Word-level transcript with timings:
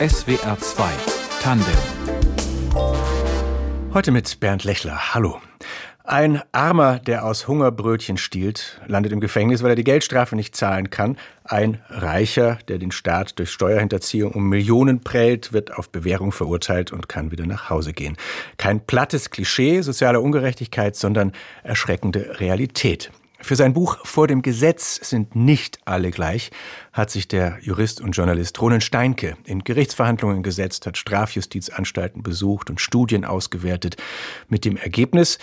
SWR 0.00 0.58
2 0.58 0.90
Tandem. 1.42 1.66
Heute 3.92 4.12
mit 4.12 4.40
Bernd 4.40 4.64
Lechler. 4.64 5.12
Hallo. 5.12 5.42
Ein 6.04 6.40
Armer, 6.52 6.98
der 7.00 7.26
aus 7.26 7.46
Hunger 7.46 7.70
Brötchen 7.70 8.16
stiehlt, 8.16 8.80
landet 8.86 9.12
im 9.12 9.20
Gefängnis, 9.20 9.62
weil 9.62 9.72
er 9.72 9.76
die 9.76 9.84
Geldstrafe 9.84 10.36
nicht 10.36 10.56
zahlen 10.56 10.88
kann. 10.88 11.18
Ein 11.44 11.82
Reicher, 11.90 12.58
der 12.68 12.78
den 12.78 12.92
Staat 12.92 13.38
durch 13.38 13.50
Steuerhinterziehung 13.50 14.32
um 14.32 14.48
Millionen 14.48 15.02
prellt, 15.02 15.52
wird 15.52 15.76
auf 15.76 15.90
Bewährung 15.90 16.32
verurteilt 16.32 16.92
und 16.92 17.10
kann 17.10 17.30
wieder 17.30 17.44
nach 17.44 17.68
Hause 17.68 17.92
gehen. 17.92 18.16
Kein 18.56 18.80
plattes 18.80 19.28
Klischee 19.28 19.82
sozialer 19.82 20.22
Ungerechtigkeit, 20.22 20.96
sondern 20.96 21.32
erschreckende 21.62 22.40
Realität. 22.40 23.10
Für 23.42 23.56
sein 23.56 23.72
Buch 23.72 23.98
Vor 24.04 24.26
dem 24.26 24.42
Gesetz 24.42 24.96
sind 25.08 25.34
nicht 25.34 25.78
alle 25.84 26.10
gleich 26.10 26.50
hat 26.92 27.10
sich 27.10 27.28
der 27.28 27.58
Jurist 27.62 28.00
und 28.00 28.12
Journalist 28.12 28.60
Ronen 28.60 28.80
Steinke 28.80 29.36
in 29.44 29.64
Gerichtsverhandlungen 29.64 30.42
gesetzt, 30.42 30.86
hat 30.86 30.98
Strafjustizanstalten 30.98 32.22
besucht 32.22 32.68
und 32.68 32.80
Studien 32.80 33.24
ausgewertet, 33.24 33.96
mit 34.48 34.64
dem 34.64 34.76
Ergebnis, 34.76 35.38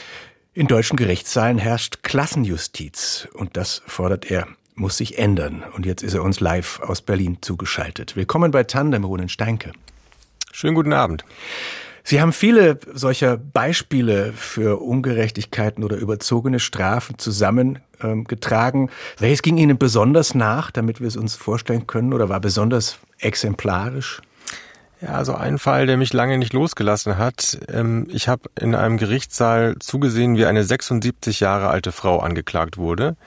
in 0.53 0.67
deutschen 0.67 0.97
Gerichtssaalen 0.97 1.57
herrscht 1.57 2.03
Klassenjustiz 2.03 3.27
und 3.33 3.57
das 3.57 3.83
fordert 3.85 4.29
er 4.29 4.47
muss 4.77 4.97
sich 4.97 5.17
ändern. 5.17 5.63
Und 5.75 5.85
jetzt 5.85 6.03
ist 6.03 6.13
er 6.13 6.23
uns 6.23 6.39
live 6.39 6.79
aus 6.81 7.01
Berlin 7.01 7.39
zugeschaltet. 7.41 8.15
Willkommen 8.15 8.51
bei 8.51 8.63
Tandem, 8.63 9.03
Ronen 9.03 9.29
Steinke. 9.29 9.71
Schönen 10.51 10.75
guten 10.75 10.93
Abend. 10.93 11.25
Sie 12.09 12.21
haben 12.21 12.31
viele 12.31 12.79
solcher 12.93 13.35
Beispiele 13.35 14.31
für 14.31 14.81
Ungerechtigkeiten 14.81 15.83
oder 15.83 15.97
überzogene 15.97 16.61
Strafen 16.61 17.19
zusammengetragen. 17.19 18.83
Ähm, 18.83 18.89
Welches 19.19 19.41
ging 19.41 19.57
Ihnen 19.57 19.77
besonders 19.77 20.33
nach, 20.33 20.71
damit 20.71 21.01
wir 21.01 21.09
es 21.09 21.17
uns 21.17 21.35
vorstellen 21.35 21.85
können, 21.85 22.13
oder 22.13 22.29
war 22.29 22.39
besonders 22.39 22.97
exemplarisch? 23.19 24.21
Ja, 25.01 25.15
also 25.15 25.35
ein 25.35 25.59
Fall, 25.59 25.85
der 25.85 25.97
mich 25.97 26.13
lange 26.13 26.37
nicht 26.37 26.53
losgelassen 26.53 27.17
hat. 27.17 27.59
Ähm, 27.67 28.07
ich 28.09 28.29
habe 28.29 28.43
in 28.57 28.73
einem 28.73 28.95
Gerichtssaal 28.95 29.75
zugesehen, 29.81 30.37
wie 30.37 30.45
eine 30.45 30.63
76 30.63 31.41
Jahre 31.41 31.67
alte 31.67 31.91
Frau 31.91 32.19
angeklagt 32.19 32.77
wurde. 32.77 33.17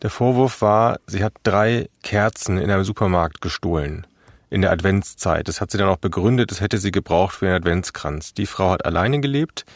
Der 0.00 0.08
Vorwurf 0.08 0.62
war, 0.62 0.98
sie 1.06 1.22
hat 1.22 1.34
drei 1.42 1.90
Kerzen 2.02 2.56
in 2.56 2.70
einem 2.70 2.84
Supermarkt 2.84 3.42
gestohlen 3.42 4.06
in 4.54 4.62
der 4.62 4.70
Adventszeit. 4.70 5.48
Das 5.48 5.60
hat 5.60 5.72
sie 5.72 5.78
dann 5.78 5.88
auch 5.88 5.96
begründet, 5.96 6.52
das 6.52 6.60
hätte 6.60 6.78
sie 6.78 6.92
gebraucht 6.92 7.34
für 7.34 7.46
den 7.46 7.56
Adventskranz. 7.56 8.34
Die 8.34 8.46
Frau 8.46 8.70
hat 8.70 8.84
alleine 8.86 9.20
gelebt, 9.20 9.66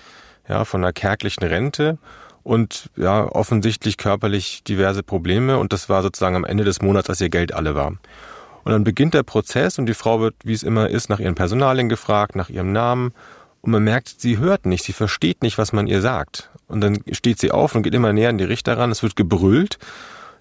ja, 0.49 0.65
von 0.65 0.83
einer 0.83 0.93
kärglichen 0.93 1.45
Rente 1.45 1.99
und 2.45 2.89
ja, 2.97 3.25
offensichtlich 3.25 3.97
körperlich 3.97 4.63
diverse 4.63 5.03
Probleme 5.03 5.59
und 5.59 5.73
das 5.73 5.89
war 5.89 6.03
sozusagen 6.03 6.37
am 6.37 6.45
Ende 6.45 6.65
des 6.65 6.81
Monats, 6.81 7.11
als 7.11 7.21
ihr 7.21 7.29
Geld 7.29 7.53
alle 7.53 7.75
war. 7.75 7.89
Und 7.89 8.73
dann 8.73 8.85
beginnt 8.85 9.15
der 9.15 9.25
Prozess 9.25 9.79
und 9.79 9.87
die 9.87 9.95
Frau 9.95 10.21
wird, 10.21 10.35
wie 10.45 10.53
es 10.53 10.63
immer 10.63 10.89
ist, 10.89 11.09
nach 11.11 11.19
ihren 11.19 11.35
Personalien 11.35 11.89
gefragt, 11.89 12.37
nach 12.37 12.49
ihrem 12.49 12.73
Namen. 12.73 13.13
Und 13.63 13.73
man 13.73 13.83
merkt, 13.83 14.21
sie 14.21 14.39
hört 14.39 14.65
nicht, 14.65 14.85
sie 14.85 14.93
versteht 14.93 15.43
nicht, 15.43 15.59
was 15.59 15.73
man 15.73 15.89
ihr 15.89 16.01
sagt. 16.01 16.51
Und 16.69 16.83
dann 16.83 16.99
steht 17.11 17.41
sie 17.41 17.51
auf 17.51 17.75
und 17.75 17.83
geht 17.83 17.95
immer 17.95 18.13
näher 18.13 18.29
an 18.29 18.39
die 18.39 18.45
Richter 18.45 18.79
ran. 18.79 18.93
Es 18.93 19.03
wird 19.03 19.17
gebrüllt, 19.17 19.79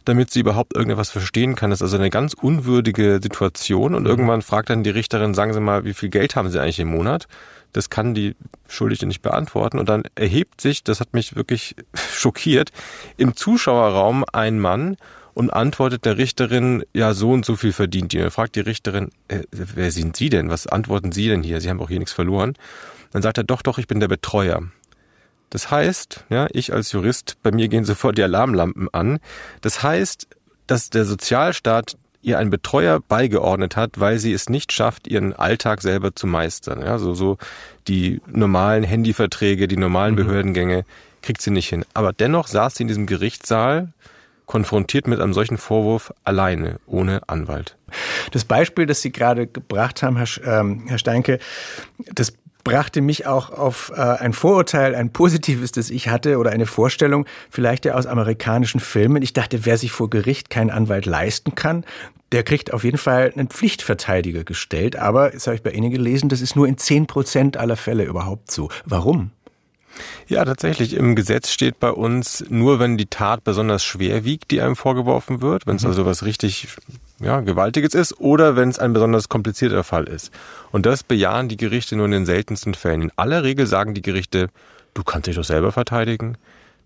damit 0.08 0.32
sie 0.32 0.40
überhaupt 0.40 0.76
irgendetwas 0.76 1.10
verstehen 1.10 1.56
kann. 1.56 1.70
Das 1.70 1.80
ist 1.80 1.84
also 1.84 1.98
eine 1.98 2.10
ganz 2.10 2.34
unwürdige 2.34 3.20
Situation. 3.22 3.94
Und 3.94 4.04
mhm. 4.04 4.10
irgendwann 4.10 4.42
fragt 4.42 4.70
dann 4.70 4.84
die 4.84 4.90
Richterin, 4.90 5.34
sagen 5.34 5.54
Sie 5.54 5.60
mal, 5.60 5.86
wie 5.86 5.94
viel 5.94 6.10
Geld 6.10 6.36
haben 6.36 6.50
Sie 6.50 6.62
eigentlich 6.62 6.80
im 6.80 6.90
Monat? 6.90 7.28
Das 7.74 7.90
kann 7.90 8.14
die 8.14 8.36
Schuldige 8.68 9.06
nicht 9.06 9.22
beantworten. 9.22 9.80
Und 9.80 9.90
dann 9.90 10.04
erhebt 10.16 10.62
sich, 10.62 10.84
das 10.84 11.00
hat 11.00 11.14
mich 11.14 11.36
wirklich 11.36 11.76
schockiert, 12.14 12.72
im 13.18 13.36
Zuschauerraum 13.36 14.24
ein 14.32 14.60
Mann 14.60 14.96
und 15.34 15.52
antwortet 15.52 16.06
der 16.06 16.18
Richterin, 16.18 16.84
ja, 16.94 17.14
so 17.14 17.32
und 17.32 17.46
so 17.46 17.56
viel 17.56 17.74
verdient 17.74 18.14
ihr. 18.14 18.32
Fragt 18.32 18.56
die 18.56 18.62
Richterin, 18.62 19.10
äh, 19.28 19.44
wer 19.52 19.92
sind 19.92 20.16
Sie 20.16 20.30
denn? 20.30 20.50
Was 20.50 20.68
antworten 20.68 21.12
Sie 21.12 21.28
denn 21.28 21.44
hier? 21.44 21.62
Sie 21.62 21.70
haben 21.70 21.82
auch 21.82 21.90
hier 21.90 22.00
nichts 22.00 22.14
verloren. 22.14 22.54
Dann 23.12 23.22
sagt 23.22 23.38
er, 23.38 23.44
doch, 23.44 23.62
doch, 23.62 23.78
ich 23.78 23.88
bin 23.88 24.00
der 24.00 24.08
Betreuer. 24.08 24.64
Das 25.50 25.72
heißt, 25.72 26.26
ja, 26.30 26.48
ich 26.52 26.74
als 26.74 26.92
Jurist, 26.92 27.38
bei 27.42 27.52
mir 27.52 27.68
gehen 27.68 27.86
sofort 27.86 28.18
die 28.18 28.24
Alarmlampen 28.24 28.90
an. 28.94 29.20
Das 29.62 29.84
heißt, 29.84 30.28
dass 30.68 30.90
der 30.90 31.06
Sozialstaat 31.06 31.98
ihr 32.22 32.38
einen 32.38 32.50
Betreuer 32.50 33.00
beigeordnet 33.00 33.76
hat, 33.76 34.00
weil 34.00 34.20
sie 34.20 34.34
es 34.34 34.50
nicht 34.50 34.74
schafft, 34.74 35.08
ihren 35.08 35.34
Alltag 35.34 35.82
selber 35.82 36.16
zu 36.16 36.28
meistern. 36.28 36.82
Ja, 36.82 36.98
so, 36.98 37.14
so 37.14 37.38
die 37.88 38.22
normalen 38.28 38.84
Handyverträge, 38.84 39.68
die 39.68 39.78
normalen 39.78 40.14
mhm. 40.14 40.18
Behördengänge 40.18 40.86
kriegt 41.22 41.42
sie 41.42 41.52
nicht 41.52 41.70
hin. 41.70 41.86
Aber 41.94 42.14
dennoch 42.14 42.48
saß 42.48 42.76
sie 42.76 42.84
in 42.84 42.88
diesem 42.90 43.06
Gerichtssaal 43.06 43.94
konfrontiert 44.46 45.08
mit 45.08 45.20
einem 45.20 45.34
solchen 45.34 45.58
Vorwurf 45.58 46.14
alleine, 46.24 46.80
ohne 46.86 47.28
Anwalt. 47.28 47.76
Das 48.32 48.46
Beispiel, 48.46 48.86
das 48.86 49.02
Sie 49.02 49.12
gerade 49.12 49.46
gebracht 49.46 50.02
haben, 50.04 50.18
Herr, 50.18 50.62
ähm, 50.62 50.86
Herr 50.88 50.98
Steinke, 50.98 51.40
das 52.14 52.34
brachte 52.68 53.02
mich 53.02 53.26
auch 53.26 53.50
auf 53.52 53.92
äh, 53.96 54.02
ein 54.02 54.34
Vorurteil, 54.34 54.96
ein 54.96 55.12
positives, 55.12 55.72
das 55.72 55.90
ich 55.90 56.10
hatte 56.10 56.38
oder 56.38 56.52
eine 56.52 56.66
Vorstellung, 56.66 57.26
vielleicht 57.50 57.86
ja 57.86 57.96
aus 57.96 58.06
amerikanischen 58.06 58.80
Filmen. 58.80 59.22
Ich 59.22 59.34
dachte, 59.34 59.66
wer 59.66 59.78
sich 59.78 59.92
vor 59.92 60.10
Gericht 60.10 60.50
keinen 60.50 60.70
Anwalt 60.70 61.06
leisten 61.06 61.56
kann, 61.56 61.84
der 62.32 62.44
kriegt 62.44 62.74
auf 62.74 62.84
jeden 62.84 62.98
Fall 62.98 63.32
einen 63.34 63.48
Pflichtverteidiger 63.48 64.44
gestellt. 64.44 64.98
Aber, 64.98 65.30
das 65.30 65.48
habe 65.48 65.56
ich 65.56 65.64
bei 65.64 65.72
Ihnen 65.72 65.92
gelesen, 65.92 66.30
das 66.30 66.42
ist 66.42 66.56
nur 66.56 66.68
in 66.68 66.78
zehn 66.78 67.08
Prozent 67.08 67.58
aller 67.58 67.78
Fälle 67.78 68.04
überhaupt 68.04 68.52
so. 68.52 68.70
Warum? 68.86 69.32
Ja, 70.28 70.46
tatsächlich. 70.46 70.94
Im 70.94 71.16
Gesetz 71.16 71.50
steht 71.50 71.80
bei 71.80 71.90
uns 71.90 72.44
nur, 72.50 72.80
wenn 72.80 72.98
die 72.98 73.08
Tat 73.08 73.44
besonders 73.44 73.84
schwer 73.84 74.26
wiegt, 74.26 74.52
die 74.52 74.62
einem 74.62 74.76
vorgeworfen 74.76 75.42
wird, 75.42 75.66
wenn 75.66 75.78
es 75.78 75.84
mhm. 75.84 75.90
also 75.90 76.06
was 76.06 76.24
richtig 76.24 76.68
ja, 77.20 77.42
Gewaltiges 77.42 77.94
ist 77.94 78.20
oder 78.20 78.56
wenn 78.56 78.70
es 78.70 78.80
ein 78.80 78.94
besonders 78.94 79.30
komplizierter 79.30 79.84
Fall 79.84 80.06
ist. 80.06 80.32
Und 80.72 80.86
das 80.86 81.04
bejahen 81.04 81.50
die 81.50 81.58
Gerichte 81.58 81.96
nur 81.96 82.06
in 82.06 82.12
den 82.12 82.26
seltensten 82.26 82.74
Fällen. 82.74 83.04
In 83.04 83.12
aller 83.16 83.44
Regel 83.44 83.68
sagen 83.68 83.94
die 83.94 84.02
Gerichte, 84.02 84.50
du 84.94 85.04
kannst 85.04 85.28
dich 85.28 85.36
doch 85.36 85.44
selber 85.44 85.72
verteidigen 85.72 86.38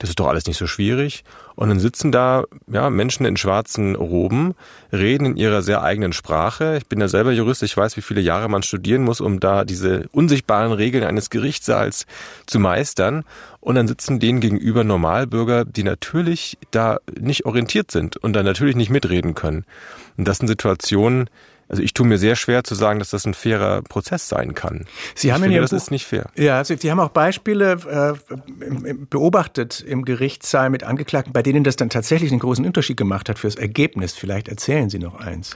das 0.01 0.09
ist 0.09 0.19
doch 0.19 0.27
alles 0.27 0.47
nicht 0.47 0.57
so 0.57 0.65
schwierig. 0.65 1.23
Und 1.53 1.69
dann 1.69 1.79
sitzen 1.79 2.11
da 2.11 2.45
ja, 2.65 2.89
Menschen 2.89 3.23
in 3.23 3.37
schwarzen 3.37 3.93
Roben, 3.95 4.55
reden 4.91 5.27
in 5.27 5.37
ihrer 5.37 5.61
sehr 5.61 5.83
eigenen 5.83 6.11
Sprache. 6.11 6.77
Ich 6.77 6.87
bin 6.87 6.99
ja 6.99 7.07
selber 7.07 7.31
Jurist, 7.31 7.61
ich 7.61 7.77
weiß, 7.77 7.97
wie 7.97 8.01
viele 8.01 8.19
Jahre 8.19 8.49
man 8.49 8.63
studieren 8.63 9.03
muss, 9.03 9.21
um 9.21 9.39
da 9.39 9.63
diese 9.63 10.07
unsichtbaren 10.11 10.71
Regeln 10.71 11.03
eines 11.03 11.29
Gerichtssaals 11.29 12.07
zu 12.47 12.59
meistern. 12.59 13.23
Und 13.59 13.75
dann 13.75 13.87
sitzen 13.87 14.19
denen 14.19 14.39
gegenüber 14.39 14.83
Normalbürger, 14.83 15.65
die 15.65 15.83
natürlich 15.83 16.57
da 16.71 16.97
nicht 17.19 17.45
orientiert 17.45 17.91
sind 17.91 18.17
und 18.17 18.33
dann 18.33 18.45
natürlich 18.45 18.75
nicht 18.75 18.89
mitreden 18.89 19.35
können. 19.35 19.65
Und 20.17 20.27
das 20.27 20.37
sind 20.37 20.47
Situationen, 20.47 21.29
also 21.71 21.81
ich 21.81 21.93
tue 21.93 22.05
mir 22.05 22.17
sehr 22.17 22.35
schwer 22.35 22.65
zu 22.65 22.75
sagen, 22.75 22.99
dass 22.99 23.11
das 23.11 23.25
ein 23.25 23.33
fairer 23.33 23.81
Prozess 23.81 24.27
sein 24.27 24.53
kann. 24.53 24.85
Sie 25.15 25.31
haben 25.31 25.41
ich 25.41 25.47
finde, 25.47 25.61
das 25.61 25.69
Buch, 25.69 25.77
ist 25.77 25.89
nicht 25.91 26.05
fair. 26.05 26.29
Ja, 26.35 26.57
also 26.57 26.75
Sie 26.75 26.91
haben 26.91 26.99
auch 26.99 27.11
Beispiele 27.11 28.17
äh, 28.29 28.93
beobachtet 29.09 29.79
im 29.79 30.03
Gerichtssaal 30.03 30.69
mit 30.69 30.83
Angeklagten, 30.83 31.31
bei 31.31 31.41
denen 31.41 31.63
das 31.63 31.77
dann 31.77 31.89
tatsächlich 31.89 32.31
einen 32.31 32.41
großen 32.41 32.65
Unterschied 32.65 32.97
gemacht 32.97 33.29
hat 33.29 33.39
fürs 33.39 33.55
Ergebnis. 33.55 34.13
Vielleicht 34.13 34.49
erzählen 34.49 34.89
Sie 34.89 34.99
noch 34.99 35.21
eins. 35.21 35.51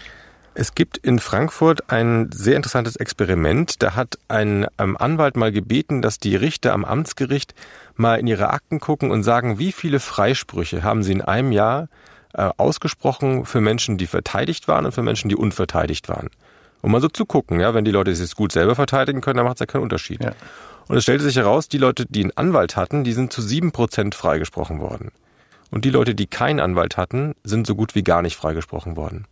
Es 0.57 0.73
gibt 0.73 0.97
in 0.97 1.19
Frankfurt 1.19 1.91
ein 1.91 2.29
sehr 2.31 2.55
interessantes 2.55 2.95
Experiment. 2.95 3.83
Da 3.83 3.95
hat 3.95 4.17
ein 4.29 4.65
Anwalt 4.77 5.35
mal 5.35 5.51
gebeten, 5.51 6.01
dass 6.01 6.17
die 6.17 6.37
Richter 6.37 6.71
am 6.71 6.85
Amtsgericht 6.85 7.53
mal 7.95 8.21
in 8.21 8.27
ihre 8.27 8.51
Akten 8.51 8.79
gucken 8.79 9.11
und 9.11 9.23
sagen, 9.23 9.59
wie 9.59 9.73
viele 9.73 9.99
Freisprüche 9.99 10.81
haben 10.81 11.03
sie 11.03 11.11
in 11.11 11.21
einem 11.21 11.51
Jahr 11.51 11.89
äh, 12.37 12.49
ausgesprochen 12.57 13.45
für 13.45 13.61
Menschen, 13.61 13.97
die 13.97 14.07
verteidigt 14.07 14.67
waren 14.67 14.85
und 14.85 14.91
für 14.91 15.03
Menschen, 15.03 15.29
die 15.29 15.35
unverteidigt 15.35 16.09
waren. 16.09 16.29
Um 16.81 16.91
mal 16.91 17.01
so 17.01 17.07
zu 17.07 17.25
gucken, 17.25 17.59
ja, 17.59 17.73
wenn 17.73 17.85
die 17.85 17.91
Leute 17.91 18.13
sich 18.13 18.35
gut 18.35 18.51
selber 18.51 18.75
verteidigen 18.75 19.21
können, 19.21 19.37
dann 19.37 19.45
macht 19.45 19.55
es 19.55 19.61
ja 19.61 19.65
keinen 19.65 19.83
Unterschied. 19.83 20.23
Ja. 20.23 20.33
Und 20.87 20.97
es 20.97 21.03
stellte 21.03 21.23
sich 21.23 21.35
heraus, 21.35 21.67
die 21.67 21.77
Leute, 21.77 22.05
die 22.07 22.21
einen 22.21 22.37
Anwalt 22.37 22.75
hatten, 22.75 23.03
die 23.03 23.13
sind 23.13 23.33
zu 23.33 23.41
sieben 23.41 23.71
Prozent 23.71 24.13
freigesprochen 24.13 24.79
worden. 24.79 25.11
Und 25.71 25.83
die 25.83 25.89
Leute, 25.89 26.13
die 26.13 26.27
keinen 26.27 26.59
Anwalt 26.59 26.95
hatten, 26.95 27.33
sind 27.43 27.65
so 27.65 27.75
gut 27.75 27.95
wie 27.95 28.03
gar 28.03 28.21
nicht 28.21 28.35
freigesprochen 28.35 28.95
worden. 28.95 29.25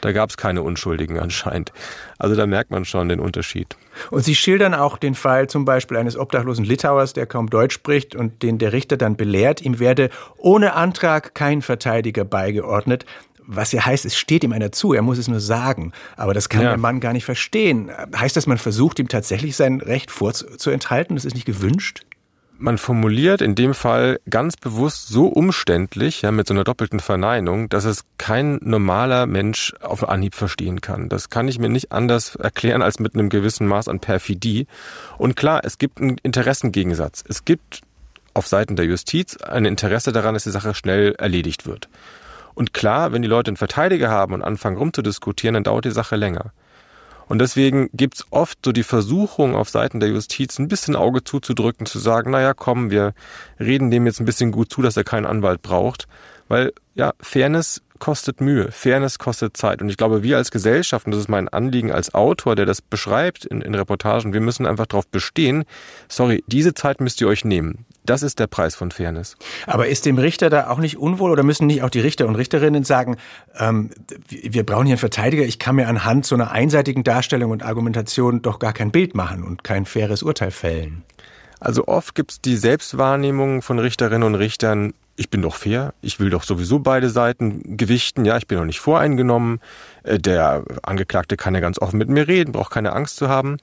Da 0.00 0.12
gab 0.12 0.30
es 0.30 0.36
keine 0.36 0.62
Unschuldigen 0.62 1.18
anscheinend. 1.18 1.72
Also 2.18 2.34
da 2.34 2.46
merkt 2.46 2.70
man 2.70 2.84
schon 2.84 3.08
den 3.08 3.20
Unterschied. 3.20 3.76
Und 4.10 4.24
Sie 4.24 4.34
schildern 4.34 4.74
auch 4.74 4.98
den 4.98 5.14
Fall 5.14 5.48
zum 5.48 5.64
Beispiel 5.64 5.96
eines 5.96 6.16
obdachlosen 6.16 6.64
Litauers, 6.64 7.12
der 7.12 7.26
kaum 7.26 7.50
Deutsch 7.50 7.74
spricht 7.74 8.14
und 8.14 8.42
den 8.42 8.58
der 8.58 8.72
Richter 8.72 8.96
dann 8.96 9.16
belehrt, 9.16 9.60
ihm 9.62 9.78
werde 9.78 10.10
ohne 10.36 10.74
Antrag 10.74 11.34
kein 11.34 11.62
Verteidiger 11.62 12.24
beigeordnet. 12.24 13.04
Was 13.50 13.72
ja 13.72 13.86
heißt, 13.86 14.04
es 14.04 14.14
steht 14.14 14.44
ihm 14.44 14.52
einer 14.52 14.72
zu, 14.72 14.92
er 14.92 15.00
muss 15.00 15.16
es 15.16 15.26
nur 15.26 15.40
sagen. 15.40 15.92
Aber 16.16 16.34
das 16.34 16.50
kann 16.50 16.62
ja. 16.62 16.68
der 16.68 16.76
Mann 16.76 17.00
gar 17.00 17.14
nicht 17.14 17.24
verstehen. 17.24 17.90
Heißt 18.14 18.36
das, 18.36 18.46
man 18.46 18.58
versucht 18.58 18.98
ihm 18.98 19.08
tatsächlich 19.08 19.56
sein 19.56 19.80
Recht 19.80 20.10
vorzuenthalten? 20.10 21.16
Das 21.16 21.24
ist 21.24 21.34
nicht 21.34 21.46
gewünscht? 21.46 22.04
Man 22.58 22.76
formuliert 22.76 23.40
in 23.40 23.54
dem 23.54 23.72
Fall 23.72 24.20
ganz 24.28 24.56
bewusst 24.56 25.08
so 25.08 25.26
umständlich, 25.26 26.22
ja, 26.22 26.32
mit 26.32 26.48
so 26.48 26.54
einer 26.54 26.64
doppelten 26.64 27.00
Verneinung, 27.00 27.68
dass 27.68 27.84
es 27.84 28.04
kein 28.18 28.58
normaler 28.62 29.26
Mensch 29.26 29.74
auf 29.80 30.08
Anhieb 30.08 30.34
verstehen 30.34 30.80
kann. 30.80 31.08
Das 31.08 31.30
kann 31.30 31.48
ich 31.48 31.58
mir 31.58 31.68
nicht 31.68 31.92
anders 31.92 32.34
erklären 32.34 32.82
als 32.82 32.98
mit 32.98 33.14
einem 33.14 33.28
gewissen 33.28 33.66
Maß 33.66 33.88
an 33.88 34.00
Perfidie. 34.00 34.66
Und 35.16 35.36
klar, 35.36 35.62
es 35.64 35.78
gibt 35.78 36.00
einen 36.00 36.18
Interessengegensatz. 36.18 37.24
Es 37.26 37.44
gibt 37.44 37.82
auf 38.34 38.46
Seiten 38.46 38.76
der 38.76 38.86
Justiz 38.86 39.36
ein 39.36 39.64
Interesse 39.64 40.12
daran, 40.12 40.34
dass 40.34 40.44
die 40.44 40.50
Sache 40.50 40.74
schnell 40.74 41.14
erledigt 41.18 41.66
wird. 41.66 41.88
Und 42.54 42.74
klar, 42.74 43.12
wenn 43.12 43.22
die 43.22 43.28
Leute 43.28 43.50
einen 43.50 43.56
Verteidiger 43.56 44.10
haben 44.10 44.34
und 44.34 44.42
anfangen 44.42 44.76
rumzudiskutieren, 44.76 45.54
dann 45.54 45.64
dauert 45.64 45.84
die 45.84 45.92
Sache 45.92 46.16
länger. 46.16 46.52
Und 47.28 47.40
deswegen 47.40 47.90
gibt's 47.92 48.24
oft 48.30 48.58
so 48.64 48.72
die 48.72 48.82
Versuchung 48.82 49.54
auf 49.54 49.68
Seiten 49.68 50.00
der 50.00 50.08
Justiz 50.08 50.58
ein 50.58 50.68
bisschen 50.68 50.96
Auge 50.96 51.22
zuzudrücken, 51.22 51.86
zu 51.86 51.98
sagen, 51.98 52.30
naja, 52.30 52.54
komm, 52.54 52.90
wir 52.90 53.12
reden 53.60 53.90
dem 53.90 54.06
jetzt 54.06 54.20
ein 54.20 54.26
bisschen 54.26 54.50
gut 54.50 54.72
zu, 54.72 54.82
dass 54.82 54.96
er 54.96 55.04
keinen 55.04 55.26
Anwalt 55.26 55.62
braucht. 55.62 56.08
Weil 56.48 56.72
ja, 56.94 57.12
Fairness 57.20 57.82
kostet 57.98 58.40
Mühe, 58.40 58.70
Fairness 58.72 59.18
kostet 59.18 59.56
Zeit. 59.56 59.82
Und 59.82 59.90
ich 59.90 59.96
glaube, 59.96 60.22
wir 60.22 60.36
als 60.36 60.50
Gesellschaft, 60.50 61.06
und 61.06 61.12
das 61.12 61.20
ist 61.20 61.28
mein 61.28 61.48
Anliegen 61.48 61.92
als 61.92 62.14
Autor, 62.14 62.56
der 62.56 62.64
das 62.64 62.80
beschreibt 62.80 63.44
in, 63.44 63.60
in 63.60 63.74
Reportagen, 63.74 64.32
wir 64.32 64.40
müssen 64.40 64.66
einfach 64.66 64.86
darauf 64.86 65.06
bestehen, 65.06 65.64
sorry, 66.08 66.42
diese 66.46 66.74
Zeit 66.74 67.00
müsst 67.00 67.20
ihr 67.20 67.28
euch 67.28 67.44
nehmen. 67.44 67.84
Das 68.08 68.22
ist 68.22 68.38
der 68.38 68.46
Preis 68.46 68.74
von 68.74 68.90
Fairness. 68.90 69.36
Aber 69.66 69.88
ist 69.88 70.06
dem 70.06 70.16
Richter 70.16 70.48
da 70.48 70.70
auch 70.70 70.78
nicht 70.78 70.96
unwohl 70.96 71.30
oder 71.30 71.42
müssen 71.42 71.66
nicht 71.66 71.82
auch 71.82 71.90
die 71.90 72.00
Richter 72.00 72.26
und 72.26 72.36
Richterinnen 72.36 72.82
sagen, 72.82 73.18
ähm, 73.58 73.90
wir 74.30 74.64
brauchen 74.64 74.86
hier 74.86 74.94
einen 74.94 74.98
Verteidiger, 74.98 75.42
ich 75.42 75.58
kann 75.58 75.76
mir 75.76 75.88
anhand 75.88 76.24
so 76.24 76.34
einer 76.34 76.50
einseitigen 76.50 77.04
Darstellung 77.04 77.50
und 77.50 77.62
Argumentation 77.62 78.40
doch 78.40 78.60
gar 78.60 78.72
kein 78.72 78.92
Bild 78.92 79.14
machen 79.14 79.44
und 79.44 79.62
kein 79.62 79.84
faires 79.84 80.22
Urteil 80.22 80.50
fällen? 80.50 81.02
Also 81.60 81.86
oft 81.86 82.14
gibt 82.14 82.30
es 82.30 82.40
die 82.40 82.56
Selbstwahrnehmung 82.56 83.60
von 83.60 83.78
Richterinnen 83.78 84.22
und 84.22 84.36
Richtern, 84.36 84.94
ich 85.16 85.28
bin 85.28 85.42
doch 85.42 85.56
fair, 85.56 85.92
ich 86.00 86.18
will 86.18 86.30
doch 86.30 86.44
sowieso 86.44 86.78
beide 86.78 87.10
Seiten 87.10 87.76
gewichten, 87.76 88.24
ja, 88.24 88.38
ich 88.38 88.46
bin 88.46 88.56
doch 88.56 88.64
nicht 88.64 88.80
voreingenommen, 88.80 89.60
äh, 90.04 90.18
der 90.18 90.64
Angeklagte 90.82 91.36
kann 91.36 91.54
ja 91.54 91.60
ganz 91.60 91.78
offen 91.78 91.98
mit 91.98 92.08
mir 92.08 92.26
reden, 92.26 92.52
braucht 92.52 92.72
keine 92.72 92.92
Angst 92.92 93.16
zu 93.16 93.28
haben. 93.28 93.58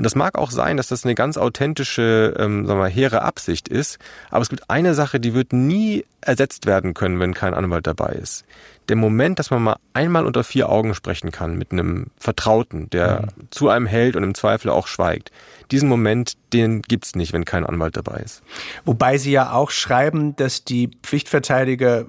Und 0.00 0.04
das 0.04 0.14
mag 0.14 0.38
auch 0.38 0.50
sein, 0.50 0.78
dass 0.78 0.88
das 0.88 1.04
eine 1.04 1.14
ganz 1.14 1.36
authentische, 1.36 2.34
ähm, 2.38 2.64
sagen 2.64 2.80
wir 2.80 2.86
hehre 2.86 3.20
Absicht 3.20 3.68
ist. 3.68 3.98
Aber 4.30 4.40
es 4.40 4.48
gibt 4.48 4.70
eine 4.70 4.94
Sache, 4.94 5.20
die 5.20 5.34
wird 5.34 5.52
nie 5.52 6.06
ersetzt 6.22 6.64
werden 6.64 6.94
können, 6.94 7.20
wenn 7.20 7.34
kein 7.34 7.52
Anwalt 7.52 7.86
dabei 7.86 8.12
ist. 8.12 8.46
Der 8.90 8.96
Moment, 8.96 9.38
dass 9.38 9.52
man 9.52 9.62
mal 9.62 9.76
einmal 9.94 10.26
unter 10.26 10.42
vier 10.42 10.68
Augen 10.68 10.96
sprechen 10.96 11.30
kann 11.30 11.56
mit 11.56 11.70
einem 11.70 12.08
Vertrauten, 12.18 12.90
der 12.90 13.28
mhm. 13.36 13.46
zu 13.50 13.68
einem 13.68 13.86
hält 13.86 14.16
und 14.16 14.24
im 14.24 14.34
Zweifel 14.34 14.68
auch 14.68 14.88
schweigt. 14.88 15.30
Diesen 15.70 15.88
Moment, 15.88 16.32
den 16.52 16.82
gibt's 16.82 17.14
nicht, 17.14 17.32
wenn 17.32 17.44
kein 17.44 17.64
Anwalt 17.64 17.96
dabei 17.96 18.18
ist. 18.18 18.42
Wobei 18.84 19.16
Sie 19.16 19.30
ja 19.30 19.52
auch 19.52 19.70
schreiben, 19.70 20.34
dass 20.34 20.64
die 20.64 20.90
Pflichtverteidiger 21.04 22.04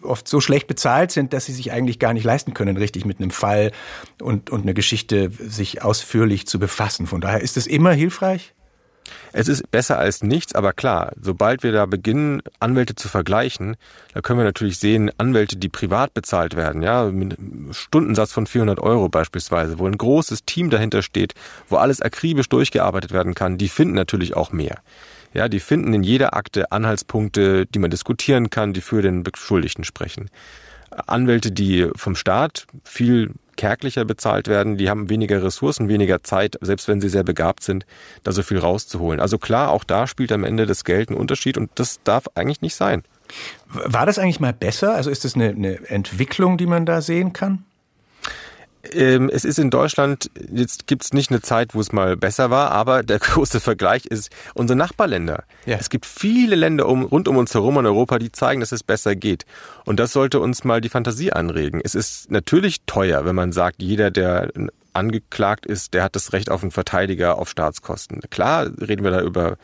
oft 0.00 0.26
so 0.26 0.40
schlecht 0.40 0.68
bezahlt 0.68 1.10
sind, 1.10 1.34
dass 1.34 1.44
sie 1.44 1.52
sich 1.52 1.70
eigentlich 1.70 1.98
gar 1.98 2.14
nicht 2.14 2.24
leisten 2.24 2.54
können, 2.54 2.78
richtig 2.78 3.04
mit 3.04 3.20
einem 3.20 3.30
Fall 3.30 3.70
und, 4.18 4.48
und 4.48 4.62
eine 4.62 4.72
Geschichte 4.72 5.30
sich 5.30 5.82
ausführlich 5.82 6.46
zu 6.46 6.58
befassen. 6.58 7.06
Von 7.06 7.20
daher 7.20 7.42
ist 7.42 7.58
es 7.58 7.66
immer 7.66 7.92
hilfreich? 7.92 8.54
Es 9.32 9.48
ist 9.48 9.70
besser 9.70 9.98
als 9.98 10.22
nichts, 10.22 10.54
aber 10.54 10.72
klar, 10.72 11.12
sobald 11.20 11.62
wir 11.62 11.72
da 11.72 11.86
beginnen, 11.86 12.42
Anwälte 12.60 12.94
zu 12.94 13.08
vergleichen, 13.08 13.76
da 14.14 14.20
können 14.20 14.38
wir 14.38 14.44
natürlich 14.44 14.78
sehen, 14.78 15.10
Anwälte, 15.18 15.56
die 15.56 15.68
privat 15.68 16.14
bezahlt 16.14 16.56
werden, 16.56 16.82
ja, 16.82 17.04
mit 17.04 17.38
einem 17.38 17.72
Stundensatz 17.72 18.32
von 18.32 18.46
400 18.46 18.80
Euro 18.80 19.08
beispielsweise, 19.08 19.78
wo 19.78 19.86
ein 19.86 19.96
großes 19.96 20.44
Team 20.44 20.70
dahinter 20.70 21.02
steht, 21.02 21.34
wo 21.68 21.76
alles 21.76 22.02
akribisch 22.02 22.48
durchgearbeitet 22.48 23.12
werden 23.12 23.34
kann, 23.34 23.58
die 23.58 23.68
finden 23.68 23.94
natürlich 23.94 24.36
auch 24.36 24.52
mehr. 24.52 24.78
Ja, 25.34 25.48
die 25.48 25.60
finden 25.60 25.94
in 25.94 26.02
jeder 26.02 26.34
Akte 26.34 26.72
Anhaltspunkte, 26.72 27.64
die 27.66 27.78
man 27.78 27.90
diskutieren 27.90 28.50
kann, 28.50 28.74
die 28.74 28.82
für 28.82 29.00
den 29.00 29.22
Beschuldigten 29.22 29.84
sprechen. 29.84 30.28
Anwälte, 31.06 31.52
die 31.52 31.88
vom 31.96 32.16
Staat 32.16 32.66
viel 32.84 33.32
kärglicher 33.56 34.04
bezahlt 34.04 34.48
werden, 34.48 34.76
die 34.76 34.90
haben 34.90 35.08
weniger 35.08 35.42
Ressourcen, 35.42 35.88
weniger 35.88 36.22
Zeit, 36.22 36.58
selbst 36.60 36.88
wenn 36.88 37.00
sie 37.00 37.08
sehr 37.08 37.24
begabt 37.24 37.62
sind, 37.62 37.86
da 38.22 38.32
so 38.32 38.42
viel 38.42 38.58
rauszuholen. 38.58 39.20
Also 39.20 39.38
klar, 39.38 39.70
auch 39.70 39.84
da 39.84 40.06
spielt 40.06 40.32
am 40.32 40.44
Ende 40.44 40.66
das 40.66 40.84
Geld 40.84 41.08
einen 41.08 41.18
Unterschied 41.18 41.56
und 41.56 41.70
das 41.76 42.00
darf 42.04 42.24
eigentlich 42.34 42.62
nicht 42.62 42.74
sein. 42.74 43.02
War 43.66 44.06
das 44.06 44.18
eigentlich 44.18 44.40
mal 44.40 44.52
besser? 44.52 44.94
Also 44.94 45.10
ist 45.10 45.24
das 45.24 45.34
eine, 45.34 45.50
eine 45.50 45.88
Entwicklung, 45.88 46.58
die 46.58 46.66
man 46.66 46.86
da 46.86 47.00
sehen 47.00 47.32
kann? 47.32 47.64
Ähm, 48.90 49.30
es 49.32 49.44
ist 49.44 49.58
in 49.58 49.70
Deutschland, 49.70 50.30
jetzt 50.52 50.88
gibt 50.88 51.04
es 51.04 51.12
nicht 51.12 51.30
eine 51.30 51.40
Zeit, 51.40 51.74
wo 51.74 51.80
es 51.80 51.92
mal 51.92 52.16
besser 52.16 52.50
war, 52.50 52.72
aber 52.72 53.02
der 53.02 53.18
große 53.20 53.60
Vergleich 53.60 54.06
ist 54.06 54.30
unsere 54.54 54.76
Nachbarländer. 54.76 55.44
Ja. 55.66 55.76
Es 55.76 55.88
gibt 55.88 56.04
viele 56.04 56.56
Länder 56.56 56.88
um, 56.88 57.04
rund 57.04 57.28
um 57.28 57.36
uns 57.36 57.54
herum 57.54 57.78
in 57.78 57.86
Europa, 57.86 58.18
die 58.18 58.32
zeigen, 58.32 58.60
dass 58.60 58.72
es 58.72 58.82
besser 58.82 59.14
geht. 59.14 59.46
Und 59.84 60.00
das 60.00 60.12
sollte 60.12 60.40
uns 60.40 60.64
mal 60.64 60.80
die 60.80 60.88
Fantasie 60.88 61.32
anregen. 61.32 61.80
Es 61.82 61.94
ist 61.94 62.30
natürlich 62.30 62.82
teuer, 62.86 63.24
wenn 63.24 63.36
man 63.36 63.52
sagt, 63.52 63.82
jeder, 63.82 64.10
der 64.10 64.50
angeklagt 64.92 65.64
ist, 65.64 65.94
der 65.94 66.02
hat 66.02 66.16
das 66.16 66.32
Recht 66.32 66.50
auf 66.50 66.62
einen 66.62 66.72
Verteidiger 66.72 67.38
auf 67.38 67.48
Staatskosten. 67.48 68.20
Klar 68.30 68.68
reden 68.80 69.04
wir 69.04 69.12
da 69.12 69.22
über 69.22 69.56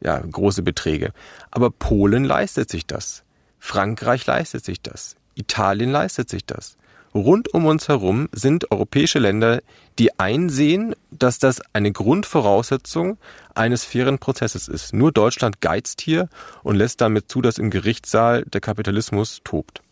ja, 0.00 0.18
große 0.18 0.62
Beträge. 0.62 1.12
Aber 1.50 1.70
Polen 1.70 2.24
leistet 2.24 2.70
sich 2.70 2.86
das. 2.86 3.24
Frankreich 3.58 4.26
leistet 4.26 4.64
sich 4.64 4.82
das. 4.82 5.16
Italien 5.34 5.90
leistet 5.90 6.28
sich 6.28 6.44
das 6.44 6.76
rund 7.16 7.52
um 7.52 7.66
uns 7.66 7.88
herum 7.88 8.28
sind 8.32 8.70
europäische 8.70 9.18
Länder, 9.18 9.62
die 9.98 10.18
einsehen, 10.18 10.94
dass 11.10 11.38
das 11.38 11.60
eine 11.72 11.90
Grundvoraussetzung 11.92 13.18
eines 13.54 13.84
fairen 13.84 14.18
Prozesses 14.18 14.68
ist. 14.68 14.92
Nur 14.92 15.12
Deutschland 15.12 15.60
geizt 15.60 16.00
hier 16.00 16.28
und 16.62 16.76
lässt 16.76 17.00
damit 17.00 17.30
zu, 17.30 17.40
dass 17.40 17.58
im 17.58 17.70
Gerichtssaal 17.70 18.44
der 18.44 18.60
Kapitalismus 18.60 19.40
tobt. 19.44 19.82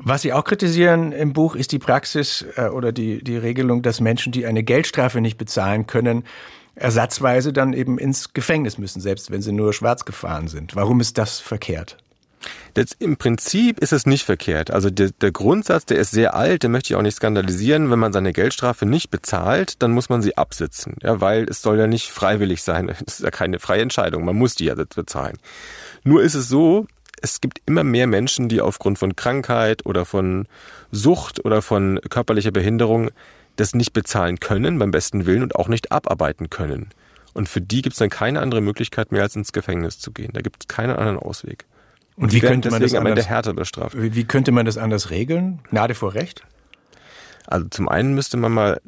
Was 0.00 0.22
Sie 0.22 0.32
auch 0.32 0.44
kritisieren 0.44 1.12
im 1.12 1.32
Buch 1.32 1.56
ist 1.56 1.72
die 1.72 1.80
Praxis 1.80 2.46
äh, 2.56 2.68
oder 2.68 2.92
die, 2.92 3.22
die 3.22 3.36
Regelung, 3.36 3.82
dass 3.82 4.00
Menschen, 4.00 4.32
die 4.32 4.46
eine 4.46 4.62
Geldstrafe 4.62 5.20
nicht 5.20 5.38
bezahlen 5.38 5.86
können, 5.86 6.24
ersatzweise 6.76 7.52
dann 7.52 7.72
eben 7.72 7.98
ins 7.98 8.32
Gefängnis 8.32 8.78
müssen, 8.78 9.00
selbst 9.00 9.30
wenn 9.30 9.42
sie 9.42 9.52
nur 9.52 9.72
schwarz 9.72 10.04
gefahren 10.04 10.46
sind. 10.46 10.76
Warum 10.76 11.00
ist 11.00 11.18
das 11.18 11.40
verkehrt? 11.40 11.96
Das, 12.74 12.92
Im 12.98 13.16
Prinzip 13.16 13.80
ist 13.80 13.92
es 13.92 14.06
nicht 14.06 14.24
verkehrt. 14.24 14.70
Also 14.70 14.90
der, 14.90 15.10
der 15.10 15.32
Grundsatz, 15.32 15.86
der 15.86 15.98
ist 15.98 16.10
sehr 16.10 16.34
alt, 16.34 16.62
den 16.62 16.70
möchte 16.70 16.92
ich 16.92 16.96
auch 16.96 17.02
nicht 17.02 17.16
skandalisieren. 17.16 17.90
Wenn 17.90 17.98
man 17.98 18.12
seine 18.12 18.32
Geldstrafe 18.32 18.86
nicht 18.86 19.10
bezahlt, 19.10 19.82
dann 19.82 19.92
muss 19.92 20.08
man 20.08 20.22
sie 20.22 20.36
absitzen. 20.36 20.96
Ja, 21.02 21.20
weil 21.20 21.44
es 21.48 21.62
soll 21.62 21.78
ja 21.78 21.86
nicht 21.86 22.10
freiwillig 22.10 22.62
sein. 22.62 22.86
Das 23.08 23.18
ist 23.18 23.24
ja 23.24 23.30
keine 23.30 23.58
freie 23.58 23.82
Entscheidung. 23.82 24.24
Man 24.24 24.36
muss 24.36 24.54
die 24.54 24.66
ja 24.66 24.74
bezahlen. 24.74 25.38
Nur 26.04 26.22
ist 26.22 26.34
es 26.34 26.48
so, 26.48 26.86
es 27.20 27.40
gibt 27.40 27.60
immer 27.66 27.84
mehr 27.84 28.06
Menschen, 28.06 28.48
die 28.48 28.60
aufgrund 28.60 28.98
von 28.98 29.16
Krankheit 29.16 29.86
oder 29.86 30.04
von 30.04 30.46
Sucht 30.92 31.44
oder 31.44 31.62
von 31.62 32.00
körperlicher 32.08 32.50
Behinderung 32.50 33.10
das 33.56 33.74
nicht 33.74 33.92
bezahlen 33.92 34.38
können, 34.40 34.78
beim 34.78 34.90
besten 34.90 35.26
Willen 35.26 35.42
und 35.42 35.56
auch 35.56 35.68
nicht 35.68 35.90
abarbeiten 35.90 36.50
können. 36.50 36.90
Und 37.34 37.48
für 37.48 37.60
die 37.60 37.82
gibt 37.82 37.94
es 37.94 37.98
dann 37.98 38.10
keine 38.10 38.40
andere 38.40 38.60
Möglichkeit 38.60 39.12
mehr, 39.12 39.22
als 39.22 39.36
ins 39.36 39.52
Gefängnis 39.52 39.98
zu 39.98 40.12
gehen. 40.12 40.30
Da 40.32 40.40
gibt 40.40 40.64
es 40.64 40.68
keinen 40.68 40.96
anderen 40.96 41.18
Ausweg. 41.18 41.66
Und 42.18 42.32
wie 42.32 42.40
könnte 42.40 42.70
man 42.70 42.82
das 42.82 42.94
anders, 42.94 43.28
härter 43.28 43.54
bestraft. 43.54 44.00
Wie, 44.00 44.14
wie 44.14 44.24
könnte 44.24 44.50
man 44.52 44.66
das 44.66 44.76
anders 44.76 45.10
regeln? 45.10 45.60
Gnade 45.70 45.94
vor 45.94 46.14
Recht? 46.14 46.44
Also 47.50 47.66
zum 47.68 47.88
einen 47.88 48.14
müsste 48.14 48.36
man 48.36 48.52
mal 48.52 48.80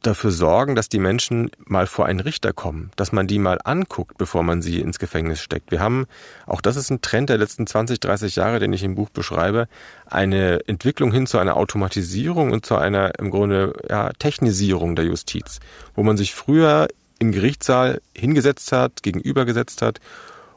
dafür 0.00 0.30
sorgen, 0.30 0.74
dass 0.74 0.88
die 0.88 0.98
Menschen 0.98 1.50
mal 1.66 1.86
vor 1.86 2.06
einen 2.06 2.20
Richter 2.20 2.54
kommen, 2.54 2.90
dass 2.96 3.12
man 3.12 3.26
die 3.26 3.38
mal 3.38 3.58
anguckt, 3.62 4.16
bevor 4.16 4.42
man 4.42 4.62
sie 4.62 4.80
ins 4.80 4.98
Gefängnis 4.98 5.42
steckt. 5.42 5.70
Wir 5.70 5.80
haben, 5.80 6.06
auch 6.46 6.62
das 6.62 6.76
ist 6.76 6.88
ein 6.88 7.02
Trend 7.02 7.28
der 7.28 7.36
letzten 7.36 7.66
20, 7.66 8.00
30 8.00 8.36
Jahre, 8.36 8.58
den 8.58 8.72
ich 8.72 8.82
im 8.84 8.94
Buch 8.94 9.10
beschreibe, 9.10 9.68
eine 10.06 10.66
Entwicklung 10.66 11.12
hin 11.12 11.26
zu 11.26 11.36
einer 11.36 11.58
Automatisierung 11.58 12.52
und 12.52 12.64
zu 12.64 12.76
einer 12.76 13.18
im 13.18 13.30
Grunde 13.30 13.74
ja, 13.90 14.10
Technisierung 14.14 14.96
der 14.96 15.04
Justiz, 15.04 15.58
wo 15.94 16.02
man 16.02 16.16
sich 16.16 16.34
früher 16.34 16.88
im 17.18 17.32
Gerichtssaal 17.32 18.00
hingesetzt 18.16 18.72
hat, 18.72 19.02
gegenübergesetzt 19.02 19.82
hat 19.82 20.00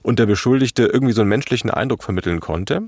und 0.01 0.19
der 0.19 0.25
Beschuldigte 0.25 0.85
irgendwie 0.85 1.13
so 1.13 1.21
einen 1.21 1.29
menschlichen 1.29 1.69
Eindruck 1.69 2.03
vermitteln 2.03 2.39
konnte. 2.39 2.85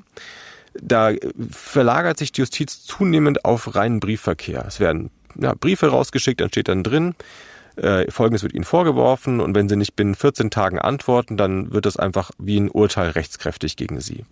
Da 0.74 1.12
verlagert 1.50 2.18
sich 2.18 2.32
die 2.32 2.42
Justiz 2.42 2.84
zunehmend 2.84 3.44
auf 3.44 3.76
reinen 3.76 4.00
Briefverkehr. 4.00 4.64
Es 4.68 4.80
werden 4.80 5.12
ja, 5.40 5.54
Briefe 5.54 5.88
rausgeschickt, 5.88 6.40
dann 6.40 6.50
steht 6.50 6.68
dann 6.68 6.84
drin, 6.84 7.16
äh, 7.76 8.10
Folgendes 8.12 8.44
wird 8.44 8.54
Ihnen 8.54 8.64
vorgeworfen 8.64 9.40
und 9.40 9.56
wenn 9.56 9.70
Sie 9.70 9.76
nicht 9.76 9.96
binnen 9.96 10.16
14 10.16 10.50
Tagen 10.50 10.80
antworten, 10.80 11.38
dann 11.38 11.74
wird 11.74 11.86
das 11.86 11.98
einfach 11.98 12.32
wie 12.38 12.60
ein 12.60 12.70
Urteil 12.70 13.12
rechtskräftig 13.12 13.76
gegen 13.76 14.00
Sie. 14.00 14.26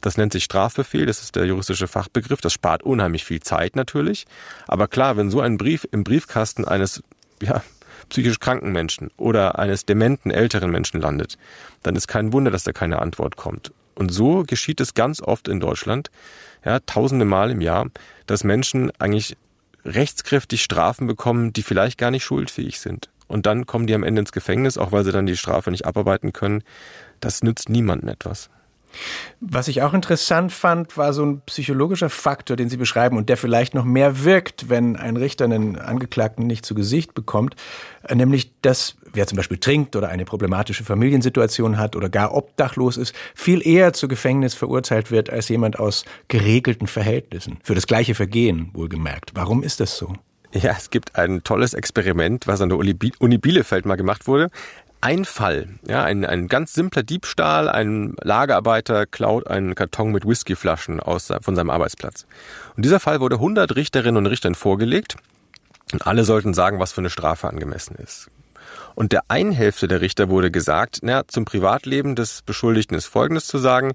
Das 0.00 0.16
nennt 0.16 0.32
sich 0.32 0.44
Strafbefehl, 0.44 1.06
das 1.06 1.22
ist 1.22 1.36
der 1.36 1.46
juristische 1.46 1.86
Fachbegriff. 1.86 2.40
Das 2.40 2.52
spart 2.52 2.82
unheimlich 2.82 3.24
viel 3.24 3.40
Zeit 3.40 3.76
natürlich. 3.76 4.26
Aber 4.66 4.88
klar, 4.88 5.16
wenn 5.16 5.30
so 5.30 5.40
ein 5.40 5.58
Brief 5.58 5.86
im 5.92 6.02
Briefkasten 6.02 6.64
eines 6.64 7.02
ja, 7.40 7.62
psychisch 8.12 8.40
kranken 8.40 8.72
Menschen 8.72 9.10
oder 9.16 9.58
eines 9.58 9.86
dementen 9.86 10.30
älteren 10.30 10.70
Menschen 10.70 11.00
landet, 11.00 11.38
dann 11.82 11.96
ist 11.96 12.08
kein 12.08 12.32
Wunder, 12.32 12.50
dass 12.50 12.64
da 12.64 12.72
keine 12.72 13.00
Antwort 13.00 13.36
kommt. 13.36 13.72
Und 13.94 14.10
so 14.10 14.42
geschieht 14.46 14.80
es 14.80 14.94
ganz 14.94 15.22
oft 15.22 15.48
in 15.48 15.60
Deutschland, 15.60 16.10
ja, 16.64 16.78
tausende 16.80 17.24
Mal 17.24 17.50
im 17.50 17.60
Jahr, 17.60 17.86
dass 18.26 18.44
Menschen 18.44 18.92
eigentlich 18.98 19.36
rechtskräftig 19.84 20.62
Strafen 20.62 21.06
bekommen, 21.06 21.52
die 21.52 21.62
vielleicht 21.62 21.98
gar 21.98 22.10
nicht 22.10 22.22
schuldfähig 22.22 22.80
sind. 22.80 23.08
Und 23.28 23.46
dann 23.46 23.64
kommen 23.66 23.86
die 23.86 23.94
am 23.94 24.04
Ende 24.04 24.20
ins 24.20 24.32
Gefängnis, 24.32 24.76
auch 24.76 24.92
weil 24.92 25.04
sie 25.04 25.12
dann 25.12 25.26
die 25.26 25.36
Strafe 25.36 25.70
nicht 25.70 25.86
abarbeiten 25.86 26.32
können. 26.32 26.62
Das 27.20 27.42
nützt 27.42 27.70
niemandem 27.70 28.10
etwas. 28.10 28.50
Was 29.40 29.68
ich 29.68 29.82
auch 29.82 29.94
interessant 29.94 30.52
fand, 30.52 30.96
war 30.96 31.12
so 31.12 31.24
ein 31.24 31.40
psychologischer 31.46 32.10
Faktor, 32.10 32.56
den 32.56 32.68
Sie 32.68 32.76
beschreiben 32.76 33.16
und 33.16 33.28
der 33.28 33.36
vielleicht 33.36 33.74
noch 33.74 33.84
mehr 33.84 34.24
wirkt, 34.24 34.68
wenn 34.68 34.96
ein 34.96 35.16
Richter 35.16 35.44
einen 35.44 35.78
Angeklagten 35.78 36.46
nicht 36.46 36.64
zu 36.64 36.74
Gesicht 36.74 37.14
bekommt, 37.14 37.56
äh, 38.06 38.14
nämlich 38.14 38.52
dass 38.62 38.96
wer 39.12 39.26
zum 39.26 39.36
Beispiel 39.36 39.58
trinkt 39.58 39.96
oder 39.96 40.08
eine 40.08 40.24
problematische 40.24 40.84
Familiensituation 40.84 41.78
hat 41.78 41.96
oder 41.96 42.08
gar 42.08 42.34
obdachlos 42.34 42.96
ist, 42.96 43.14
viel 43.34 43.66
eher 43.66 43.92
zu 43.92 44.08
Gefängnis 44.08 44.54
verurteilt 44.54 45.10
wird 45.10 45.30
als 45.30 45.48
jemand 45.48 45.78
aus 45.78 46.04
geregelten 46.28 46.86
Verhältnissen. 46.86 47.58
Für 47.62 47.74
das 47.74 47.86
gleiche 47.86 48.14
Vergehen, 48.14 48.70
wohlgemerkt. 48.72 49.32
Warum 49.34 49.62
ist 49.62 49.80
das 49.80 49.96
so? 49.96 50.14
Ja, 50.54 50.72
es 50.76 50.90
gibt 50.90 51.16
ein 51.16 51.42
tolles 51.44 51.72
Experiment, 51.72 52.46
was 52.46 52.60
an 52.60 52.68
der 52.68 52.76
Uni 52.76 53.38
Bielefeld 53.38 53.86
mal 53.86 53.96
gemacht 53.96 54.26
wurde. 54.26 54.50
Ein 55.04 55.24
Fall, 55.24 55.66
ja, 55.84 56.04
ein, 56.04 56.24
ein 56.24 56.46
ganz 56.46 56.74
simpler 56.74 57.02
Diebstahl, 57.02 57.68
ein 57.68 58.14
Lagerarbeiter 58.22 59.04
klaut 59.04 59.48
einen 59.48 59.74
Karton 59.74 60.12
mit 60.12 60.24
Whiskyflaschen 60.24 61.00
aus, 61.00 61.32
von 61.40 61.56
seinem 61.56 61.70
Arbeitsplatz. 61.70 62.24
Und 62.76 62.84
dieser 62.84 63.00
Fall 63.00 63.18
wurde 63.18 63.34
100 63.34 63.74
Richterinnen 63.74 64.16
und 64.16 64.26
Richtern 64.26 64.54
vorgelegt 64.54 65.16
und 65.92 66.06
alle 66.06 66.22
sollten 66.22 66.54
sagen, 66.54 66.78
was 66.78 66.92
für 66.92 67.00
eine 67.00 67.10
Strafe 67.10 67.48
angemessen 67.48 67.96
ist. 67.96 68.30
Und 68.94 69.10
der 69.10 69.22
einen 69.26 69.50
Hälfte 69.50 69.88
der 69.88 70.02
Richter 70.02 70.28
wurde 70.28 70.52
gesagt, 70.52 71.00
na, 71.02 71.26
zum 71.26 71.46
Privatleben 71.46 72.14
des 72.14 72.42
Beschuldigten 72.42 72.96
ist 72.96 73.06
Folgendes 73.06 73.48
zu 73.48 73.58
sagen. 73.58 73.94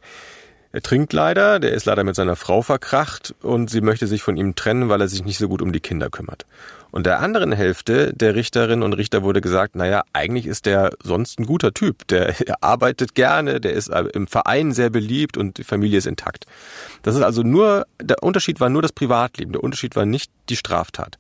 Er 0.74 0.82
trinkt 0.82 1.14
leider, 1.14 1.62
der 1.62 1.72
ist 1.72 1.86
leider 1.86 2.04
mit 2.04 2.18
seiner 2.18 2.36
Frau 2.36 2.62
verkracht 2.62 3.34
und 3.42 3.70
sie 3.70 3.80
möchte 3.80 4.08
sich 4.08 4.22
von 4.22 4.36
ihm 4.36 4.56
trennen, 4.56 4.90
weil 4.90 5.00
er 5.00 5.08
sich 5.08 5.24
nicht 5.24 5.38
so 5.38 5.48
gut 5.48 5.62
um 5.62 5.72
die 5.72 5.80
Kinder 5.80 6.10
kümmert. 6.10 6.46
Und 6.92 7.06
der 7.06 7.20
anderen 7.20 7.52
Hälfte 7.52 8.14
der 8.14 8.36
Richterinnen 8.36 8.84
und 8.84 8.94
Richter 8.94 9.24
wurde 9.24 9.42
gesagt, 9.42 9.76
naja, 9.76 10.04
eigentlich 10.14 10.46
ist 10.46 10.66
der 10.66 10.92
sonst 11.04 11.40
ein 11.40 11.46
guter 11.46 11.74
Typ. 11.74 12.08
Der 12.08 12.34
arbeitet 12.62 13.16
gerne, 13.16 13.60
der 13.60 13.74
ist 13.74 13.90
im 13.90 14.28
Verein 14.28 14.72
sehr 14.72 14.90
beliebt 14.90 15.38
und 15.38 15.58
die 15.58 15.64
Familie 15.64 15.98
ist 15.98 16.08
intakt. 16.08 16.46
Das 17.04 17.16
ist 17.16 17.22
also 17.22 17.44
nur, 17.44 17.86
der 18.02 18.24
Unterschied 18.24 18.60
war 18.60 18.70
nur 18.70 18.82
das 18.82 18.92
Privatleben. 18.92 19.52
Der 19.54 19.64
Unterschied 19.64 19.96
war 19.96 20.06
nicht 20.06 20.32
die 20.50 20.56
Straftat. 20.56 21.18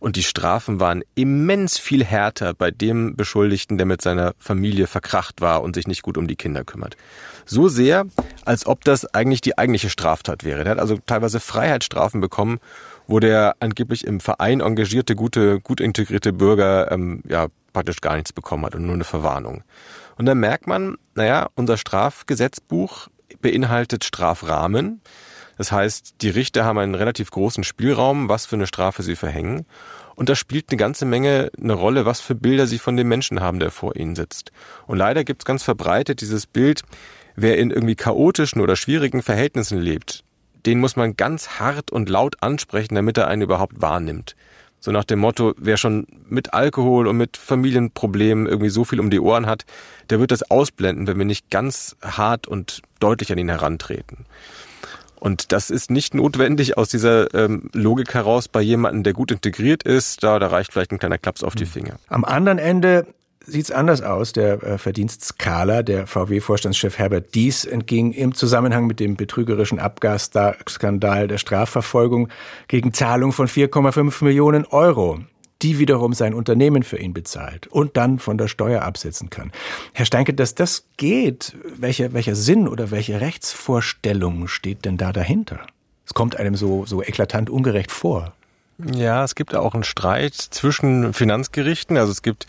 Und 0.00 0.16
die 0.16 0.22
Strafen 0.22 0.80
waren 0.80 1.02
immens 1.14 1.78
viel 1.78 2.04
härter 2.04 2.52
bei 2.52 2.70
dem 2.70 3.16
Beschuldigten, 3.16 3.78
der 3.78 3.86
mit 3.86 4.02
seiner 4.02 4.34
Familie 4.38 4.86
verkracht 4.86 5.40
war 5.40 5.62
und 5.62 5.74
sich 5.74 5.86
nicht 5.86 6.02
gut 6.02 6.18
um 6.18 6.26
die 6.26 6.36
Kinder 6.36 6.62
kümmert. 6.62 6.98
So 7.46 7.68
sehr, 7.68 8.06
als 8.44 8.66
ob 8.66 8.84
das 8.84 9.06
eigentlich 9.14 9.40
die 9.40 9.58
eigentliche 9.58 9.90
Straftat 9.90 10.44
wäre. 10.44 10.64
Der 10.64 10.72
hat 10.72 10.78
also 10.78 10.98
teilweise 11.04 11.40
Freiheitsstrafen 11.40 12.20
bekommen, 12.20 12.58
wo 13.06 13.20
der 13.20 13.56
angeblich 13.60 14.06
im 14.06 14.20
Verein 14.20 14.60
engagierte, 14.60 15.14
gute, 15.14 15.60
gut 15.60 15.80
integrierte 15.80 16.32
Bürger 16.32 16.90
ähm, 16.90 17.22
ja 17.28 17.48
praktisch 17.72 18.00
gar 18.00 18.14
nichts 18.14 18.32
bekommen 18.32 18.64
hat 18.64 18.74
und 18.74 18.86
nur 18.86 18.94
eine 18.94 19.04
Verwarnung. 19.04 19.62
Und 20.16 20.26
dann 20.26 20.38
merkt 20.38 20.66
man, 20.66 20.96
naja, 21.14 21.48
unser 21.54 21.76
Strafgesetzbuch 21.76 23.08
beinhaltet 23.40 24.04
Strafrahmen. 24.04 25.02
Das 25.58 25.70
heißt, 25.70 26.16
die 26.20 26.30
Richter 26.30 26.64
haben 26.64 26.78
einen 26.78 26.94
relativ 26.94 27.30
großen 27.30 27.64
Spielraum, 27.64 28.28
was 28.28 28.46
für 28.46 28.56
eine 28.56 28.66
Strafe 28.66 29.02
sie 29.02 29.16
verhängen. 29.16 29.66
Und 30.16 30.28
da 30.28 30.36
spielt 30.36 30.70
eine 30.70 30.76
ganze 30.76 31.04
Menge 31.04 31.50
eine 31.60 31.72
Rolle, 31.72 32.06
was 32.06 32.20
für 32.20 32.34
Bilder 32.34 32.66
sie 32.66 32.78
von 32.78 32.96
dem 32.96 33.08
Menschen 33.08 33.40
haben, 33.40 33.58
der 33.58 33.70
vor 33.70 33.96
ihnen 33.96 34.14
sitzt. 34.14 34.52
Und 34.86 34.96
leider 34.96 35.24
gibt 35.24 35.42
es 35.42 35.44
ganz 35.44 35.62
verbreitet 35.62 36.20
dieses 36.20 36.46
Bild, 36.46 36.82
wer 37.36 37.58
in 37.58 37.70
irgendwie 37.70 37.94
chaotischen 37.94 38.60
oder 38.60 38.76
schwierigen 38.76 39.22
Verhältnissen 39.22 39.78
lebt, 39.78 40.24
den 40.66 40.80
muss 40.80 40.96
man 40.96 41.16
ganz 41.16 41.60
hart 41.60 41.90
und 41.90 42.08
laut 42.08 42.36
ansprechen, 42.42 42.94
damit 42.94 43.18
er 43.18 43.28
einen 43.28 43.42
überhaupt 43.42 43.80
wahrnimmt. 43.80 44.34
So 44.80 44.92
nach 44.92 45.04
dem 45.04 45.18
Motto, 45.18 45.54
wer 45.56 45.78
schon 45.78 46.06
mit 46.28 46.52
Alkohol 46.52 47.06
und 47.06 47.16
mit 47.16 47.38
Familienproblemen 47.38 48.46
irgendwie 48.46 48.68
so 48.68 48.84
viel 48.84 49.00
um 49.00 49.08
die 49.08 49.20
Ohren 49.20 49.46
hat, 49.46 49.64
der 50.10 50.20
wird 50.20 50.30
das 50.30 50.50
ausblenden, 50.50 51.06
wenn 51.06 51.16
wir 51.16 51.24
nicht 51.24 51.50
ganz 51.50 51.96
hart 52.02 52.46
und 52.46 52.82
deutlich 53.00 53.32
an 53.32 53.38
ihn 53.38 53.48
herantreten. 53.48 54.26
Und 55.24 55.52
das 55.52 55.70
ist 55.70 55.90
nicht 55.90 56.12
notwendig 56.12 56.76
aus 56.76 56.90
dieser 56.90 57.32
ähm, 57.32 57.70
Logik 57.72 58.12
heraus 58.12 58.46
bei 58.46 58.60
jemandem, 58.60 59.04
der 59.04 59.14
gut 59.14 59.30
integriert 59.30 59.82
ist. 59.82 60.22
Da, 60.22 60.38
da 60.38 60.48
reicht 60.48 60.70
vielleicht 60.70 60.92
ein 60.92 60.98
kleiner 60.98 61.16
Klaps 61.16 61.42
auf 61.42 61.54
die 61.54 61.64
hm. 61.64 61.70
Finger. 61.70 61.94
Am 62.08 62.26
anderen 62.26 62.58
Ende 62.58 63.06
sieht's 63.46 63.70
anders 63.70 64.02
aus. 64.02 64.32
Der 64.32 64.62
äh, 64.62 64.78
Verdienstskala, 64.78 65.82
der 65.82 66.06
VW-Vorstandschef 66.06 66.98
Herbert 66.98 67.34
Dies 67.34 67.64
entging 67.64 68.12
im 68.12 68.34
Zusammenhang 68.34 68.86
mit 68.86 69.00
dem 69.00 69.16
betrügerischen 69.16 69.78
Abgasskandal 69.78 71.28
der 71.28 71.38
Strafverfolgung 71.38 72.28
gegen 72.68 72.92
Zahlung 72.92 73.32
von 73.32 73.48
4,5 73.48 74.24
Millionen 74.24 74.64
Euro 74.66 75.20
die 75.62 75.78
wiederum 75.78 76.12
sein 76.12 76.34
Unternehmen 76.34 76.82
für 76.82 76.98
ihn 76.98 77.14
bezahlt 77.14 77.68
und 77.68 77.96
dann 77.96 78.18
von 78.18 78.36
der 78.36 78.48
Steuer 78.48 78.82
absetzen 78.82 79.30
kann. 79.30 79.50
Herr 79.94 80.04
Steinke, 80.04 80.34
dass 80.34 80.54
das 80.54 80.84
geht, 80.98 81.56
welcher, 81.78 82.12
welcher 82.12 82.34
Sinn 82.34 82.68
oder 82.68 82.90
welche 82.90 83.22
Rechtsvorstellung 83.22 84.46
steht 84.46 84.84
denn 84.84 84.98
da 84.98 85.12
dahinter? 85.12 85.66
Es 86.06 86.12
kommt 86.12 86.36
einem 86.36 86.54
so, 86.54 86.84
so 86.84 87.02
eklatant 87.02 87.48
ungerecht 87.48 87.90
vor. 87.90 88.34
Ja, 88.78 89.24
es 89.24 89.34
gibt 89.34 89.54
auch 89.54 89.74
einen 89.74 89.84
Streit 89.84 90.34
zwischen 90.34 91.14
Finanzgerichten. 91.14 91.96
Also 91.96 92.12
es 92.12 92.22
gibt 92.22 92.46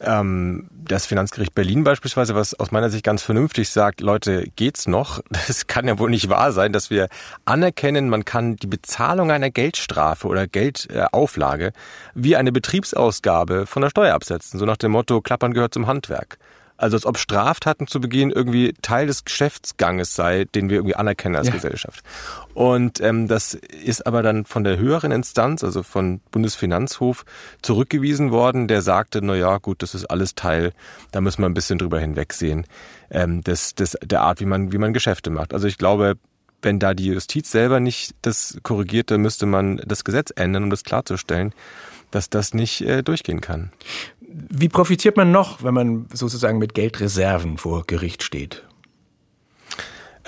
ähm, 0.00 0.68
das 0.70 1.06
Finanzgericht 1.06 1.54
Berlin 1.54 1.84
beispielsweise, 1.84 2.34
was 2.34 2.54
aus 2.54 2.70
meiner 2.70 2.90
Sicht 2.90 3.04
ganz 3.04 3.22
vernünftig 3.22 3.70
sagt, 3.70 4.00
Leute, 4.00 4.44
geht's 4.56 4.86
noch? 4.86 5.20
Das 5.46 5.66
kann 5.66 5.86
ja 5.86 5.98
wohl 5.98 6.10
nicht 6.10 6.28
wahr 6.28 6.52
sein, 6.52 6.72
dass 6.72 6.90
wir 6.90 7.08
anerkennen, 7.44 8.08
man 8.08 8.24
kann 8.24 8.56
die 8.56 8.66
Bezahlung 8.66 9.30
einer 9.30 9.50
Geldstrafe 9.50 10.26
oder 10.26 10.46
Geldauflage 10.46 11.72
wie 12.14 12.36
eine 12.36 12.52
Betriebsausgabe 12.52 13.66
von 13.66 13.82
der 13.82 13.90
Steuer 13.90 14.14
absetzen. 14.14 14.58
So 14.58 14.66
nach 14.66 14.76
dem 14.76 14.92
Motto, 14.92 15.20
Klappern 15.20 15.54
gehört 15.54 15.74
zum 15.74 15.86
Handwerk. 15.86 16.38
Also 16.76 16.96
als 16.96 17.06
ob 17.06 17.18
Straftaten 17.18 17.86
zu 17.86 18.00
begehen 18.00 18.30
irgendwie 18.30 18.74
Teil 18.82 19.06
des 19.06 19.24
Geschäftsganges 19.24 20.14
sei, 20.14 20.44
den 20.44 20.68
wir 20.68 20.76
irgendwie 20.76 20.96
anerkennen 20.96 21.36
als 21.36 21.48
ja. 21.48 21.54
Gesellschaft. 21.54 22.02
Und 22.54 23.00
ähm, 23.00 23.28
das 23.28 23.54
ist 23.54 24.06
aber 24.06 24.22
dann 24.22 24.44
von 24.44 24.64
der 24.64 24.78
höheren 24.78 25.12
Instanz, 25.12 25.64
also 25.64 25.82
von 25.82 26.20
Bundesfinanzhof, 26.30 27.24
zurückgewiesen 27.62 28.30
worden, 28.30 28.68
der 28.68 28.82
sagte, 28.82 29.20
na 29.22 29.34
ja, 29.34 29.58
gut, 29.58 29.82
das 29.82 29.94
ist 29.94 30.06
alles 30.06 30.34
Teil, 30.34 30.72
da 31.12 31.20
müssen 31.20 31.42
wir 31.42 31.46
ein 31.46 31.54
bisschen 31.54 31.78
drüber 31.78 31.98
hinwegsehen, 31.98 32.66
ähm, 33.10 33.42
des, 33.42 33.74
des, 33.74 33.96
der 34.02 34.22
Art, 34.22 34.40
wie 34.40 34.46
man, 34.46 34.72
wie 34.72 34.78
man 34.78 34.92
Geschäfte 34.92 35.30
macht. 35.30 35.54
Also 35.54 35.66
ich 35.66 35.78
glaube, 35.78 36.16
wenn 36.62 36.78
da 36.78 36.94
die 36.94 37.06
Justiz 37.06 37.50
selber 37.50 37.80
nicht 37.80 38.14
das 38.22 38.58
korrigiert, 38.62 39.10
dann 39.10 39.22
müsste 39.22 39.46
man 39.46 39.80
das 39.84 40.04
Gesetz 40.04 40.32
ändern, 40.34 40.64
um 40.64 40.70
das 40.70 40.84
klarzustellen, 40.84 41.52
dass 42.10 42.30
das 42.30 42.54
nicht 42.54 42.80
äh, 42.82 43.02
durchgehen 43.02 43.40
kann. 43.40 43.70
Wie 44.50 44.68
profitiert 44.68 45.16
man 45.16 45.32
noch, 45.32 45.62
wenn 45.62 45.72
man 45.72 46.06
sozusagen 46.12 46.58
mit 46.58 46.74
Geldreserven 46.74 47.56
vor 47.56 47.84
Gericht 47.86 48.22
steht? 48.22 48.64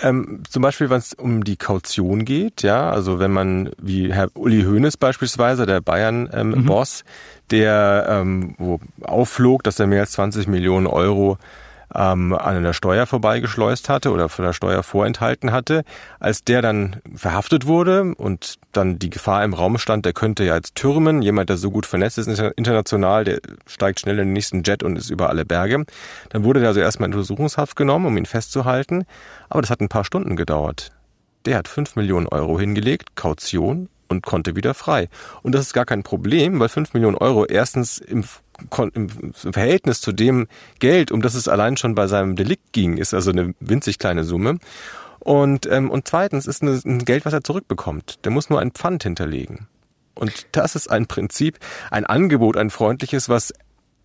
Ähm, 0.00 0.43
zum 0.49 0.62
Beispiel, 0.62 0.91
wenn 0.91 0.99
es 0.99 1.12
um 1.12 1.45
die 1.45 1.57
Kaution 1.57 2.25
geht, 2.25 2.62
ja, 2.62 2.88
also 2.88 3.19
wenn 3.19 3.33
man, 3.33 3.71
wie 3.79 4.12
Herr 4.12 4.29
Uli 4.35 4.62
Hoeneß 4.62 4.97
beispielsweise, 4.97 5.67
der 5.67 5.81
Bayern-Boss, 5.81 7.00
ähm, 7.00 7.07
mhm. 7.07 7.49
der 7.50 8.07
ähm, 8.09 8.55
wo 8.59 8.81
aufflog, 9.03 9.65
dass 9.65 9.81
er 9.81 9.88
mehr 9.88 10.00
als 10.00 10.12
20 10.12 10.47
Millionen 10.47 10.87
Euro 10.87 11.37
ähm, 11.95 12.33
an 12.33 12.57
einer 12.57 12.73
Steuer 12.73 13.07
vorbeigeschleust 13.07 13.88
hatte 13.88 14.11
oder 14.11 14.28
von 14.28 14.45
der 14.45 14.52
Steuer 14.52 14.83
vorenthalten 14.83 15.52
hatte. 15.52 15.85
Als 16.21 16.45
der 16.45 16.62
dann 16.62 16.97
verhaftet 17.14 17.66
wurde 17.66 18.14
und 18.14 18.57
dann 18.73 18.99
die 18.99 19.11
Gefahr 19.11 19.45
im 19.45 19.54
Raum 19.54 19.78
stand, 19.78 20.04
der 20.04 20.12
könnte 20.12 20.45
ja 20.45 20.57
jetzt 20.57 20.75
türmen, 20.75 21.23
jemand, 21.23 21.50
der 21.50 21.57
so 21.57 21.71
gut 21.71 21.87
vernetzt 21.87 22.18
ist 22.18 22.28
international, 22.57 23.25
der 23.25 23.40
steigt 23.66 24.00
schnell 24.00 24.18
in 24.18 24.28
den 24.28 24.33
nächsten 24.33 24.62
Jet 24.62 24.83
und 24.83 24.97
ist 24.97 25.11
über 25.11 25.28
alle 25.28 25.45
Berge. 25.45 25.85
Dann 26.30 26.45
wurde 26.45 26.61
der 26.61 26.68
also 26.68 26.80
erstmal 26.80 27.09
in 27.09 27.14
Untersuchungshaft 27.14 27.76
genommen, 27.76 28.07
um 28.07 28.16
ihn 28.16 28.26
festzuhalten. 28.26 29.04
Aber 29.49 29.62
das 29.62 29.71
hat 29.71 29.80
ein 29.80 29.88
paar 29.88 30.04
Stunden 30.04 30.37
gedauert. 30.37 30.90
Der 31.47 31.57
hat 31.57 31.68
fünf 31.68 31.97
Millionen 31.97 32.26
Euro 32.26 32.59
hingelegt, 32.59 33.16
Kaution, 33.16 33.88
und 34.09 34.25
konnte 34.25 34.57
wieder 34.57 34.75
frei. 34.75 35.09
Und 35.42 35.54
das 35.54 35.66
ist 35.66 35.73
gar 35.75 35.85
kein 35.85 36.02
Problem, 36.02 36.59
weil 36.61 36.68
fünf 36.68 36.95
Millionen 36.95 37.16
Euro 37.16 37.45
erstens 37.45 37.99
im 37.99 38.25
im 38.95 39.33
Verhältnis 39.33 40.00
zu 40.00 40.12
dem 40.12 40.49
Geld, 40.79 41.11
um 41.12 41.23
das 41.23 41.35
es 41.35 41.49
allein 41.49 41.77
schon 41.77 41.95
bei 41.95 42.07
seinem 42.07 42.37
Delikt 42.37 42.73
ging, 42.73 42.97
ist 42.97 43.15
also 43.15 43.31
eine 43.31 43.55
winzig 43.61 43.99
kleine 43.99 44.25
Summe. 44.25 44.59
Und, 45.21 45.67
ähm, 45.67 45.91
und 45.91 46.09
zweitens 46.09 46.47
ist 46.47 46.62
eine, 46.62 46.81
ein 46.85 47.05
Geld, 47.05 47.25
was 47.25 47.33
er 47.33 47.45
zurückbekommt. 47.45 48.25
Der 48.25 48.33
muss 48.33 48.50
nur 48.50 48.61
ein 48.61 48.71
Pfand 48.71 49.03
hinterlegen. 49.03 49.69
Und 50.15 50.47
das 50.53 50.75
ist 50.75 50.91
ein 50.91 51.07
Prinzip, 51.07 51.59
ein 51.91 52.05
Angebot, 52.05 52.57
ein 52.57 52.71
freundliches, 52.71 53.29
was 53.29 53.53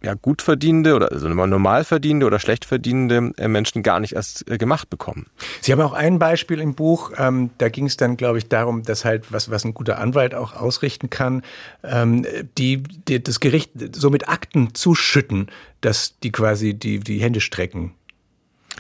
ja, 0.04 0.16
gut 0.16 0.42
verdienende 0.42 0.96
oder 0.96 1.12
also 1.12 1.30
normal 1.30 1.84
verdienende 1.84 2.26
oder 2.26 2.40
schlecht 2.40 2.66
verdienende 2.66 3.32
äh, 3.38 3.48
Menschen 3.48 3.84
gar 3.84 4.00
nicht 4.00 4.14
erst 4.14 4.50
äh, 4.50 4.58
gemacht 4.58 4.90
bekommen. 4.90 5.28
Sie 5.62 5.72
haben 5.72 5.82
auch 5.82 5.94
ein 5.94 6.20
Beispiel 6.20 6.60
im 6.60 6.76
Buch, 6.76 7.12
ähm, 7.18 7.52
da 7.58 7.70
ging 7.70 7.86
es 7.86 7.96
dann, 7.96 8.18
glaube 8.18 8.38
ich, 8.38 8.50
darum, 8.50 8.84
dass 8.84 9.06
halt, 9.06 9.32
was, 9.32 9.50
was 9.50 9.64
ein 9.64 9.74
guter 9.74 10.00
Anwalt 10.00 10.36
auch 10.36 10.56
ausrichten 10.56 11.10
kann, 11.10 11.42
ähm, 11.84 12.26
die, 12.58 12.84
die 12.84 13.24
das 13.24 13.40
Gericht 13.40 13.72
so 13.96 14.10
mit 14.10 14.28
Akten 14.28 14.76
zuschütten, 14.76 15.48
dass 15.82 16.20
die 16.20 16.32
quasi 16.32 16.74
die, 16.74 17.00
die 17.00 17.22
Hände 17.22 17.40
strecken. 17.40 17.94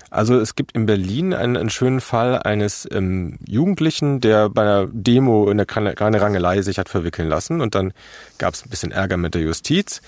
Also 0.09 0.39
es 0.39 0.55
gibt 0.55 0.73
in 0.73 0.85
Berlin 0.85 1.33
einen, 1.33 1.57
einen 1.57 1.69
schönen 1.69 2.01
Fall 2.01 2.39
eines 2.39 2.87
ähm, 2.91 3.37
Jugendlichen, 3.47 4.21
der 4.21 4.49
bei 4.49 4.61
einer 4.61 4.87
Demo 4.91 5.49
in 5.49 5.57
der 5.57 5.65
kleine 5.65 6.21
Rangelei 6.21 6.61
sich 6.61 6.79
hat 6.79 6.89
verwickeln 6.89 7.27
lassen 7.27 7.61
und 7.61 7.75
dann 7.75 7.93
gab 8.37 8.53
es 8.53 8.65
ein 8.65 8.69
bisschen 8.69 8.91
Ärger 8.91 9.17
mit 9.17 9.35
der 9.35 9.41
Justiz 9.41 10.01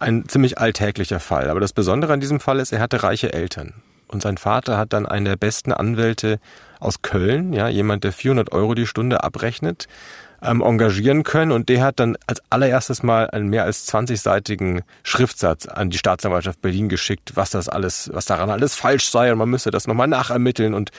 ein 0.00 0.28
ziemlich 0.28 0.58
alltäglicher 0.58 1.20
Fall. 1.20 1.50
Aber 1.50 1.60
das 1.60 1.72
Besondere 1.72 2.12
an 2.12 2.20
diesem 2.20 2.40
Fall 2.40 2.58
ist, 2.58 2.72
er 2.72 2.80
hatte 2.80 3.02
reiche 3.02 3.32
Eltern. 3.32 3.74
Und 4.08 4.22
sein 4.22 4.38
Vater 4.38 4.76
hat 4.76 4.92
dann 4.92 5.06
einen 5.06 5.26
der 5.26 5.36
besten 5.36 5.72
Anwälte 5.72 6.40
aus 6.80 7.02
Köln, 7.02 7.52
ja, 7.52 7.68
jemand, 7.68 8.02
der 8.02 8.12
400 8.12 8.50
Euro 8.50 8.74
die 8.74 8.86
Stunde 8.86 9.22
abrechnet, 9.22 9.86
ähm, 10.42 10.62
engagieren 10.62 11.22
können. 11.22 11.52
Und 11.52 11.68
der 11.68 11.82
hat 11.82 12.00
dann 12.00 12.16
als 12.26 12.42
allererstes 12.50 13.02
mal 13.02 13.30
einen 13.30 13.48
mehr 13.48 13.64
als 13.64 13.92
20-seitigen 13.92 14.82
Schriftsatz 15.02 15.66
an 15.66 15.90
die 15.90 15.98
Staatsanwaltschaft 15.98 16.60
Berlin 16.62 16.88
geschickt, 16.88 17.32
was 17.34 17.50
das 17.50 17.68
alles, 17.68 18.10
was 18.12 18.24
daran 18.24 18.50
alles 18.50 18.74
falsch 18.74 19.08
sei 19.10 19.32
und 19.32 19.38
man 19.38 19.48
müsse 19.48 19.70
das 19.70 19.86
nochmal 19.86 20.08
nachermitteln. 20.08 20.74
Und 20.74 20.90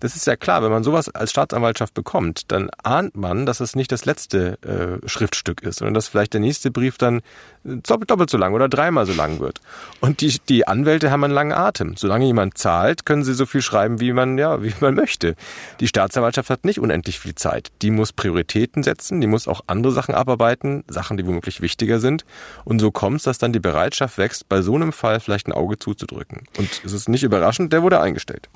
das 0.00 0.16
ist 0.16 0.26
ja 0.26 0.36
klar, 0.36 0.62
wenn 0.62 0.70
man 0.70 0.84
sowas 0.84 1.08
als 1.08 1.30
Staatsanwaltschaft 1.30 1.94
bekommt, 1.94 2.42
dann 2.48 2.70
ahnt 2.82 3.16
man, 3.16 3.46
dass 3.46 3.60
es 3.60 3.76
nicht 3.76 3.92
das 3.92 4.04
letzte 4.04 4.58
äh, 4.62 5.08
Schriftstück 5.08 5.62
ist, 5.62 5.78
sondern 5.78 5.94
dass 5.94 6.08
vielleicht 6.08 6.32
der 6.32 6.40
nächste 6.40 6.70
Brief 6.70 6.98
dann 6.98 7.20
doppelt 7.64 8.30
so 8.30 8.38
lang 8.38 8.54
oder 8.54 8.68
dreimal 8.68 9.06
so 9.06 9.12
lang 9.12 9.40
wird. 9.40 9.60
Und 10.00 10.20
die, 10.20 10.38
die 10.48 10.68
Anwälte 10.68 11.10
haben 11.10 11.24
einen 11.24 11.34
langen 11.34 11.52
Atem. 11.52 11.96
Solange 11.96 12.26
jemand 12.26 12.58
zahlt, 12.58 13.04
können 13.06 13.24
sie 13.24 13.34
so 13.34 13.46
viel 13.46 13.62
schreiben, 13.62 14.00
wie 14.00 14.12
man, 14.12 14.38
ja, 14.38 14.62
wie 14.62 14.72
man 14.80 14.94
möchte. 14.94 15.34
Die 15.80 15.88
Staatsanwaltschaft 15.88 16.50
hat 16.50 16.64
nicht 16.64 16.78
unendlich 16.78 17.18
viel 17.18 17.34
Zeit. 17.34 17.72
Die 17.82 17.90
muss 17.90 18.12
Prioritäten 18.12 18.82
setzen, 18.86 19.20
die 19.20 19.26
muss 19.26 19.46
auch 19.46 19.60
andere 19.66 19.92
Sachen 19.92 20.14
abarbeiten, 20.14 20.82
Sachen, 20.88 21.18
die 21.18 21.26
womöglich 21.26 21.60
wichtiger 21.60 22.00
sind. 22.00 22.24
Und 22.64 22.80
so 22.80 22.90
kommt 22.90 23.18
es, 23.18 23.22
dass 23.24 23.38
dann 23.38 23.52
die 23.52 23.60
Bereitschaft 23.60 24.16
wächst, 24.16 24.48
bei 24.48 24.62
so 24.62 24.74
einem 24.74 24.92
Fall 24.92 25.20
vielleicht 25.20 25.46
ein 25.46 25.52
Auge 25.52 25.78
zuzudrücken. 25.78 26.44
Und 26.56 26.80
es 26.84 26.92
ist 26.92 27.08
nicht 27.08 27.22
überraschend, 27.22 27.72
der 27.72 27.82
wurde 27.82 28.00
eingestellt. 28.00 28.48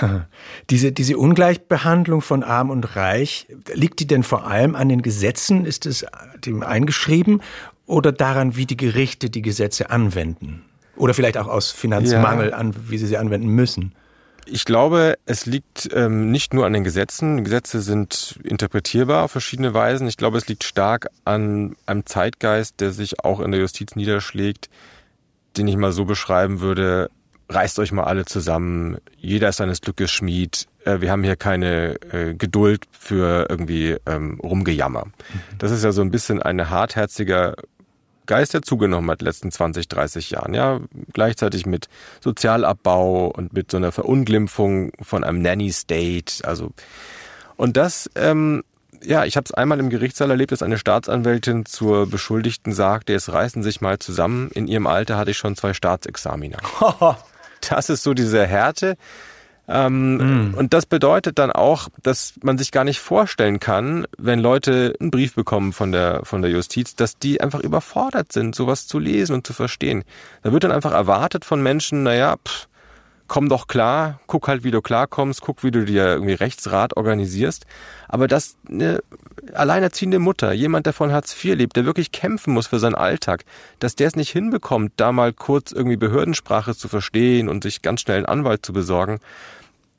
Diese, 0.70 0.90
diese 0.90 1.18
Ungleichbehandlung 1.18 2.22
von 2.22 2.42
Arm 2.42 2.70
und 2.70 2.96
Reich, 2.96 3.46
liegt 3.72 4.00
die 4.00 4.06
denn 4.06 4.22
vor 4.22 4.46
allem 4.46 4.74
an 4.74 4.88
den 4.88 5.02
Gesetzen? 5.02 5.64
Ist 5.66 5.86
es 5.86 6.06
dem 6.44 6.62
eingeschrieben? 6.62 7.40
oder 7.86 8.12
daran, 8.12 8.56
wie 8.56 8.66
die 8.66 8.76
Gerichte 8.76 9.30
die 9.30 9.42
Gesetze 9.42 9.90
anwenden? 9.90 10.62
Oder 10.96 11.14
vielleicht 11.14 11.38
auch 11.38 11.48
aus 11.48 11.70
Finanzmangel 11.70 12.50
ja. 12.50 12.56
an, 12.56 12.74
wie 12.88 12.98
sie 12.98 13.06
sie 13.06 13.16
anwenden 13.16 13.48
müssen? 13.48 13.92
Ich 14.46 14.64
glaube, 14.64 15.18
es 15.26 15.44
liegt 15.44 15.88
ähm, 15.92 16.30
nicht 16.30 16.54
nur 16.54 16.66
an 16.66 16.72
den 16.72 16.84
Gesetzen. 16.84 17.44
Gesetze 17.44 17.80
sind 17.80 18.38
interpretierbar 18.44 19.24
auf 19.24 19.32
verschiedene 19.32 19.74
Weisen. 19.74 20.06
Ich 20.06 20.16
glaube, 20.16 20.38
es 20.38 20.46
liegt 20.46 20.64
stark 20.64 21.08
an 21.24 21.76
einem 21.86 22.06
Zeitgeist, 22.06 22.80
der 22.80 22.92
sich 22.92 23.24
auch 23.24 23.40
in 23.40 23.50
der 23.50 23.60
Justiz 23.60 23.96
niederschlägt, 23.96 24.70
den 25.56 25.66
ich 25.66 25.76
mal 25.76 25.92
so 25.92 26.04
beschreiben 26.04 26.60
würde, 26.60 27.10
reißt 27.48 27.78
euch 27.78 27.92
mal 27.92 28.04
alle 28.04 28.24
zusammen, 28.24 28.98
jeder 29.18 29.48
ist 29.48 29.56
seines 29.56 29.80
Glückes 29.80 30.10
Schmied, 30.10 30.66
äh, 30.84 31.00
wir 31.00 31.10
haben 31.10 31.24
hier 31.24 31.36
keine 31.36 32.00
äh, 32.12 32.34
Geduld 32.34 32.84
für 32.90 33.46
irgendwie 33.48 33.96
ähm, 34.06 34.40
Rumgejammer. 34.42 35.06
Mhm. 35.06 35.12
Das 35.58 35.70
ist 35.70 35.84
ja 35.84 35.92
so 35.92 36.02
ein 36.02 36.10
bisschen 36.10 36.42
ein 36.42 36.70
hartherziger 36.70 37.56
Geist, 38.26 38.54
der 38.54 38.62
zugenommen 38.62 39.10
hat 39.10 39.20
in 39.20 39.24
den 39.24 39.28
letzten 39.28 39.50
20, 39.50 39.88
30 39.88 40.30
Jahren. 40.30 40.54
Ja, 40.54 40.80
gleichzeitig 41.12 41.66
mit 41.66 41.88
Sozialabbau 42.20 43.28
und 43.28 43.52
mit 43.52 43.70
so 43.70 43.76
einer 43.76 43.92
Verunglimpfung 43.92 44.92
von 45.00 45.24
einem 45.24 45.40
Nanny-State. 45.42 46.46
Also 46.46 46.72
und 47.56 47.76
das, 47.76 48.10
ähm, 48.14 48.62
ja, 49.02 49.24
ich 49.24 49.36
habe 49.36 49.44
es 49.44 49.52
einmal 49.52 49.80
im 49.80 49.90
Gerichtssaal 49.90 50.30
erlebt, 50.30 50.52
dass 50.52 50.62
eine 50.62 50.78
Staatsanwältin 50.78 51.66
zur 51.66 52.06
Beschuldigten 52.08 52.72
sagte, 52.72 53.14
es 53.14 53.32
reißen 53.32 53.62
sich 53.62 53.80
mal 53.80 53.98
zusammen. 53.98 54.50
In 54.52 54.68
ihrem 54.68 54.86
Alter 54.86 55.16
hatte 55.16 55.30
ich 55.30 55.38
schon 55.38 55.56
zwei 55.56 55.74
Staatsexamina. 55.74 56.58
das 57.68 57.88
ist 57.88 58.02
so 58.02 58.14
diese 58.14 58.46
Härte. 58.46 58.96
Ähm, 59.68 60.50
mm. 60.50 60.54
Und 60.54 60.74
das 60.74 60.86
bedeutet 60.86 61.38
dann 61.38 61.50
auch, 61.50 61.88
dass 62.02 62.34
man 62.42 62.56
sich 62.58 62.70
gar 62.70 62.84
nicht 62.84 63.00
vorstellen 63.00 63.58
kann, 63.58 64.06
wenn 64.16 64.38
Leute 64.38 64.94
einen 65.00 65.10
Brief 65.10 65.34
bekommen 65.34 65.72
von 65.72 65.92
der, 65.92 66.24
von 66.24 66.42
der 66.42 66.50
Justiz, 66.50 66.94
dass 66.94 67.18
die 67.18 67.40
einfach 67.40 67.60
überfordert 67.60 68.32
sind, 68.32 68.54
sowas 68.54 68.86
zu 68.86 68.98
lesen 68.98 69.34
und 69.34 69.46
zu 69.46 69.52
verstehen. 69.52 70.04
Da 70.42 70.52
wird 70.52 70.64
dann 70.64 70.72
einfach 70.72 70.92
erwartet 70.92 71.44
von 71.44 71.62
Menschen, 71.62 72.04
naja, 72.04 72.36
pff, 72.36 72.68
komm 73.28 73.48
doch 73.48 73.66
klar, 73.66 74.20
guck 74.26 74.48
halt, 74.48 74.64
wie 74.64 74.70
du 74.70 74.80
klarkommst, 74.80 75.40
guck, 75.40 75.64
wie 75.64 75.70
du 75.70 75.84
dir 75.84 76.06
irgendwie 76.06 76.34
Rechtsrat 76.34 76.96
organisierst. 76.96 77.66
Aber 78.08 78.28
dass 78.28 78.56
eine 78.68 79.00
alleinerziehende 79.54 80.18
Mutter, 80.18 80.52
jemand, 80.52 80.86
der 80.86 80.92
von 80.92 81.12
Hartz 81.12 81.32
IV 81.32 81.56
lebt, 81.56 81.76
der 81.76 81.84
wirklich 81.84 82.12
kämpfen 82.12 82.54
muss 82.54 82.66
für 82.68 82.78
seinen 82.78 82.94
Alltag, 82.94 83.44
dass 83.78 83.96
der 83.96 84.08
es 84.08 84.16
nicht 84.16 84.30
hinbekommt, 84.30 84.92
da 84.96 85.12
mal 85.12 85.32
kurz 85.32 85.72
irgendwie 85.72 85.96
Behördensprache 85.96 86.74
zu 86.74 86.88
verstehen 86.88 87.48
und 87.48 87.62
sich 87.62 87.82
ganz 87.82 88.00
schnell 88.00 88.18
einen 88.18 88.26
Anwalt 88.26 88.64
zu 88.64 88.72
besorgen, 88.72 89.20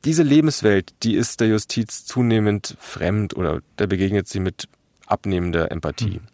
diese 0.05 0.23
Lebenswelt, 0.23 0.93
die 1.03 1.15
ist 1.15 1.39
der 1.39 1.47
Justiz 1.47 2.05
zunehmend 2.05 2.77
fremd 2.79 3.35
oder 3.35 3.61
der 3.79 3.87
begegnet 3.87 4.27
sie 4.27 4.39
mit 4.39 4.67
abnehmender 5.05 5.71
Empathie. 5.71 6.15
Hm. 6.15 6.27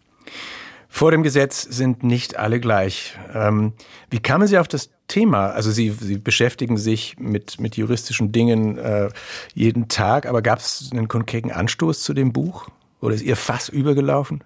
Vor 0.95 1.09
dem 1.09 1.23
Gesetz 1.23 1.63
sind 1.63 2.03
nicht 2.03 2.37
alle 2.37 2.59
gleich. 2.59 3.17
Ähm, 3.33 3.73
wie 4.11 4.19
kamen 4.19 4.47
Sie 4.47 4.59
auf 4.59 4.67
das 4.67 4.91
Thema? 5.07 5.47
Also 5.47 5.71
Sie, 5.71 5.89
Sie 5.89 6.19
beschäftigen 6.19 6.77
sich 6.77 7.15
mit, 7.17 7.59
mit 7.59 7.77
juristischen 7.77 8.31
Dingen 8.31 8.77
äh, 8.77 9.09
jeden 9.55 9.87
Tag, 9.87 10.27
aber 10.27 10.43
gab 10.43 10.59
es 10.59 10.89
einen 10.91 11.07
konkreten 11.07 11.49
Anstoß 11.49 12.03
zu 12.03 12.13
dem 12.13 12.31
Buch? 12.31 12.69
Oder 13.01 13.15
ist 13.15 13.23
Ihr 13.23 13.35
Fass 13.35 13.69
übergelaufen? 13.69 14.43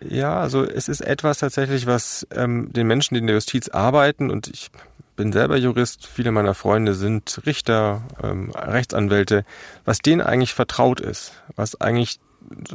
Ja, 0.00 0.40
also 0.40 0.64
es 0.64 0.88
ist 0.88 1.02
etwas 1.02 1.36
tatsächlich, 1.40 1.86
was 1.86 2.26
ähm, 2.34 2.72
den 2.72 2.86
Menschen, 2.86 3.12
die 3.12 3.20
in 3.20 3.26
der 3.26 3.36
Justiz 3.36 3.68
arbeiten, 3.68 4.30
und 4.30 4.48
ich 4.48 4.70
bin 5.16 5.32
selber 5.32 5.58
Jurist, 5.58 6.06
viele 6.06 6.32
meiner 6.32 6.54
Freunde 6.54 6.94
sind 6.94 7.42
Richter, 7.44 8.04
ähm, 8.22 8.52
Rechtsanwälte, 8.52 9.44
was 9.84 9.98
denen 9.98 10.22
eigentlich 10.22 10.54
vertraut 10.54 11.00
ist, 11.00 11.34
was 11.56 11.78
eigentlich 11.78 12.20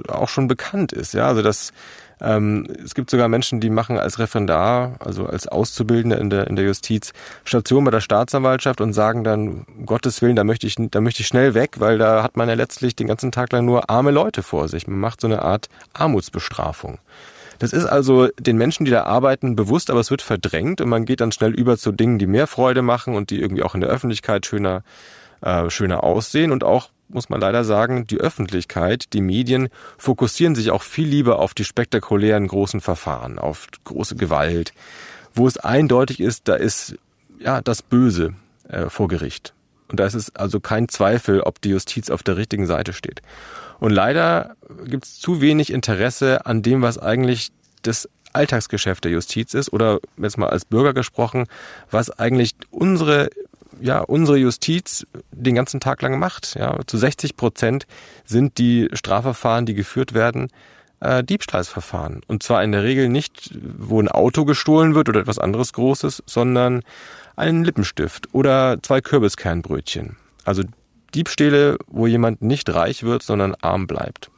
auch 0.08 0.30
schon 0.30 0.48
bekannt 0.48 0.94
ist. 0.94 1.14
Ja, 1.16 1.28
also 1.28 1.42
das 1.42 1.74
ähm, 2.22 2.68
es 2.84 2.96
gibt 2.96 3.10
sogar 3.10 3.28
Menschen, 3.28 3.60
die 3.60 3.70
machen 3.70 3.98
als 3.98 4.20
Referendar, 4.20 4.96
also 5.00 5.26
als 5.26 5.48
Auszubildende 5.48 6.18
in 6.18 6.30
der, 6.30 6.48
in 6.48 6.56
der 6.56 6.66
Justiz, 6.66 7.14
Station 7.44 7.84
bei 7.84 7.92
der 7.92 8.02
Staatsanwaltschaft 8.02 8.82
und 8.82 8.94
sagen 8.94 9.24
dann, 9.24 9.66
um 9.68 9.86
Gottes 9.86 10.22
Willen, 10.22 10.36
da 10.36 10.44
möchte 10.44 10.68
ich, 10.68 10.76
da 10.78 11.02
möchte 11.02 11.22
ich 11.22 11.28
schnell 11.28 11.54
weg, 11.54 11.80
weil 11.80 11.98
da 11.98 12.24
hat 12.24 12.38
man 12.38 12.50
ja 12.50 12.56
letztlich 12.56 12.96
den 12.96 13.08
ganzen 13.08 13.32
Tag 13.32 13.52
lang 13.52 13.66
nur 13.66 13.90
arme 13.90 14.12
Leute 14.12 14.44
vor 14.44 14.68
sich. 14.68 14.88
Man 14.88 15.00
macht 15.00 15.22
so 15.22 15.28
eine 15.28 15.42
Art 15.42 15.70
Armutsbestrafung. 15.94 17.00
Das 17.60 17.74
ist 17.74 17.86
also 17.86 18.30
den 18.40 18.58
Menschen, 18.58 18.86
die 18.86 18.92
da 18.92 19.04
arbeiten, 19.04 19.56
bewusst, 19.56 19.90
aber 19.90 20.00
es 20.00 20.12
wird 20.12 20.22
verdrängt 20.22 20.80
und 20.80 20.88
man 20.88 21.04
geht 21.04 21.20
dann 21.20 21.34
schnell 21.34 21.52
über 21.52 21.78
zu 21.78 21.92
Dingen, 21.92 22.18
die 22.18 22.28
mehr 22.28 22.48
Freude 22.48 22.82
machen 22.82 23.16
und 23.16 23.30
die 23.30 23.42
irgendwie 23.42 23.64
auch 23.64 23.76
in 23.76 23.82
der 23.82 23.90
Öffentlichkeit 23.90 24.46
schöner, 24.46 24.84
äh, 25.42 25.70
schöner 25.70 26.04
aussehen 26.04 26.54
und 26.54 26.64
auch 26.64 26.90
muss 27.10 27.30
man 27.30 27.42
leider 27.42 27.64
sagen, 27.64 28.08
die 28.08 28.20
Öffentlichkeit, 28.20 29.14
die 29.14 29.22
Medien 29.22 29.70
fokussieren 29.98 30.56
sich 30.56 30.72
auch 30.72 30.84
viel 30.84 31.08
lieber 31.08 31.40
auf 31.40 31.54
die 31.54 31.66
spektakulären 31.66 32.48
großen 32.48 32.82
Verfahren, 32.82 33.40
auf 33.40 33.68
große 33.84 34.16
Gewalt, 34.16 34.74
wo 35.34 35.48
es 35.48 35.58
eindeutig 35.58 36.20
ist, 36.20 36.48
da 36.48 36.56
ist 36.56 36.96
ja 37.40 37.62
das 37.62 37.82
Böse 37.82 38.34
äh, 38.68 38.90
vor 38.90 39.08
Gericht. 39.08 39.54
Und 39.90 40.00
da 40.00 40.06
ist 40.06 40.14
es 40.14 40.36
also 40.36 40.60
kein 40.60 40.88
Zweifel, 40.88 41.42
ob 41.42 41.62
die 41.62 41.70
Justiz 41.70 42.10
auf 42.10 42.22
der 42.22 42.38
richtigen 42.38 42.68
Seite 42.68 42.94
steht. 42.94 43.22
Und 43.80 43.92
leider 43.92 44.56
gibt 44.86 45.06
es 45.06 45.20
zu 45.20 45.42
wenig 45.42 45.72
Interesse 45.72 46.46
an 46.46 46.62
dem, 46.62 46.82
was 46.82 46.98
eigentlich 46.98 47.52
das 47.82 48.08
Alltagsgeschäft 48.34 49.04
der 49.04 49.12
Justiz 49.12 49.54
ist 49.54 49.74
oder 49.74 50.00
jetzt 50.18 50.38
mal 50.38 50.50
als 50.50 50.66
Bürger 50.66 50.94
gesprochen, 50.94 51.46
was 51.90 52.12
eigentlich 52.12 52.56
unsere 52.70 53.30
ja, 53.82 54.00
unsere 54.00 54.38
Justiz 54.38 55.06
den 55.32 55.56
ganzen 55.56 55.80
Tag 55.80 56.02
lang 56.02 56.20
macht. 56.20 56.56
Ja, 56.56 56.78
zu 56.86 56.98
60 56.98 57.36
Prozent 57.36 57.86
sind 58.26 58.58
die 58.58 58.90
Strafverfahren, 58.94 59.66
die 59.66 59.74
geführt 59.74 60.14
werden, 60.14 60.50
äh, 61.00 61.24
Diebstahlsverfahren. 61.24 62.22
Und 62.28 62.44
zwar 62.44 62.64
in 62.64 62.72
der 62.72 62.84
Regel 62.84 63.10
nicht, 63.10 63.58
wo 63.78 64.02
ein 64.02 64.10
Auto 64.10 64.46
gestohlen 64.46 64.96
wird 64.96 65.10
oder 65.10 65.22
etwas 65.22 65.40
anderes 65.40 65.74
Großes, 65.74 66.24
sondern 66.26 66.82
einen 67.36 67.64
Lippenstift 67.64 68.34
oder 68.34 68.78
zwei 68.82 69.02
Kürbiskernbrötchen. 69.02 70.18
Also 70.44 70.64
Diebstähle, 71.16 71.78
wo 71.88 72.08
jemand 72.08 72.42
nicht 72.42 72.70
reich 72.74 73.04
wird, 73.04 73.24
sondern 73.24 73.56
arm 73.56 73.88
bleibt. 73.88 74.30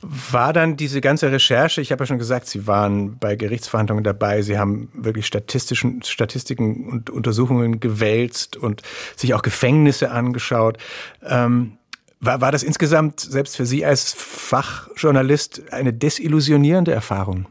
War 0.00 0.52
dann 0.52 0.76
diese 0.76 1.00
ganze 1.00 1.32
Recherche, 1.32 1.80
ich 1.80 1.90
habe 1.92 2.02
ja 2.02 2.06
schon 2.06 2.18
gesagt, 2.18 2.46
Sie 2.46 2.66
waren 2.66 3.18
bei 3.18 3.36
Gerichtsverhandlungen 3.36 4.04
dabei, 4.04 4.42
Sie 4.42 4.58
haben 4.58 4.90
wirklich 4.94 5.26
statistischen, 5.26 6.02
Statistiken 6.02 6.88
und 6.88 7.10
Untersuchungen 7.10 7.80
gewälzt 7.80 8.56
und 8.56 8.82
sich 9.16 9.34
auch 9.34 9.42
Gefängnisse 9.42 10.10
angeschaut. 10.10 10.78
Ähm, 11.22 11.78
war, 12.20 12.40
war 12.40 12.52
das 12.52 12.62
insgesamt, 12.62 13.20
selbst 13.20 13.56
für 13.56 13.66
Sie 13.66 13.84
als 13.84 14.12
Fachjournalist, 14.12 15.72
eine 15.72 15.92
desillusionierende 15.92 16.92
Erfahrung? 16.92 17.46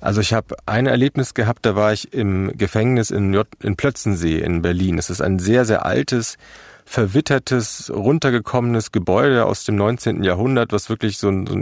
Also 0.00 0.22
ich 0.22 0.32
habe 0.32 0.56
ein 0.64 0.86
Erlebnis 0.86 1.34
gehabt, 1.34 1.66
da 1.66 1.76
war 1.76 1.92
ich 1.92 2.12
im 2.14 2.56
Gefängnis 2.56 3.10
in, 3.10 3.34
J 3.34 3.46
in 3.62 3.76
Plötzensee 3.76 4.38
in 4.38 4.62
Berlin. 4.62 4.98
Es 4.98 5.10
ist 5.10 5.20
ein 5.20 5.38
sehr, 5.38 5.66
sehr 5.66 5.84
altes, 5.84 6.38
verwittertes, 6.90 7.92
runtergekommenes 7.94 8.90
Gebäude 8.90 9.46
aus 9.46 9.62
dem 9.62 9.76
19. 9.76 10.24
Jahrhundert, 10.24 10.72
was 10.72 10.88
wirklich 10.88 11.18
so 11.18 11.28
ein, 11.28 11.46
so 11.46 11.54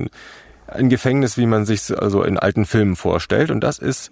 ein, 0.69 0.89
Gefängnis, 0.89 1.37
wie 1.37 1.45
man 1.45 1.67
sich 1.67 1.97
also 1.97 2.23
in 2.23 2.39
alten 2.39 2.65
Filmen 2.65 2.97
vorstellt. 2.97 3.51
Und 3.51 3.61
das 3.61 3.79
ist 3.79 4.11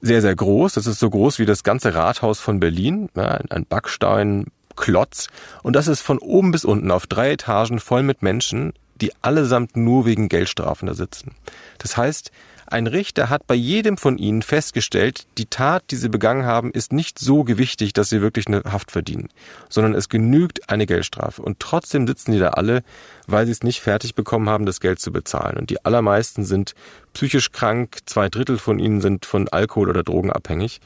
sehr, 0.00 0.20
sehr 0.22 0.34
groß. 0.34 0.74
Das 0.74 0.88
ist 0.88 0.98
so 0.98 1.08
groß 1.08 1.38
wie 1.38 1.46
das 1.46 1.62
ganze 1.62 1.94
Rathaus 1.94 2.40
von 2.40 2.58
Berlin. 2.58 3.08
Ja, 3.14 3.38
ein 3.48 3.64
Backsteinklotz. 3.64 5.28
Und 5.62 5.76
das 5.76 5.86
ist 5.86 6.00
von 6.00 6.18
oben 6.18 6.50
bis 6.50 6.64
unten 6.64 6.90
auf 6.90 7.06
drei 7.06 7.30
Etagen 7.30 7.78
voll 7.78 8.02
mit 8.02 8.22
Menschen 8.22 8.72
die 9.00 9.12
allesamt 9.22 9.76
nur 9.76 10.06
wegen 10.06 10.28
Geldstrafen 10.28 10.86
da 10.86 10.94
sitzen. 10.94 11.32
Das 11.78 11.96
heißt, 11.96 12.30
ein 12.68 12.88
Richter 12.88 13.30
hat 13.30 13.46
bei 13.46 13.54
jedem 13.54 13.96
von 13.96 14.18
ihnen 14.18 14.42
festgestellt, 14.42 15.26
die 15.38 15.46
Tat, 15.46 15.84
die 15.92 15.96
sie 15.96 16.08
begangen 16.08 16.46
haben, 16.46 16.72
ist 16.72 16.92
nicht 16.92 17.18
so 17.18 17.44
gewichtig, 17.44 17.92
dass 17.92 18.08
sie 18.08 18.20
wirklich 18.20 18.48
eine 18.48 18.62
Haft 18.64 18.90
verdienen, 18.90 19.28
sondern 19.68 19.94
es 19.94 20.08
genügt 20.08 20.68
eine 20.68 20.84
Geldstrafe. 20.84 21.42
Und 21.42 21.60
trotzdem 21.60 22.08
sitzen 22.08 22.32
die 22.32 22.40
da 22.40 22.48
alle, 22.50 22.82
weil 23.28 23.46
sie 23.46 23.52
es 23.52 23.62
nicht 23.62 23.80
fertig 23.80 24.16
bekommen 24.16 24.48
haben, 24.48 24.66
das 24.66 24.80
Geld 24.80 24.98
zu 24.98 25.12
bezahlen. 25.12 25.58
Und 25.58 25.70
die 25.70 25.84
allermeisten 25.84 26.44
sind 26.44 26.74
psychisch 27.12 27.52
krank, 27.52 27.98
zwei 28.06 28.28
Drittel 28.28 28.58
von 28.58 28.80
ihnen 28.80 29.00
sind 29.00 29.26
von 29.26 29.48
Alkohol 29.48 29.88
oder 29.88 30.02
Drogen 30.02 30.32
abhängig. 30.32 30.80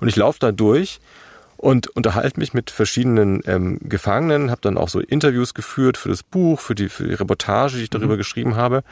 Und 0.00 0.08
ich 0.08 0.16
laufe 0.16 0.38
da 0.38 0.52
durch 0.52 1.00
und 1.62 1.86
unterhalte 1.86 2.40
mich 2.40 2.54
mit 2.54 2.72
verschiedenen 2.72 3.40
ähm, 3.46 3.78
Gefangenen, 3.82 4.50
habe 4.50 4.60
dann 4.62 4.76
auch 4.76 4.88
so 4.88 4.98
Interviews 4.98 5.54
geführt 5.54 5.96
für 5.96 6.08
das 6.08 6.24
Buch, 6.24 6.58
für 6.58 6.74
die, 6.74 6.88
für 6.88 7.06
die 7.06 7.14
Reportage, 7.14 7.76
die 7.76 7.84
ich 7.84 7.90
darüber 7.90 8.14
mhm. 8.14 8.18
geschrieben 8.18 8.56
habe 8.56 8.82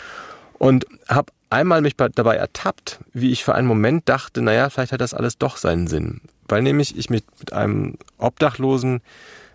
und 0.59 0.87
habe 1.09 1.33
einmal 1.51 1.81
mich 1.81 1.97
dabei 1.97 2.37
ertappt, 2.37 3.01
wie 3.13 3.33
ich 3.33 3.43
für 3.43 3.57
einen 3.57 3.67
Moment 3.67 4.09
dachte, 4.09 4.41
naja, 4.41 4.71
vielleicht 4.71 4.93
hat 4.93 5.01
das 5.01 5.15
alles 5.15 5.37
doch 5.37 5.57
seinen 5.57 5.89
Sinn. 5.89 6.21
Weil 6.47 6.63
nämlich 6.63 6.97
ich 6.97 7.11
mich 7.11 7.25
mit 7.41 7.53
einem 7.53 7.97
obdachlosen 8.19 9.01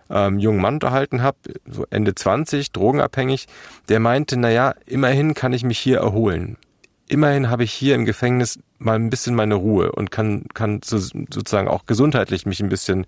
ähm, 0.09 0.37
jungen 0.37 0.59
Mann 0.59 0.73
unterhalten 0.73 1.23
habe, 1.23 1.37
so 1.65 1.85
Ende 1.89 2.15
20, 2.15 2.73
drogenabhängig, 2.73 3.47
der 3.87 4.01
meinte, 4.01 4.35
naja, 4.35 4.75
immerhin 4.85 5.35
kann 5.35 5.53
ich 5.53 5.63
mich 5.63 5.79
hier 5.79 5.99
erholen. 5.99 6.57
Immerhin 7.07 7.49
habe 7.49 7.63
ich 7.63 7.71
hier 7.71 7.95
im 7.95 8.05
Gefängnis 8.05 8.59
mal 8.79 8.95
ein 8.95 9.09
bisschen 9.09 9.35
meine 9.35 9.55
Ruhe 9.55 9.91
und 9.91 10.11
kann, 10.11 10.45
kann 10.53 10.81
so, 10.83 10.97
sozusagen 10.97 11.67
auch 11.67 11.85
gesundheitlich 11.85 12.45
mich 12.45 12.61
ein 12.61 12.69
bisschen 12.69 13.05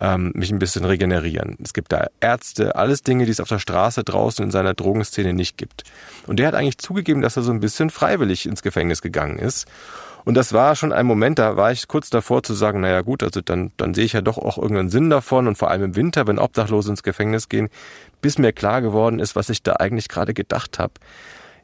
ähm, 0.00 0.32
mich 0.34 0.50
ein 0.50 0.58
bisschen 0.58 0.84
regenerieren. 0.84 1.56
Es 1.62 1.72
gibt 1.72 1.92
da 1.92 2.08
Ärzte, 2.20 2.76
alles 2.76 3.02
Dinge, 3.02 3.24
die 3.24 3.30
es 3.30 3.40
auf 3.40 3.48
der 3.48 3.58
Straße 3.58 4.04
draußen 4.04 4.44
in 4.44 4.50
seiner 4.50 4.74
Drogenszene 4.74 5.32
nicht 5.32 5.56
gibt. 5.56 5.84
Und 6.26 6.38
der 6.38 6.48
hat 6.48 6.54
eigentlich 6.54 6.78
zugegeben, 6.78 7.22
dass 7.22 7.36
er 7.36 7.42
so 7.42 7.52
ein 7.52 7.60
bisschen 7.60 7.90
freiwillig 7.90 8.46
ins 8.46 8.62
Gefängnis 8.62 9.00
gegangen 9.00 9.38
ist. 9.38 9.66
Und 10.24 10.34
das 10.34 10.52
war 10.52 10.74
schon 10.74 10.92
ein 10.92 11.06
Moment, 11.06 11.38
da 11.38 11.56
war 11.56 11.70
ich 11.70 11.86
kurz 11.86 12.10
davor 12.10 12.42
zu 12.42 12.52
sagen, 12.52 12.80
naja 12.80 13.00
gut, 13.02 13.22
also 13.22 13.40
dann, 13.40 13.70
dann 13.76 13.94
sehe 13.94 14.04
ich 14.04 14.12
ja 14.12 14.22
doch 14.22 14.38
auch 14.38 14.58
irgendeinen 14.58 14.90
Sinn 14.90 15.08
davon 15.08 15.46
und 15.46 15.56
vor 15.56 15.70
allem 15.70 15.84
im 15.84 15.96
Winter, 15.96 16.26
wenn 16.26 16.40
Obdachlose 16.40 16.90
ins 16.90 17.04
Gefängnis 17.04 17.48
gehen, 17.48 17.68
bis 18.20 18.36
mir 18.36 18.52
klar 18.52 18.82
geworden 18.82 19.20
ist, 19.20 19.36
was 19.36 19.50
ich 19.50 19.62
da 19.62 19.74
eigentlich 19.74 20.08
gerade 20.08 20.34
gedacht 20.34 20.80
habe. 20.80 20.94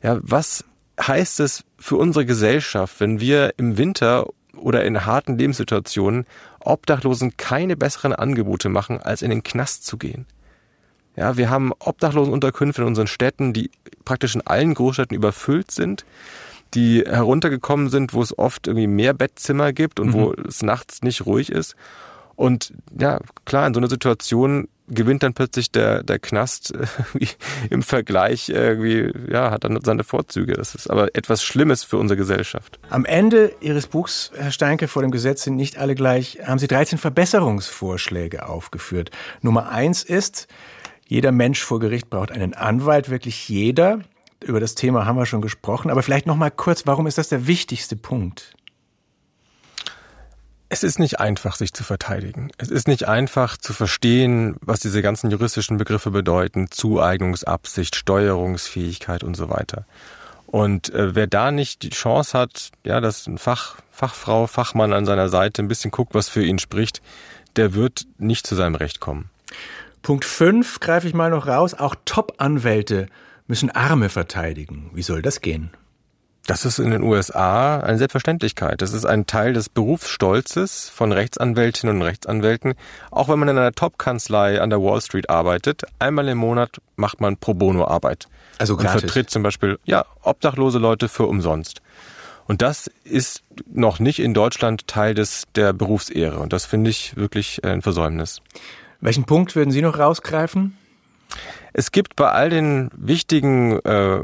Ja, 0.00 0.18
was 0.22 0.64
heißt 1.06 1.40
es 1.40 1.64
für 1.78 1.96
unsere 1.96 2.26
Gesellschaft, 2.26 3.00
wenn 3.00 3.20
wir 3.20 3.54
im 3.56 3.78
Winter 3.78 4.28
oder 4.56 4.84
in 4.84 5.06
harten 5.06 5.38
Lebenssituationen 5.38 6.26
Obdachlosen 6.60 7.36
keine 7.36 7.76
besseren 7.76 8.12
Angebote 8.12 8.68
machen, 8.68 9.00
als 9.00 9.22
in 9.22 9.30
den 9.30 9.42
Knast 9.42 9.84
zu 9.86 9.96
gehen. 9.96 10.26
Ja, 11.16 11.36
wir 11.36 11.50
haben 11.50 11.72
Obdachlosenunterkünfte 11.78 12.82
in 12.82 12.88
unseren 12.88 13.06
Städten, 13.06 13.52
die 13.52 13.70
praktisch 14.04 14.34
in 14.34 14.46
allen 14.46 14.74
Großstädten 14.74 15.16
überfüllt 15.16 15.70
sind, 15.70 16.06
die 16.74 17.04
heruntergekommen 17.06 17.90
sind, 17.90 18.14
wo 18.14 18.22
es 18.22 18.38
oft 18.38 18.66
irgendwie 18.66 18.86
mehr 18.86 19.12
Bettzimmer 19.12 19.72
gibt 19.72 20.00
und 20.00 20.08
mhm. 20.08 20.12
wo 20.14 20.32
es 20.32 20.62
nachts 20.62 21.02
nicht 21.02 21.26
ruhig 21.26 21.50
ist. 21.50 21.76
Und 22.34 22.72
ja, 22.98 23.20
klar, 23.44 23.66
in 23.66 23.74
so 23.74 23.80
einer 23.80 23.90
Situation 23.90 24.68
gewinnt 24.94 25.22
dann 25.22 25.34
plötzlich 25.34 25.70
der, 25.70 26.02
der 26.02 26.18
Knast 26.18 26.74
äh, 27.18 27.26
im 27.70 27.82
Vergleich 27.82 28.48
irgendwie, 28.48 29.12
ja, 29.30 29.50
hat 29.50 29.64
dann 29.64 29.78
seine 29.82 30.04
Vorzüge. 30.04 30.54
Das 30.54 30.74
ist 30.74 30.90
aber 30.90 31.14
etwas 31.14 31.42
Schlimmes 31.42 31.84
für 31.84 31.98
unsere 31.98 32.16
Gesellschaft. 32.16 32.78
Am 32.90 33.04
Ende 33.04 33.52
Ihres 33.60 33.86
Buchs, 33.86 34.30
Herr 34.34 34.52
Steinke, 34.52 34.88
vor 34.88 35.02
dem 35.02 35.10
Gesetz 35.10 35.44
sind 35.44 35.56
nicht 35.56 35.78
alle 35.78 35.94
gleich, 35.94 36.38
haben 36.44 36.58
Sie 36.58 36.68
13 36.68 36.98
Verbesserungsvorschläge 36.98 38.48
aufgeführt. 38.48 39.10
Nummer 39.40 39.70
eins 39.70 40.02
ist, 40.02 40.48
jeder 41.06 41.32
Mensch 41.32 41.62
vor 41.62 41.80
Gericht 41.80 42.10
braucht 42.10 42.32
einen 42.32 42.54
Anwalt, 42.54 43.10
wirklich 43.10 43.48
jeder. 43.48 44.00
Über 44.42 44.60
das 44.60 44.74
Thema 44.74 45.06
haben 45.06 45.16
wir 45.16 45.26
schon 45.26 45.42
gesprochen, 45.42 45.90
aber 45.90 46.02
vielleicht 46.02 46.26
noch 46.26 46.36
mal 46.36 46.50
kurz, 46.50 46.86
warum 46.86 47.06
ist 47.06 47.18
das 47.18 47.28
der 47.28 47.46
wichtigste 47.46 47.96
Punkt? 47.96 48.54
Es 50.72 50.82
ist 50.82 50.98
nicht 50.98 51.20
einfach, 51.20 51.56
sich 51.56 51.74
zu 51.74 51.84
verteidigen. 51.84 52.50
Es 52.56 52.70
ist 52.70 52.88
nicht 52.88 53.06
einfach 53.06 53.58
zu 53.58 53.74
verstehen, 53.74 54.56
was 54.62 54.80
diese 54.80 55.02
ganzen 55.02 55.30
juristischen 55.30 55.76
Begriffe 55.76 56.10
bedeuten. 56.10 56.70
Zueignungsabsicht, 56.70 57.94
Steuerungsfähigkeit 57.94 59.22
und 59.22 59.36
so 59.36 59.50
weiter. 59.50 59.84
Und 60.46 60.88
äh, 60.94 61.14
wer 61.14 61.26
da 61.26 61.50
nicht 61.50 61.82
die 61.82 61.90
Chance 61.90 62.38
hat, 62.38 62.70
ja, 62.84 63.02
dass 63.02 63.26
ein 63.26 63.36
Fach, 63.36 63.76
Fachfrau, 63.90 64.46
Fachmann 64.46 64.94
an 64.94 65.04
seiner 65.04 65.28
Seite 65.28 65.60
ein 65.60 65.68
bisschen 65.68 65.90
guckt, 65.90 66.14
was 66.14 66.30
für 66.30 66.42
ihn 66.42 66.58
spricht, 66.58 67.02
der 67.56 67.74
wird 67.74 68.06
nicht 68.16 68.46
zu 68.46 68.54
seinem 68.54 68.74
Recht 68.74 68.98
kommen. 68.98 69.28
Punkt 70.00 70.24
5 70.24 70.80
greife 70.80 71.06
ich 71.06 71.12
mal 71.12 71.28
noch 71.28 71.48
raus. 71.48 71.74
Auch 71.74 71.96
Top-Anwälte 72.06 73.08
müssen 73.46 73.68
Arme 73.68 74.08
verteidigen. 74.08 74.90
Wie 74.94 75.02
soll 75.02 75.20
das 75.20 75.42
gehen? 75.42 75.70
Das 76.46 76.64
ist 76.64 76.80
in 76.80 76.90
den 76.90 77.02
USA 77.02 77.78
eine 77.78 77.98
Selbstverständlichkeit. 77.98 78.82
Das 78.82 78.92
ist 78.92 79.04
ein 79.04 79.26
Teil 79.26 79.52
des 79.52 79.68
Berufsstolzes 79.68 80.88
von 80.88 81.12
Rechtsanwältinnen 81.12 81.96
und 81.96 82.02
Rechtsanwälten. 82.02 82.74
Auch 83.12 83.28
wenn 83.28 83.38
man 83.38 83.48
in 83.48 83.58
einer 83.58 83.72
Top-Kanzlei 83.72 84.60
an 84.60 84.70
der 84.70 84.82
Wall 84.82 85.00
Street 85.00 85.30
arbeitet, 85.30 85.84
einmal 86.00 86.26
im 86.28 86.38
Monat 86.38 86.80
macht 86.96 87.20
man 87.20 87.36
Pro 87.36 87.54
Bono 87.54 87.86
Arbeit. 87.86 88.26
Also 88.58 88.76
gratis. 88.76 88.94
Und 88.94 89.00
vertritt 89.02 89.30
zum 89.30 89.44
Beispiel, 89.44 89.78
ja, 89.84 90.04
obdachlose 90.22 90.78
Leute 90.78 91.08
für 91.08 91.26
umsonst. 91.26 91.80
Und 92.46 92.60
das 92.60 92.90
ist 93.04 93.44
noch 93.72 94.00
nicht 94.00 94.18
in 94.18 94.34
Deutschland 94.34 94.88
Teil 94.88 95.14
des, 95.14 95.44
der 95.54 95.72
Berufsehre. 95.72 96.40
Und 96.40 96.52
das 96.52 96.64
finde 96.64 96.90
ich 96.90 97.16
wirklich 97.16 97.64
ein 97.64 97.82
Versäumnis. 97.82 98.40
Welchen 99.00 99.24
Punkt 99.24 99.54
würden 99.54 99.70
Sie 99.70 99.82
noch 99.82 99.98
rausgreifen? 99.98 100.76
Es 101.72 101.90
gibt 101.92 102.16
bei 102.16 102.30
all 102.30 102.50
den 102.50 102.90
wichtigen 102.96 103.78
äh, 103.80 104.22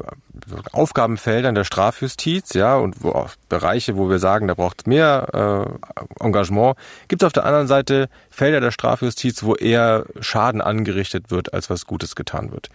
Aufgabenfeldern 0.73 1.55
der 1.55 1.64
Strafjustiz, 1.64 2.55
ja, 2.55 2.77
und 2.77 3.03
wo 3.03 3.11
auch 3.11 3.31
Bereiche, 3.49 3.97
wo 3.97 4.09
wir 4.09 4.18
sagen, 4.18 4.49
da 4.49 4.55
braucht 4.55 4.83
es 4.83 4.87
mehr 4.87 5.79
äh, 6.21 6.25
Engagement, 6.25 6.77
gibt 7.09 7.23
es 7.23 7.27
auf 7.27 7.33
der 7.33 7.44
anderen 7.44 7.66
Seite 7.66 8.09
Felder 8.31 8.61
der 8.61 8.71
Strafjustiz, 8.71 9.42
wo 9.42 9.55
eher 9.55 10.05
Schaden 10.21 10.61
angerichtet 10.61 11.31
wird, 11.31 11.55
als 11.55 11.71
was 11.71 11.87
Gutes 11.87 12.14
getan 12.14 12.53
wird. 12.53 12.68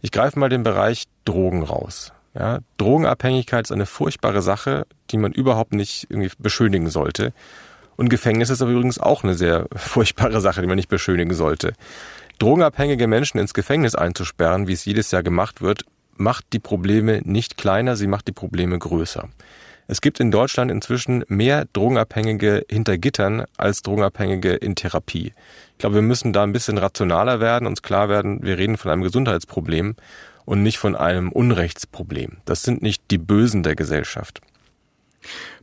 Ich 0.00 0.12
greife 0.12 0.38
mal 0.38 0.48
den 0.48 0.62
Bereich 0.62 1.04
Drogen 1.24 1.62
raus. 1.62 2.12
Ja, 2.34 2.58
Drogenabhängigkeit 2.78 3.66
ist 3.66 3.72
eine 3.72 3.86
furchtbare 3.86 4.42
Sache, 4.42 4.86
die 5.10 5.18
man 5.18 5.32
überhaupt 5.32 5.72
nicht 5.72 6.08
irgendwie 6.10 6.32
beschönigen 6.38 6.90
sollte. 6.90 7.32
Und 7.96 8.08
Gefängnis 8.08 8.50
ist 8.50 8.60
aber 8.60 8.72
übrigens 8.72 8.98
auch 8.98 9.22
eine 9.22 9.34
sehr 9.34 9.66
furchtbare 9.76 10.40
Sache, 10.40 10.60
die 10.60 10.66
man 10.66 10.76
nicht 10.76 10.88
beschönigen 10.88 11.34
sollte. 11.34 11.74
Drogenabhängige 12.38 13.06
Menschen 13.06 13.38
ins 13.38 13.54
Gefängnis 13.54 13.94
einzusperren, 13.94 14.66
wie 14.66 14.72
es 14.72 14.84
jedes 14.84 15.10
Jahr 15.10 15.22
gemacht 15.22 15.62
wird, 15.62 15.84
macht 16.16 16.46
die 16.52 16.58
Probleme 16.58 17.20
nicht 17.24 17.56
kleiner, 17.56 17.96
sie 17.96 18.06
macht 18.06 18.28
die 18.28 18.32
Probleme 18.32 18.78
größer. 18.78 19.28
Es 19.86 20.00
gibt 20.00 20.18
in 20.18 20.30
Deutschland 20.30 20.70
inzwischen 20.70 21.24
mehr 21.28 21.66
Drogenabhängige 21.72 22.64
hinter 22.70 22.96
Gittern 22.96 23.44
als 23.58 23.82
Drogenabhängige 23.82 24.54
in 24.54 24.76
Therapie. 24.76 25.34
Ich 25.72 25.78
glaube, 25.78 25.96
wir 25.96 26.02
müssen 26.02 26.32
da 26.32 26.42
ein 26.42 26.52
bisschen 26.52 26.78
rationaler 26.78 27.40
werden, 27.40 27.66
uns 27.66 27.82
klar 27.82 28.08
werden, 28.08 28.42
wir 28.42 28.56
reden 28.56 28.78
von 28.78 28.90
einem 28.90 29.02
Gesundheitsproblem 29.02 29.96
und 30.46 30.62
nicht 30.62 30.78
von 30.78 30.96
einem 30.96 31.30
Unrechtsproblem. 31.30 32.38
Das 32.46 32.62
sind 32.62 32.82
nicht 32.82 33.02
die 33.10 33.18
Bösen 33.18 33.62
der 33.62 33.76
Gesellschaft. 33.76 34.40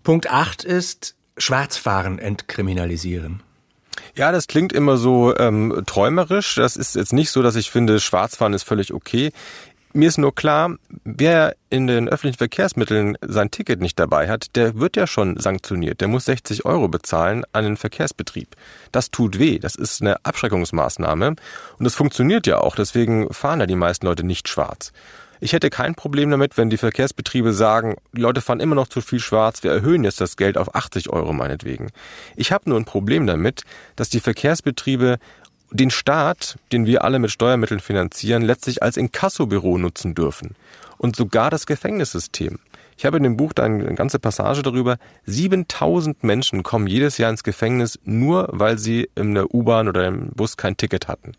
Punkt 0.03 0.29
8 0.29 0.63
ist 0.63 1.15
Schwarzfahren 1.37 2.19
entkriminalisieren. 2.19 3.41
Ja, 4.15 4.31
das 4.31 4.47
klingt 4.47 4.73
immer 4.73 4.97
so 4.97 5.35
ähm, 5.37 5.83
träumerisch. 5.85 6.55
Das 6.55 6.75
ist 6.75 6.95
jetzt 6.95 7.13
nicht 7.13 7.31
so, 7.31 7.41
dass 7.41 7.55
ich 7.55 7.71
finde, 7.71 7.99
Schwarzfahren 7.99 8.53
ist 8.53 8.63
völlig 8.63 8.93
okay. 8.93 9.31
Mir 9.93 10.07
ist 10.07 10.17
nur 10.17 10.33
klar, 10.33 10.77
wer 11.03 11.53
in 11.69 11.85
den 11.85 12.07
öffentlichen 12.07 12.37
Verkehrsmitteln 12.37 13.17
sein 13.21 13.51
Ticket 13.51 13.81
nicht 13.81 13.99
dabei 13.99 14.29
hat, 14.29 14.55
der 14.55 14.79
wird 14.79 14.95
ja 14.95 15.05
schon 15.05 15.37
sanktioniert. 15.37 15.99
Der 15.99 16.07
muss 16.07 16.25
60 16.25 16.63
Euro 16.63 16.87
bezahlen 16.87 17.43
an 17.51 17.65
den 17.65 17.75
Verkehrsbetrieb. 17.75 18.55
Das 18.93 19.11
tut 19.11 19.37
weh. 19.37 19.59
Das 19.59 19.75
ist 19.75 20.01
eine 20.01 20.23
Abschreckungsmaßnahme. 20.23 21.27
Und 21.27 21.37
das 21.79 21.95
funktioniert 21.95 22.47
ja 22.47 22.59
auch. 22.59 22.75
Deswegen 22.77 23.33
fahren 23.33 23.59
ja 23.59 23.65
die 23.65 23.75
meisten 23.75 24.05
Leute 24.05 24.23
nicht 24.23 24.47
schwarz. 24.47 24.93
Ich 25.43 25.53
hätte 25.53 25.71
kein 25.71 25.95
Problem 25.95 26.29
damit, 26.29 26.55
wenn 26.55 26.69
die 26.69 26.77
Verkehrsbetriebe 26.77 27.51
sagen, 27.51 27.95
die 28.13 28.21
Leute 28.21 28.41
fahren 28.41 28.59
immer 28.59 28.75
noch 28.75 28.87
zu 28.87 29.01
viel 29.01 29.19
schwarz, 29.19 29.63
wir 29.63 29.71
erhöhen 29.71 30.03
jetzt 30.03 30.21
das 30.21 30.37
Geld 30.37 30.55
auf 30.55 30.75
80 30.75 31.09
Euro 31.09 31.33
meinetwegen. 31.33 31.87
Ich 32.35 32.51
habe 32.51 32.69
nur 32.69 32.79
ein 32.79 32.85
Problem 32.85 33.25
damit, 33.25 33.63
dass 33.95 34.09
die 34.09 34.19
Verkehrsbetriebe 34.19 35.17
den 35.71 35.89
Staat, 35.89 36.59
den 36.71 36.85
wir 36.85 37.03
alle 37.03 37.17
mit 37.17 37.31
Steuermitteln 37.31 37.79
finanzieren, 37.79 38.43
letztlich 38.43 38.83
als 38.83 38.97
Inkassobüro 38.97 39.79
nutzen 39.79 40.13
dürfen. 40.13 40.55
Und 40.99 41.15
sogar 41.15 41.49
das 41.49 41.65
Gefängnissystem. 41.65 42.59
Ich 42.95 43.05
habe 43.07 43.17
in 43.17 43.23
dem 43.23 43.35
Buch 43.35 43.53
eine 43.59 43.95
ganze 43.95 44.19
Passage 44.19 44.61
darüber. 44.61 44.97
7000 45.25 46.23
Menschen 46.23 46.61
kommen 46.61 46.85
jedes 46.85 47.17
Jahr 47.17 47.31
ins 47.31 47.43
Gefängnis, 47.43 47.97
nur 48.03 48.47
weil 48.51 48.77
sie 48.77 49.09
in 49.15 49.33
der 49.33 49.51
U-Bahn 49.55 49.87
oder 49.87 50.05
im 50.05 50.29
Bus 50.35 50.55
kein 50.55 50.77
Ticket 50.77 51.07
hatten. 51.07 51.31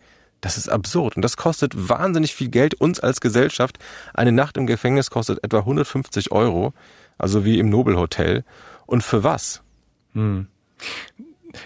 Das 0.42 0.58
ist 0.58 0.68
absurd 0.68 1.16
und 1.16 1.22
das 1.22 1.38
kostet 1.38 1.88
wahnsinnig 1.88 2.34
viel 2.34 2.48
Geld 2.48 2.74
uns 2.74 3.00
als 3.00 3.20
Gesellschaft. 3.20 3.78
Eine 4.12 4.32
Nacht 4.32 4.56
im 4.58 4.66
Gefängnis 4.66 5.08
kostet 5.08 5.42
etwa 5.42 5.60
150 5.60 6.32
Euro, 6.32 6.74
also 7.16 7.44
wie 7.44 7.58
im 7.58 7.70
Nobelhotel. 7.70 8.44
Und 8.84 9.02
für 9.02 9.24
was? 9.24 9.62
Hm. 10.14 10.48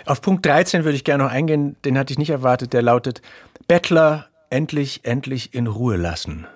Auf 0.04 0.20
Punkt 0.20 0.44
13 0.44 0.84
würde 0.84 0.94
ich 0.94 1.04
gerne 1.04 1.24
noch 1.24 1.30
eingehen, 1.30 1.76
den 1.84 1.98
hatte 1.98 2.12
ich 2.12 2.18
nicht 2.18 2.30
erwartet, 2.30 2.74
der 2.74 2.82
lautet 2.82 3.22
Bettler 3.66 4.28
endlich, 4.50 5.00
endlich 5.04 5.54
in 5.54 5.66
Ruhe 5.66 5.96
lassen. 5.96 6.46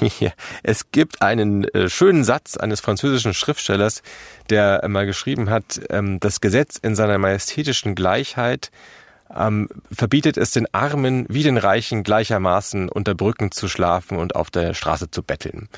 Ja, 0.20 0.30
es 0.62 0.92
gibt 0.92 1.20
einen 1.20 1.64
äh, 1.64 1.88
schönen 1.88 2.22
Satz 2.22 2.56
eines 2.56 2.80
französischen 2.80 3.34
Schriftstellers, 3.34 4.02
der 4.48 4.86
mal 4.88 5.04
geschrieben 5.04 5.50
hat, 5.50 5.80
ähm, 5.90 6.20
das 6.20 6.40
Gesetz 6.40 6.76
in 6.76 6.94
seiner 6.94 7.18
majestätischen 7.18 7.94
Gleichheit 7.96 8.70
ähm, 9.36 9.68
verbietet 9.92 10.36
es 10.36 10.50
den 10.50 10.72
Armen 10.72 11.26
wie 11.28 11.42
den 11.42 11.56
Reichen 11.56 12.02
gleichermaßen 12.02 12.88
unter 12.88 13.14
Brücken 13.14 13.50
zu 13.50 13.68
schlafen 13.68 14.18
und 14.18 14.34
auf 14.34 14.50
der 14.50 14.74
Straße 14.74 15.10
zu 15.10 15.22
betteln. 15.22 15.68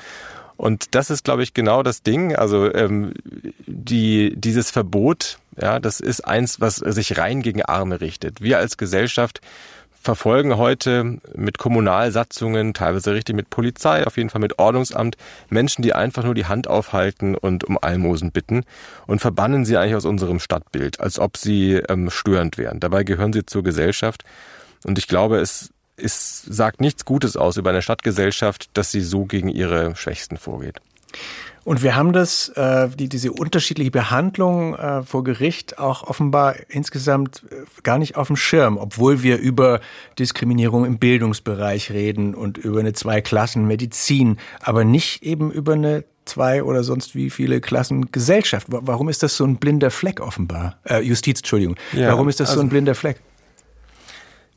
Und 0.55 0.95
das 0.95 1.09
ist, 1.09 1.23
glaube 1.23 1.43
ich, 1.43 1.53
genau 1.53 1.83
das 1.83 2.03
Ding. 2.03 2.35
Also 2.35 2.73
ähm, 2.73 3.13
die, 3.65 4.33
dieses 4.35 4.71
Verbot, 4.71 5.39
ja, 5.59 5.79
das 5.79 5.99
ist 5.99 6.21
eins, 6.21 6.61
was 6.61 6.75
sich 6.77 7.17
rein 7.17 7.41
gegen 7.41 7.63
Arme 7.63 8.01
richtet. 8.01 8.41
Wir 8.41 8.59
als 8.59 8.77
Gesellschaft 8.77 9.41
verfolgen 10.03 10.57
heute 10.57 11.19
mit 11.33 11.57
Kommunalsatzungen, 11.57 12.73
teilweise 12.73 13.13
richtig 13.13 13.35
mit 13.35 13.49
Polizei, 13.49 14.05
auf 14.05 14.17
jeden 14.17 14.29
Fall 14.29 14.41
mit 14.41 14.59
Ordnungsamt, 14.59 15.15
Menschen, 15.49 15.81
die 15.81 15.93
einfach 15.93 16.25
nur 16.25 16.35
die 16.35 16.45
Hand 16.45 16.67
aufhalten 16.67 17.35
und 17.35 17.63
um 17.63 17.77
Almosen 17.81 18.31
bitten 18.31 18.65
und 19.07 19.19
verbannen 19.19 19.63
sie 19.63 19.77
eigentlich 19.77 19.95
aus 19.95 20.05
unserem 20.05 20.39
Stadtbild, 20.39 20.99
als 20.99 21.19
ob 21.19 21.37
sie 21.37 21.75
ähm, 21.75 22.09
störend 22.09 22.57
wären. 22.57 22.81
Dabei 22.81 23.05
gehören 23.05 23.31
sie 23.31 23.45
zur 23.45 23.63
Gesellschaft. 23.63 24.25
Und 24.83 24.97
ich 24.97 25.07
glaube, 25.07 25.37
es, 25.39 25.71
es 25.95 26.41
sagt 26.41 26.81
nichts 26.81 27.05
Gutes 27.05 27.37
aus 27.37 27.55
über 27.55 27.69
eine 27.69 27.81
Stadtgesellschaft, 27.81 28.69
dass 28.73 28.91
sie 28.91 29.01
so 29.01 29.23
gegen 29.23 29.47
ihre 29.47 29.95
Schwächsten 29.95 30.35
vorgeht. 30.35 30.79
Und 31.65 31.81
wir 31.81 31.95
haben 31.95 32.11
das, 32.11 32.49
äh, 32.49 32.89
die, 32.89 33.07
diese 33.07 33.31
unterschiedliche 33.31 33.91
Behandlung 33.91 34.75
äh, 34.75 35.03
vor 35.03 35.23
Gericht 35.23 35.79
auch 35.79 36.03
offenbar 36.03 36.55
insgesamt 36.67 37.43
äh, 37.49 37.63
gar 37.83 37.97
nicht 37.97 38.17
auf 38.17 38.27
dem 38.27 38.35
Schirm, 38.35 38.77
obwohl 38.77 39.23
wir 39.23 39.37
über 39.37 39.79
Diskriminierung 40.19 40.85
im 40.85 40.97
Bildungsbereich 40.97 41.91
reden 41.91 42.35
und 42.35 42.57
über 42.57 42.81
eine 42.81 42.93
Zwei-Klassen-Medizin, 42.93 44.37
aber 44.61 44.83
nicht 44.83 45.23
eben 45.23 45.51
über 45.51 45.73
eine 45.73 46.03
zwei 46.25 46.63
oder 46.63 46.83
sonst 46.83 47.15
wie 47.15 47.29
viele 47.29 47.61
Klassen 47.61 48.11
Gesellschaft. 48.11 48.67
Warum 48.69 49.09
ist 49.09 49.23
das 49.23 49.35
so 49.35 49.45
ein 49.45 49.57
blinder 49.57 49.91
Fleck 49.91 50.19
offenbar? 50.19 50.77
Äh, 50.83 51.01
Justiz, 51.01 51.39
Entschuldigung. 51.39 51.75
Ja, 51.93 52.09
Warum 52.09 52.29
ist 52.29 52.39
das 52.39 52.49
also, 52.49 52.61
so 52.61 52.65
ein 52.65 52.69
blinder 52.69 52.95
Fleck? 52.95 53.19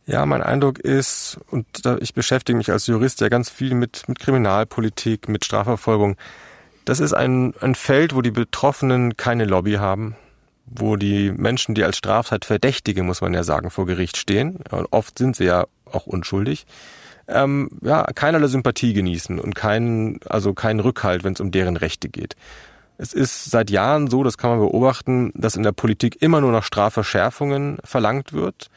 Ja, 0.07 0.25
mein 0.25 0.42
Eindruck 0.42 0.79
ist, 0.79 1.38
und 1.51 1.66
ich 2.01 2.14
beschäftige 2.14 2.57
mich 2.57 2.71
als 2.71 2.87
Jurist 2.87 3.21
ja 3.21 3.29
ganz 3.29 3.51
viel 3.51 3.75
mit, 3.75 4.09
mit 4.09 4.21
Kriminalpolitik, 4.21 5.29
mit 5.29 5.45
Strafverfolgung, 5.45 6.16
das 6.87 7.01
ist 7.01 7.12
ein, 7.12 7.53
ein 7.61 7.75
Feld, 7.75 8.14
wo 8.14 8.22
die 8.22 8.31
Betroffenen 8.31 9.16
keine 9.16 9.44
Lobby 9.44 9.75
haben, 9.75 10.16
wo 10.66 10.96
die 10.96 11.33
Menschen, 11.33 11.75
die 11.75 11.85
als 11.85 11.99
Straftat 11.99 12.44
Verdächtige, 12.44 13.03
muss 13.03 13.20
man 13.20 13.35
ja 13.35 13.42
sagen, 13.42 13.70
vor 13.70 13.87
Gericht 13.87 14.16
stehen, 14.16 14.61
oft 14.90 15.18
sind 15.18 15.37
sie 15.37 15.44
ja 15.44 15.66
auch 15.85 16.07
unschuldig, 16.07 16.64
ähm, 17.29 17.70
ja, 17.83 18.05
keinerlei 18.05 18.46
Sympathie 18.46 18.94
genießen 18.94 19.40
und 19.40 19.57
keinen, 19.57 20.20
also 20.27 20.55
keinen 20.55 20.79
Rückhalt, 20.79 21.25
wenn 21.25 21.33
es 21.33 21.40
um 21.40 21.51
deren 21.51 21.77
Rechte 21.77 22.09
geht. 22.09 22.37
Es 22.99 23.12
ist 23.12 23.46
seit 23.46 23.68
Jahren 23.68 24.09
so, 24.09 24.22
das 24.22 24.38
kann 24.38 24.51
man 24.51 24.61
beobachten, 24.61 25.33
dass 25.35 25.57
in 25.57 25.64
der 25.64 25.72
Politik 25.72 26.22
immer 26.22 26.40
nur 26.40 26.53
nach 26.53 26.62
Strafverschärfungen 26.62 27.79
verlangt 27.83 28.33
wird. 28.33 28.70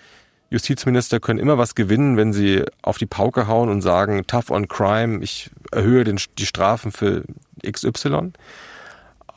Justizminister 0.50 1.19
können 1.19 1.38
immer 1.38 1.60
was 1.60 1.76
gewinnen, 1.76 2.17
wenn 2.17 2.34
sie 2.34 2.63
auf 2.82 2.98
die 2.98 3.06
Pauke 3.06 3.48
hauen 3.48 3.69
und 3.69 3.82
sagen, 3.82 4.26
tough 4.26 4.50
on 4.50 4.67
crime, 4.67 5.24
ich 5.24 5.52
erhöhe 5.72 6.04
den, 6.04 6.19
die 6.39 6.48
Strafen 6.48 6.91
für 6.91 7.24
XY. 7.63 8.32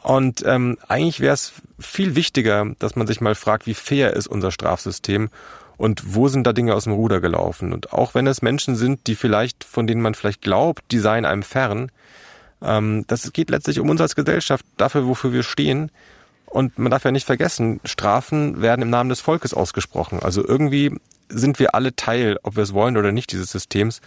Und 0.02 0.42
ähm, 0.44 0.78
eigentlich 0.88 1.20
wäre 1.20 1.34
es 1.34 1.52
viel 1.78 2.16
wichtiger, 2.16 2.66
dass 2.78 2.96
man 2.96 3.06
sich 3.06 3.20
mal 3.20 3.34
fragt, 3.34 3.66
wie 3.66 3.74
fair 3.74 4.14
ist 4.14 4.26
unser 4.26 4.50
Strafsystem 4.50 5.30
und 5.76 6.14
wo 6.14 6.28
sind 6.28 6.46
da 6.46 6.52
Dinge 6.52 6.74
aus 6.74 6.84
dem 6.84 6.92
Ruder 6.92 7.20
gelaufen. 7.20 7.72
Und 7.72 7.92
auch 7.92 8.14
wenn 8.14 8.26
es 8.26 8.42
Menschen 8.42 8.74
sind, 8.74 9.06
die 9.06 9.14
vielleicht, 9.14 9.64
von 9.64 9.86
denen 9.86 10.02
man 10.02 10.14
vielleicht 10.14 10.42
glaubt, 10.42 10.82
die 10.90 10.98
seien 10.98 11.24
einem 11.24 11.42
fern, 11.42 11.90
ähm, 12.62 13.04
das 13.06 13.32
geht 13.32 13.50
letztlich 13.50 13.80
um 13.80 13.90
uns 13.90 14.00
als 14.00 14.16
Gesellschaft, 14.16 14.64
dafür, 14.76 15.06
wofür 15.06 15.32
wir 15.32 15.42
stehen. 15.42 15.90
Und 16.46 16.78
man 16.78 16.90
darf 16.90 17.04
ja 17.04 17.12
nicht 17.12 17.26
vergessen, 17.26 17.80
Strafen 17.84 18.60
werden 18.60 18.82
im 18.82 18.90
Namen 18.90 19.08
des 19.08 19.20
Volkes 19.20 19.54
ausgesprochen. 19.54 20.20
Also 20.20 20.46
irgendwie 20.46 20.94
sind 21.28 21.58
wir 21.58 21.74
alle 21.74 21.96
Teil, 21.96 22.38
ob 22.42 22.56
wir 22.56 22.62
es 22.62 22.74
wollen 22.74 22.96
oder 22.96 23.12
nicht, 23.12 23.32
dieses 23.32 23.50
Systems. 23.50 24.00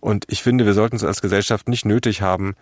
Und 0.00 0.24
ich 0.28 0.42
finde, 0.42 0.66
wir 0.66 0.74
sollten 0.74 0.96
es 0.96 1.04
als 1.04 1.22
Gesellschaft 1.22 1.68
nicht 1.68 1.86
nötig 1.86 2.20
haben, 2.20 2.54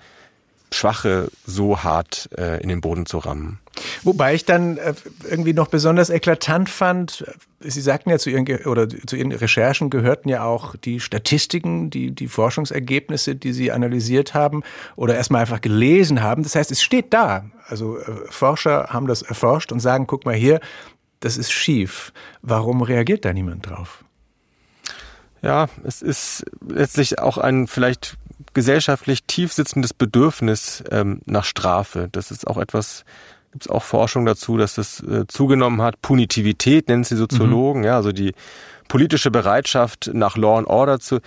Schwache 0.72 1.30
so 1.46 1.82
hart 1.82 2.28
äh, 2.36 2.60
in 2.62 2.68
den 2.68 2.80
Boden 2.80 3.06
zu 3.06 3.18
rammen. 3.18 3.60
Wobei 4.02 4.34
ich 4.34 4.44
dann 4.44 4.76
äh, 4.76 4.94
irgendwie 5.28 5.52
noch 5.52 5.68
besonders 5.68 6.10
eklatant 6.10 6.68
fand, 6.68 7.24
Sie 7.60 7.80
sagten 7.80 8.10
ja 8.10 8.18
zu 8.18 8.28
Ihren 8.28 8.46
oder 8.66 8.88
zu 8.88 9.16
Ihren 9.16 9.32
Recherchen 9.32 9.88
gehörten 9.88 10.28
ja 10.28 10.44
auch 10.44 10.76
die 10.76 11.00
Statistiken, 11.00 11.88
die 11.88 12.10
die 12.10 12.28
Forschungsergebnisse, 12.28 13.34
die 13.34 13.52
Sie 13.52 13.72
analysiert 13.72 14.34
haben 14.34 14.62
oder 14.96 15.16
erstmal 15.16 15.40
einfach 15.40 15.62
gelesen 15.62 16.22
haben. 16.22 16.42
Das 16.42 16.54
heißt, 16.54 16.70
es 16.70 16.82
steht 16.82 17.12
da. 17.14 17.46
Also 17.66 17.98
äh, 17.98 18.04
Forscher 18.28 18.88
haben 18.90 19.06
das 19.06 19.22
erforscht 19.22 19.72
und 19.72 19.80
sagen, 19.80 20.06
guck 20.06 20.24
mal 20.26 20.34
hier, 20.34 20.60
das 21.20 21.38
ist 21.38 21.52
schief. 21.52 22.12
Warum 22.42 22.82
reagiert 22.82 23.24
da 23.24 23.32
niemand 23.32 23.68
drauf? 23.68 24.04
Ja, 25.40 25.68
es 25.84 26.02
ist 26.02 26.44
letztlich 26.66 27.18
auch 27.18 27.38
ein 27.38 27.66
vielleicht 27.66 28.16
gesellschaftlich 28.54 29.24
tiefsitzendes 29.24 29.92
Bedürfnis 29.92 30.82
ähm, 30.90 31.20
nach 31.26 31.44
Strafe. 31.44 32.08
Das 32.12 32.30
ist 32.30 32.46
auch 32.46 32.58
etwas, 32.58 33.04
gibt 33.52 33.64
es 33.66 33.70
auch 33.70 33.82
Forschung 33.82 34.24
dazu, 34.24 34.56
dass 34.56 34.74
das 34.74 35.00
äh, 35.00 35.26
zugenommen 35.28 35.82
hat. 35.82 36.00
Punitivität 36.02 36.88
nennen 36.88 37.04
sie 37.04 37.16
Soziologen, 37.16 37.82
mhm. 37.82 37.86
ja, 37.86 37.96
also 37.96 38.12
die 38.12 38.32
politische 38.88 39.30
Bereitschaft 39.30 40.10
nach 40.12 40.36
Law 40.36 40.58
and 40.58 40.68
Order 40.68 41.00
zu, 41.00 41.20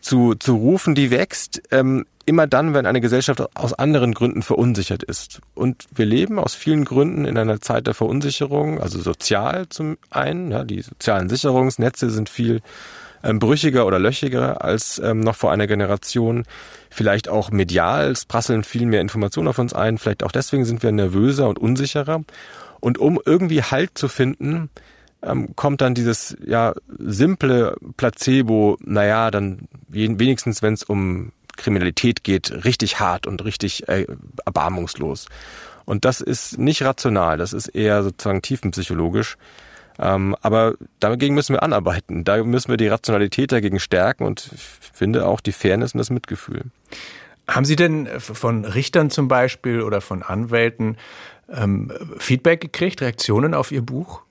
zu, 0.00 0.34
zu 0.34 0.56
rufen, 0.56 0.94
die 0.94 1.10
wächst. 1.10 1.62
Ähm, 1.70 2.04
immer 2.26 2.46
dann, 2.46 2.74
wenn 2.74 2.86
eine 2.86 3.00
Gesellschaft 3.00 3.42
aus 3.54 3.74
anderen 3.74 4.14
Gründen 4.14 4.42
verunsichert 4.42 5.02
ist. 5.02 5.40
Und 5.54 5.84
wir 5.94 6.06
leben 6.06 6.38
aus 6.38 6.54
vielen 6.54 6.84
Gründen 6.84 7.24
in 7.24 7.36
einer 7.36 7.60
Zeit 7.60 7.86
der 7.86 7.94
Verunsicherung, 7.94 8.80
also 8.80 8.98
sozial 9.00 9.68
zum 9.68 9.98
einen, 10.10 10.50
ja, 10.50 10.64
die 10.64 10.80
sozialen 10.80 11.28
Sicherungsnetze 11.28 12.10
sind 12.10 12.28
viel 12.28 12.60
ähm, 13.24 13.38
brüchiger 13.38 13.86
oder 13.86 13.98
löchiger 13.98 14.62
als 14.62 14.98
ähm, 14.98 15.20
noch 15.20 15.34
vor 15.34 15.50
einer 15.50 15.66
Generation. 15.66 16.44
Vielleicht 16.90 17.28
auch 17.28 17.50
medial, 17.50 18.10
es 18.10 18.26
prasseln 18.26 18.62
viel 18.62 18.86
mehr 18.86 19.00
Informationen 19.00 19.48
auf 19.48 19.58
uns 19.58 19.72
ein. 19.72 19.98
Vielleicht 19.98 20.22
auch 20.22 20.32
deswegen 20.32 20.64
sind 20.64 20.82
wir 20.82 20.92
nervöser 20.92 21.48
und 21.48 21.58
unsicherer. 21.58 22.22
Und 22.80 22.98
um 22.98 23.18
irgendwie 23.24 23.62
Halt 23.62 23.96
zu 23.96 24.08
finden, 24.08 24.68
ähm, 25.22 25.56
kommt 25.56 25.80
dann 25.80 25.94
dieses 25.94 26.36
ja 26.46 26.74
simple 26.98 27.76
Placebo, 27.96 28.76
naja, 28.80 29.30
dann 29.30 29.68
wenigstens, 29.88 30.60
wenn 30.60 30.74
es 30.74 30.82
um 30.82 31.32
Kriminalität 31.56 32.24
geht, 32.24 32.64
richtig 32.64 33.00
hart 33.00 33.26
und 33.26 33.44
richtig 33.44 33.88
äh, 33.88 34.06
erbarmungslos. 34.44 35.26
Und 35.86 36.04
das 36.04 36.20
ist 36.20 36.58
nicht 36.58 36.82
rational, 36.82 37.38
das 37.38 37.52
ist 37.52 37.68
eher 37.68 38.02
sozusagen 38.02 38.42
tiefenpsychologisch. 38.42 39.36
Ähm, 39.98 40.34
aber 40.40 40.74
dagegen 41.00 41.34
müssen 41.34 41.54
wir 41.54 41.62
anarbeiten. 41.62 42.24
Da 42.24 42.42
müssen 42.42 42.68
wir 42.68 42.76
die 42.76 42.88
Rationalität 42.88 43.52
dagegen 43.52 43.78
stärken 43.78 44.24
und 44.24 44.50
ich 44.52 44.62
finde 44.92 45.26
auch 45.26 45.40
die 45.40 45.52
Fairness 45.52 45.94
und 45.94 45.98
das 45.98 46.10
Mitgefühl. 46.10 46.64
Haben 47.46 47.64
Sie 47.64 47.76
denn 47.76 48.08
von 48.18 48.64
Richtern 48.64 49.10
zum 49.10 49.28
Beispiel 49.28 49.82
oder 49.82 50.00
von 50.00 50.22
Anwälten 50.22 50.96
ähm, 51.52 51.92
Feedback 52.18 52.60
gekriegt, 52.60 53.02
Reaktionen 53.02 53.54
auf 53.54 53.70
Ihr 53.70 53.82
Buch? 53.82 54.22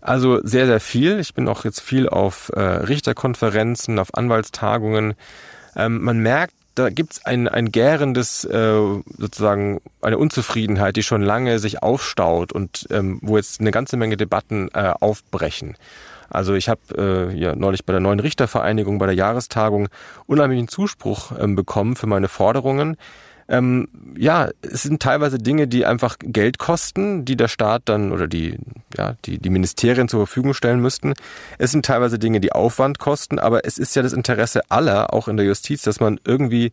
Also 0.00 0.40
sehr, 0.42 0.66
sehr 0.66 0.80
viel. 0.80 1.20
Ich 1.20 1.34
bin 1.34 1.48
auch 1.48 1.64
jetzt 1.64 1.80
viel 1.80 2.08
auf 2.08 2.50
äh, 2.54 2.60
Richterkonferenzen, 2.60 3.98
auf 3.98 4.14
Anwaltstagungen. 4.14 5.14
Ähm, 5.76 6.02
man 6.02 6.18
merkt, 6.18 6.54
da 6.78 6.90
gibt's 6.90 7.24
ein, 7.24 7.48
ein 7.48 7.72
gärendes, 7.72 8.44
äh, 8.44 9.02
sozusagen 9.18 9.80
eine 10.00 10.18
Unzufriedenheit, 10.18 10.96
die 10.96 11.02
schon 11.02 11.22
lange 11.22 11.58
sich 11.58 11.82
aufstaut 11.82 12.52
und 12.52 12.86
ähm, 12.90 13.18
wo 13.22 13.36
jetzt 13.36 13.60
eine 13.60 13.70
ganze 13.70 13.96
Menge 13.96 14.16
Debatten 14.16 14.68
äh, 14.72 14.92
aufbrechen. 15.00 15.76
Also 16.30 16.54
ich 16.54 16.68
habe 16.68 16.80
äh, 16.96 17.36
ja 17.36 17.56
neulich 17.56 17.84
bei 17.84 17.92
der 17.92 18.00
neuen 18.00 18.20
Richtervereinigung 18.20 18.98
bei 18.98 19.06
der 19.06 19.14
Jahrestagung 19.14 19.88
unheimlichen 20.26 20.68
Zuspruch 20.68 21.32
ähm, 21.38 21.56
bekommen 21.56 21.96
für 21.96 22.06
meine 22.06 22.28
Forderungen. 22.28 22.96
Ähm, 23.48 23.88
ja, 24.16 24.50
es 24.60 24.82
sind 24.82 25.00
teilweise 25.00 25.38
Dinge, 25.38 25.68
die 25.68 25.86
einfach 25.86 26.16
Geld 26.20 26.58
kosten, 26.58 27.24
die 27.24 27.36
der 27.36 27.48
Staat 27.48 27.82
dann 27.86 28.12
oder 28.12 28.26
die, 28.26 28.58
ja, 28.96 29.16
die, 29.24 29.38
die 29.38 29.50
Ministerien 29.50 30.08
zur 30.08 30.20
Verfügung 30.20 30.52
stellen 30.52 30.80
müssten. 30.80 31.14
Es 31.56 31.70
sind 31.70 31.86
teilweise 31.86 32.18
Dinge, 32.18 32.40
die 32.40 32.52
Aufwand 32.52 32.98
kosten, 32.98 33.38
aber 33.38 33.64
es 33.64 33.78
ist 33.78 33.96
ja 33.96 34.02
das 34.02 34.12
Interesse 34.12 34.62
aller, 34.70 35.14
auch 35.14 35.28
in 35.28 35.38
der 35.38 35.46
Justiz, 35.46 35.82
dass 35.82 35.98
man 35.98 36.20
irgendwie 36.24 36.72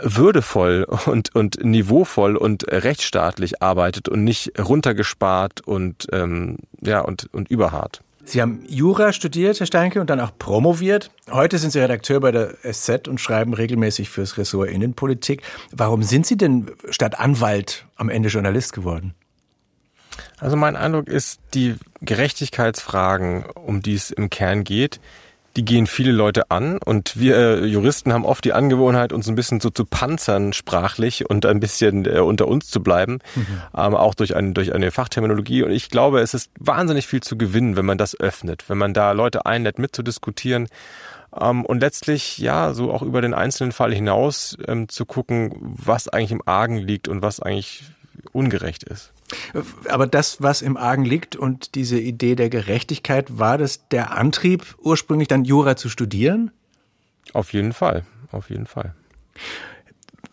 würdevoll 0.00 0.86
und, 1.06 1.34
und 1.34 1.64
niveauvoll 1.64 2.36
und 2.36 2.64
rechtsstaatlich 2.68 3.62
arbeitet 3.62 4.08
und 4.08 4.24
nicht 4.24 4.58
runtergespart 4.58 5.60
und, 5.60 6.08
ähm, 6.12 6.58
ja, 6.80 7.00
und, 7.00 7.28
und 7.32 7.50
überhart. 7.50 8.02
Sie 8.24 8.40
haben 8.40 8.64
Jura 8.68 9.12
studiert, 9.12 9.58
Herr 9.58 9.66
Steinke, 9.66 10.00
und 10.00 10.08
dann 10.08 10.20
auch 10.20 10.36
promoviert. 10.38 11.10
Heute 11.30 11.58
sind 11.58 11.70
Sie 11.70 11.80
Redakteur 11.80 12.20
bei 12.20 12.30
der 12.30 12.54
SZ 12.62 13.08
und 13.08 13.20
schreiben 13.20 13.52
regelmäßig 13.52 14.08
fürs 14.08 14.38
Ressort 14.38 14.70
Innenpolitik. 14.70 15.42
Warum 15.72 16.02
sind 16.02 16.26
Sie 16.26 16.36
denn 16.36 16.70
statt 16.90 17.18
Anwalt 17.18 17.86
am 17.96 18.08
Ende 18.08 18.28
Journalist 18.28 18.72
geworden? 18.72 19.14
Also 20.38 20.56
mein 20.56 20.76
Eindruck 20.76 21.08
ist, 21.08 21.40
die 21.54 21.76
Gerechtigkeitsfragen, 22.00 23.44
um 23.44 23.82
die 23.82 23.94
es 23.94 24.10
im 24.10 24.30
Kern 24.30 24.64
geht, 24.64 25.00
die 25.56 25.64
gehen 25.64 25.86
viele 25.86 26.12
Leute 26.12 26.50
an 26.50 26.78
und 26.78 27.18
wir 27.18 27.36
äh, 27.36 27.64
Juristen 27.66 28.12
haben 28.12 28.24
oft 28.24 28.44
die 28.44 28.52
Angewohnheit, 28.52 29.12
uns 29.12 29.28
ein 29.28 29.34
bisschen 29.34 29.60
so 29.60 29.70
zu 29.70 29.84
panzern 29.84 30.52
sprachlich 30.52 31.28
und 31.28 31.44
ein 31.44 31.60
bisschen 31.60 32.06
äh, 32.06 32.20
unter 32.20 32.48
uns 32.48 32.68
zu 32.68 32.82
bleiben, 32.82 33.18
mhm. 33.34 33.62
ähm, 33.76 33.94
auch 33.94 34.14
durch, 34.14 34.34
ein, 34.34 34.54
durch 34.54 34.74
eine 34.74 34.90
Fachterminologie. 34.90 35.62
Und 35.62 35.72
ich 35.72 35.90
glaube, 35.90 36.20
es 36.20 36.34
ist 36.34 36.50
wahnsinnig 36.58 37.06
viel 37.06 37.22
zu 37.22 37.36
gewinnen, 37.36 37.76
wenn 37.76 37.84
man 37.84 37.98
das 37.98 38.18
öffnet, 38.18 38.64
wenn 38.68 38.78
man 38.78 38.94
da 38.94 39.12
Leute 39.12 39.44
einlädt, 39.44 39.78
mitzudiskutieren 39.78 40.68
ähm, 41.38 41.64
und 41.64 41.80
letztlich 41.80 42.38
ja 42.38 42.72
so 42.72 42.92
auch 42.92 43.02
über 43.02 43.20
den 43.20 43.34
einzelnen 43.34 43.72
Fall 43.72 43.92
hinaus 43.92 44.56
ähm, 44.66 44.88
zu 44.88 45.04
gucken, 45.04 45.54
was 45.60 46.08
eigentlich 46.08 46.32
im 46.32 46.42
Argen 46.46 46.78
liegt 46.78 47.08
und 47.08 47.22
was 47.22 47.40
eigentlich 47.40 47.84
ungerecht 48.32 48.84
ist. 48.84 49.12
Aber 49.88 50.06
das, 50.06 50.42
was 50.42 50.62
im 50.62 50.76
Argen 50.76 51.04
liegt 51.04 51.36
und 51.36 51.74
diese 51.74 51.98
Idee 51.98 52.34
der 52.34 52.50
Gerechtigkeit, 52.50 53.38
war 53.38 53.58
das 53.58 53.88
der 53.88 54.16
Antrieb, 54.16 54.74
ursprünglich 54.78 55.28
dann 55.28 55.44
Jura 55.44 55.76
zu 55.76 55.88
studieren? 55.88 56.50
Auf 57.32 57.52
jeden 57.52 57.72
Fall, 57.72 58.04
auf 58.30 58.50
jeden 58.50 58.66
Fall. 58.66 58.94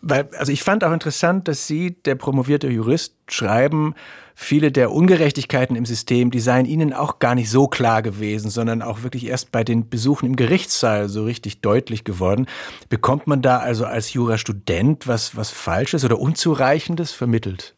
Weil, 0.02 0.28
also 0.38 0.50
ich 0.50 0.62
fand 0.62 0.82
auch 0.82 0.92
interessant, 0.92 1.46
dass 1.46 1.66
Sie, 1.66 1.90
der 1.90 2.14
promovierte 2.14 2.68
Jurist, 2.68 3.14
schreiben, 3.28 3.94
viele 4.34 4.72
der 4.72 4.92
Ungerechtigkeiten 4.92 5.76
im 5.76 5.84
System, 5.84 6.30
die 6.30 6.40
seien 6.40 6.64
Ihnen 6.64 6.94
auch 6.94 7.18
gar 7.18 7.34
nicht 7.34 7.50
so 7.50 7.68
klar 7.68 8.00
gewesen, 8.00 8.50
sondern 8.50 8.80
auch 8.80 9.02
wirklich 9.02 9.26
erst 9.26 9.52
bei 9.52 9.62
den 9.62 9.90
Besuchen 9.90 10.24
im 10.24 10.36
Gerichtssaal 10.36 11.10
so 11.10 11.24
richtig 11.24 11.60
deutlich 11.60 12.04
geworden. 12.04 12.46
Bekommt 12.88 13.26
man 13.26 13.42
da 13.42 13.58
also 13.58 13.84
als 13.84 14.14
Jurastudent 14.14 15.06
was, 15.06 15.36
was 15.36 15.50
Falsches 15.50 16.04
oder 16.04 16.18
Unzureichendes 16.18 17.12
vermittelt? 17.12 17.74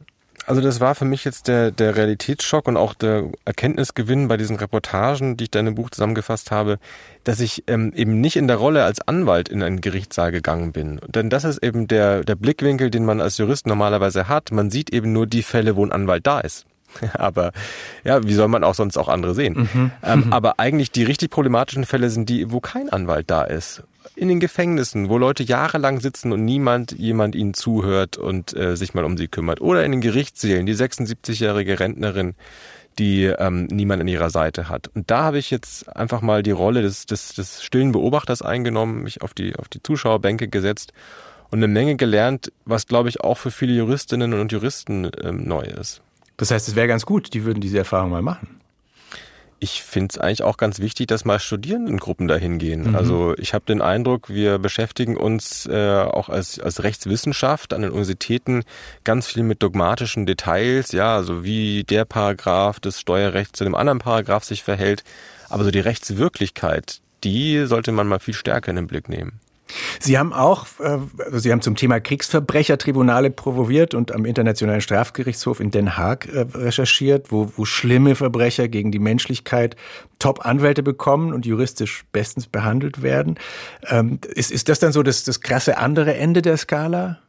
Also 0.46 0.60
das 0.60 0.80
war 0.80 0.94
für 0.94 1.04
mich 1.04 1.24
jetzt 1.24 1.46
der, 1.48 1.70
der 1.70 1.96
Realitätsschock 1.96 2.66
und 2.66 2.76
auch 2.76 2.94
der 2.94 3.30
Erkenntnisgewinn 3.44 4.28
bei 4.28 4.36
diesen 4.36 4.56
Reportagen, 4.56 5.36
die 5.36 5.44
ich 5.44 5.50
da 5.50 5.60
in 5.60 5.66
dem 5.66 5.74
Buch 5.76 5.90
zusammengefasst 5.90 6.50
habe, 6.50 6.78
dass 7.24 7.40
ich 7.40 7.64
ähm, 7.68 7.92
eben 7.94 8.20
nicht 8.20 8.36
in 8.36 8.48
der 8.48 8.56
Rolle 8.56 8.84
als 8.84 9.00
Anwalt 9.00 9.48
in 9.48 9.62
einen 9.62 9.80
Gerichtssaal 9.80 10.32
gegangen 10.32 10.72
bin. 10.72 11.00
Denn 11.06 11.30
das 11.30 11.44
ist 11.44 11.62
eben 11.62 11.86
der, 11.86 12.24
der 12.24 12.34
Blickwinkel, 12.34 12.90
den 12.90 13.04
man 13.04 13.20
als 13.20 13.38
Jurist 13.38 13.66
normalerweise 13.66 14.28
hat. 14.28 14.50
Man 14.50 14.70
sieht 14.70 14.92
eben 14.92 15.12
nur 15.12 15.26
die 15.26 15.42
Fälle, 15.42 15.76
wo 15.76 15.84
ein 15.84 15.92
Anwalt 15.92 16.26
da 16.26 16.40
ist. 16.40 16.66
aber 17.14 17.52
ja, 18.04 18.22
wie 18.24 18.34
soll 18.34 18.48
man 18.48 18.64
auch 18.64 18.74
sonst 18.74 18.98
auch 18.98 19.08
andere 19.08 19.34
sehen? 19.34 19.68
Mhm. 19.72 19.90
Ähm, 20.02 20.24
mhm. 20.26 20.32
Aber 20.32 20.58
eigentlich 20.58 20.90
die 20.90 21.04
richtig 21.04 21.30
problematischen 21.30 21.86
Fälle 21.86 22.10
sind 22.10 22.28
die, 22.28 22.50
wo 22.50 22.60
kein 22.60 22.90
Anwalt 22.90 23.30
da 23.30 23.44
ist 23.44 23.84
in 24.14 24.28
den 24.28 24.40
Gefängnissen, 24.40 25.08
wo 25.08 25.18
Leute 25.18 25.42
jahrelang 25.42 26.00
sitzen 26.00 26.32
und 26.32 26.44
niemand 26.44 26.92
jemand 26.92 27.34
ihnen 27.34 27.54
zuhört 27.54 28.16
und 28.16 28.56
äh, 28.56 28.76
sich 28.76 28.94
mal 28.94 29.04
um 29.04 29.16
sie 29.16 29.28
kümmert. 29.28 29.60
Oder 29.60 29.84
in 29.84 29.92
den 29.92 30.00
Gerichtssälen, 30.00 30.66
die 30.66 30.74
76-jährige 30.74 31.80
Rentnerin, 31.80 32.34
die 32.98 33.24
ähm, 33.24 33.66
niemand 33.66 34.02
an 34.02 34.08
ihrer 34.08 34.30
Seite 34.30 34.68
hat. 34.68 34.88
Und 34.94 35.10
da 35.10 35.22
habe 35.22 35.38
ich 35.38 35.50
jetzt 35.50 35.88
einfach 35.96 36.20
mal 36.20 36.42
die 36.42 36.50
Rolle 36.50 36.82
des, 36.82 37.06
des, 37.06 37.34
des 37.34 37.62
stillen 37.62 37.92
Beobachters 37.92 38.42
eingenommen, 38.42 39.02
mich 39.02 39.22
auf 39.22 39.34
die, 39.34 39.56
auf 39.56 39.68
die 39.68 39.82
Zuschauerbänke 39.82 40.48
gesetzt 40.48 40.92
und 41.50 41.58
eine 41.58 41.68
Menge 41.68 41.96
gelernt, 41.96 42.52
was, 42.64 42.86
glaube 42.86 43.08
ich, 43.08 43.20
auch 43.22 43.38
für 43.38 43.50
viele 43.50 43.72
Juristinnen 43.72 44.34
und 44.34 44.52
Juristen 44.52 45.10
ähm, 45.22 45.44
neu 45.46 45.62
ist. 45.62 46.02
Das 46.36 46.50
heißt, 46.50 46.68
es 46.68 46.76
wäre 46.76 46.88
ganz 46.88 47.06
gut, 47.06 47.34
die 47.34 47.44
würden 47.44 47.60
diese 47.60 47.78
Erfahrung 47.78 48.10
mal 48.10 48.22
machen 48.22 48.61
ich 49.62 49.84
finde 49.84 50.08
es 50.10 50.18
eigentlich 50.18 50.42
auch 50.42 50.56
ganz 50.56 50.80
wichtig, 50.80 51.06
dass 51.06 51.24
mal 51.24 51.38
Studierendengruppen 51.38 52.26
dahin 52.26 52.58
gehen. 52.58 52.88
Mhm. 52.88 52.96
Also 52.96 53.34
ich 53.38 53.54
habe 53.54 53.64
den 53.64 53.80
Eindruck, 53.80 54.28
wir 54.28 54.58
beschäftigen 54.58 55.16
uns 55.16 55.66
äh, 55.66 56.00
auch 56.00 56.28
als, 56.28 56.58
als 56.58 56.82
Rechtswissenschaft 56.82 57.72
an 57.72 57.82
den 57.82 57.92
Universitäten 57.92 58.64
ganz 59.04 59.28
viel 59.28 59.44
mit 59.44 59.62
dogmatischen 59.62 60.26
Details, 60.26 60.90
ja, 60.90 61.14
also 61.14 61.44
wie 61.44 61.84
der 61.84 62.04
Paragraph 62.04 62.80
des 62.80 62.98
Steuerrechts 62.98 63.56
zu 63.56 63.62
dem 63.62 63.76
anderen 63.76 64.00
Paragraph 64.00 64.42
sich 64.42 64.64
verhält. 64.64 65.04
Aber 65.48 65.62
so 65.62 65.70
die 65.70 65.78
Rechtswirklichkeit, 65.78 67.00
die 67.22 67.64
sollte 67.66 67.92
man 67.92 68.08
mal 68.08 68.18
viel 68.18 68.34
stärker 68.34 68.70
in 68.70 68.76
den 68.76 68.88
Blick 68.88 69.08
nehmen. 69.08 69.38
Sie 70.02 70.18
haben 70.18 70.32
auch, 70.32 70.66
äh, 70.80 70.98
also 71.24 71.38
Sie 71.38 71.52
haben 71.52 71.60
zum 71.60 71.76
Thema 71.76 72.00
Kriegsverbrechertribunale 72.00 73.30
promoviert 73.30 73.94
und 73.94 74.12
am 74.12 74.24
Internationalen 74.24 74.80
Strafgerichtshof 74.80 75.60
in 75.60 75.70
Den 75.70 75.96
Haag 75.96 76.26
äh, 76.26 76.44
recherchiert, 76.54 77.30
wo, 77.30 77.52
wo 77.56 77.64
schlimme 77.64 78.16
Verbrecher 78.16 78.68
gegen 78.68 78.90
die 78.90 78.98
Menschlichkeit 78.98 79.76
Top-Anwälte 80.18 80.82
bekommen 80.82 81.32
und 81.32 81.46
juristisch 81.46 82.04
bestens 82.12 82.46
behandelt 82.46 83.02
werden. 83.02 83.38
Ähm, 83.88 84.18
ist, 84.34 84.50
ist 84.50 84.68
das 84.68 84.80
dann 84.80 84.92
so 84.92 85.02
das, 85.02 85.24
das 85.24 85.40
krasse 85.40 85.78
andere 85.78 86.14
Ende 86.14 86.42
der 86.42 86.56
Skala? 86.56 87.21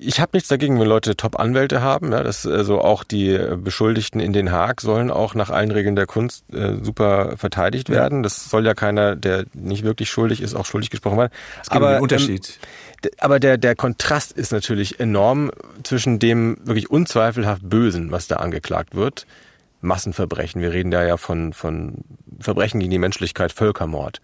Ich 0.00 0.20
habe 0.20 0.30
nichts 0.34 0.48
dagegen, 0.48 0.78
wenn 0.78 0.86
Leute 0.86 1.16
Top-Anwälte 1.16 1.82
haben. 1.82 2.12
Ja, 2.12 2.22
das, 2.22 2.46
also 2.46 2.80
auch 2.80 3.02
die 3.02 3.36
Beschuldigten 3.56 4.20
in 4.20 4.32
Den 4.32 4.52
Haag 4.52 4.80
sollen 4.80 5.10
auch 5.10 5.34
nach 5.34 5.50
allen 5.50 5.72
Regeln 5.72 5.96
der 5.96 6.06
Kunst 6.06 6.44
äh, 6.52 6.76
super 6.82 7.36
verteidigt 7.36 7.90
werden. 7.90 8.22
Das 8.22 8.48
soll 8.48 8.64
ja 8.64 8.74
keiner, 8.74 9.16
der 9.16 9.44
nicht 9.54 9.82
wirklich 9.82 10.08
schuldig 10.08 10.40
ist, 10.40 10.54
auch 10.54 10.66
schuldig 10.66 10.90
gesprochen 10.90 11.18
werden. 11.18 11.32
Es 11.60 11.68
gibt 11.68 11.76
aber 11.76 11.88
einen 11.88 12.02
Unterschied. 12.02 12.58
Ähm, 13.02 13.10
aber 13.18 13.40
der, 13.40 13.58
der 13.58 13.74
Kontrast 13.74 14.32
ist 14.32 14.52
natürlich 14.52 15.00
enorm 15.00 15.50
zwischen 15.82 16.20
dem 16.20 16.58
wirklich 16.62 16.90
unzweifelhaft 16.90 17.68
Bösen, 17.68 18.12
was 18.12 18.28
da 18.28 18.36
angeklagt 18.36 18.94
wird. 18.94 19.26
Massenverbrechen. 19.80 20.60
Wir 20.60 20.72
reden 20.72 20.90
da 20.90 21.04
ja 21.04 21.16
von, 21.16 21.52
von 21.52 22.04
Verbrechen 22.40 22.80
gegen 22.80 22.90
die 22.90 22.98
Menschlichkeit, 22.98 23.52
Völkermord. 23.52 24.20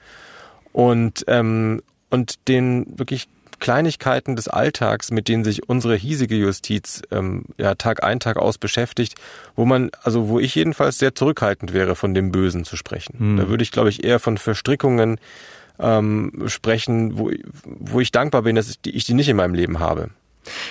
Und, 0.73 1.25
ähm, 1.29 1.83
und 2.11 2.49
den 2.49 2.99
wirklich 2.99 3.29
Kleinigkeiten 3.59 4.37
des 4.37 4.49
Alltags, 4.49 5.11
mit 5.11 5.29
denen 5.29 5.45
sich 5.45 5.69
unsere 5.69 5.97
hiesige 5.97 6.37
Justiz 6.37 7.03
ähm, 7.11 7.45
ja, 7.59 7.75
Tag 7.75 8.03
ein, 8.03 8.21
Tag 8.21 8.37
aus 8.37 8.59
beschäftigt, 8.59 9.15
wo 9.57 9.65
man, 9.65 9.91
also 10.03 10.29
wo 10.29 10.39
ich 10.39 10.55
jedenfalls 10.55 10.99
sehr 10.99 11.15
zurückhaltend 11.15 11.73
wäre, 11.73 11.95
von 11.95 12.15
dem 12.15 12.33
Bösen 12.33 12.65
zu 12.65 12.77
sprechen. 12.77 13.19
Hm. 13.19 13.37
Da 13.37 13.49
würde 13.49 13.63
ich, 13.63 13.71
glaube 13.71 13.89
ich, 13.89 14.05
eher 14.05 14.21
von 14.21 14.39
Verstrickungen 14.39 15.19
ähm, 15.79 16.45
sprechen, 16.47 17.19
wo, 17.19 17.31
wo 17.65 18.01
ich 18.01 18.13
dankbar 18.13 18.43
bin, 18.43 18.57
dass 18.57 18.69
ich 18.69 18.81
die, 18.81 18.91
ich 18.91 19.05
die 19.05 19.15
nicht 19.15 19.29
in 19.29 19.37
meinem 19.37 19.55
Leben 19.55 19.79
habe. 19.79 20.11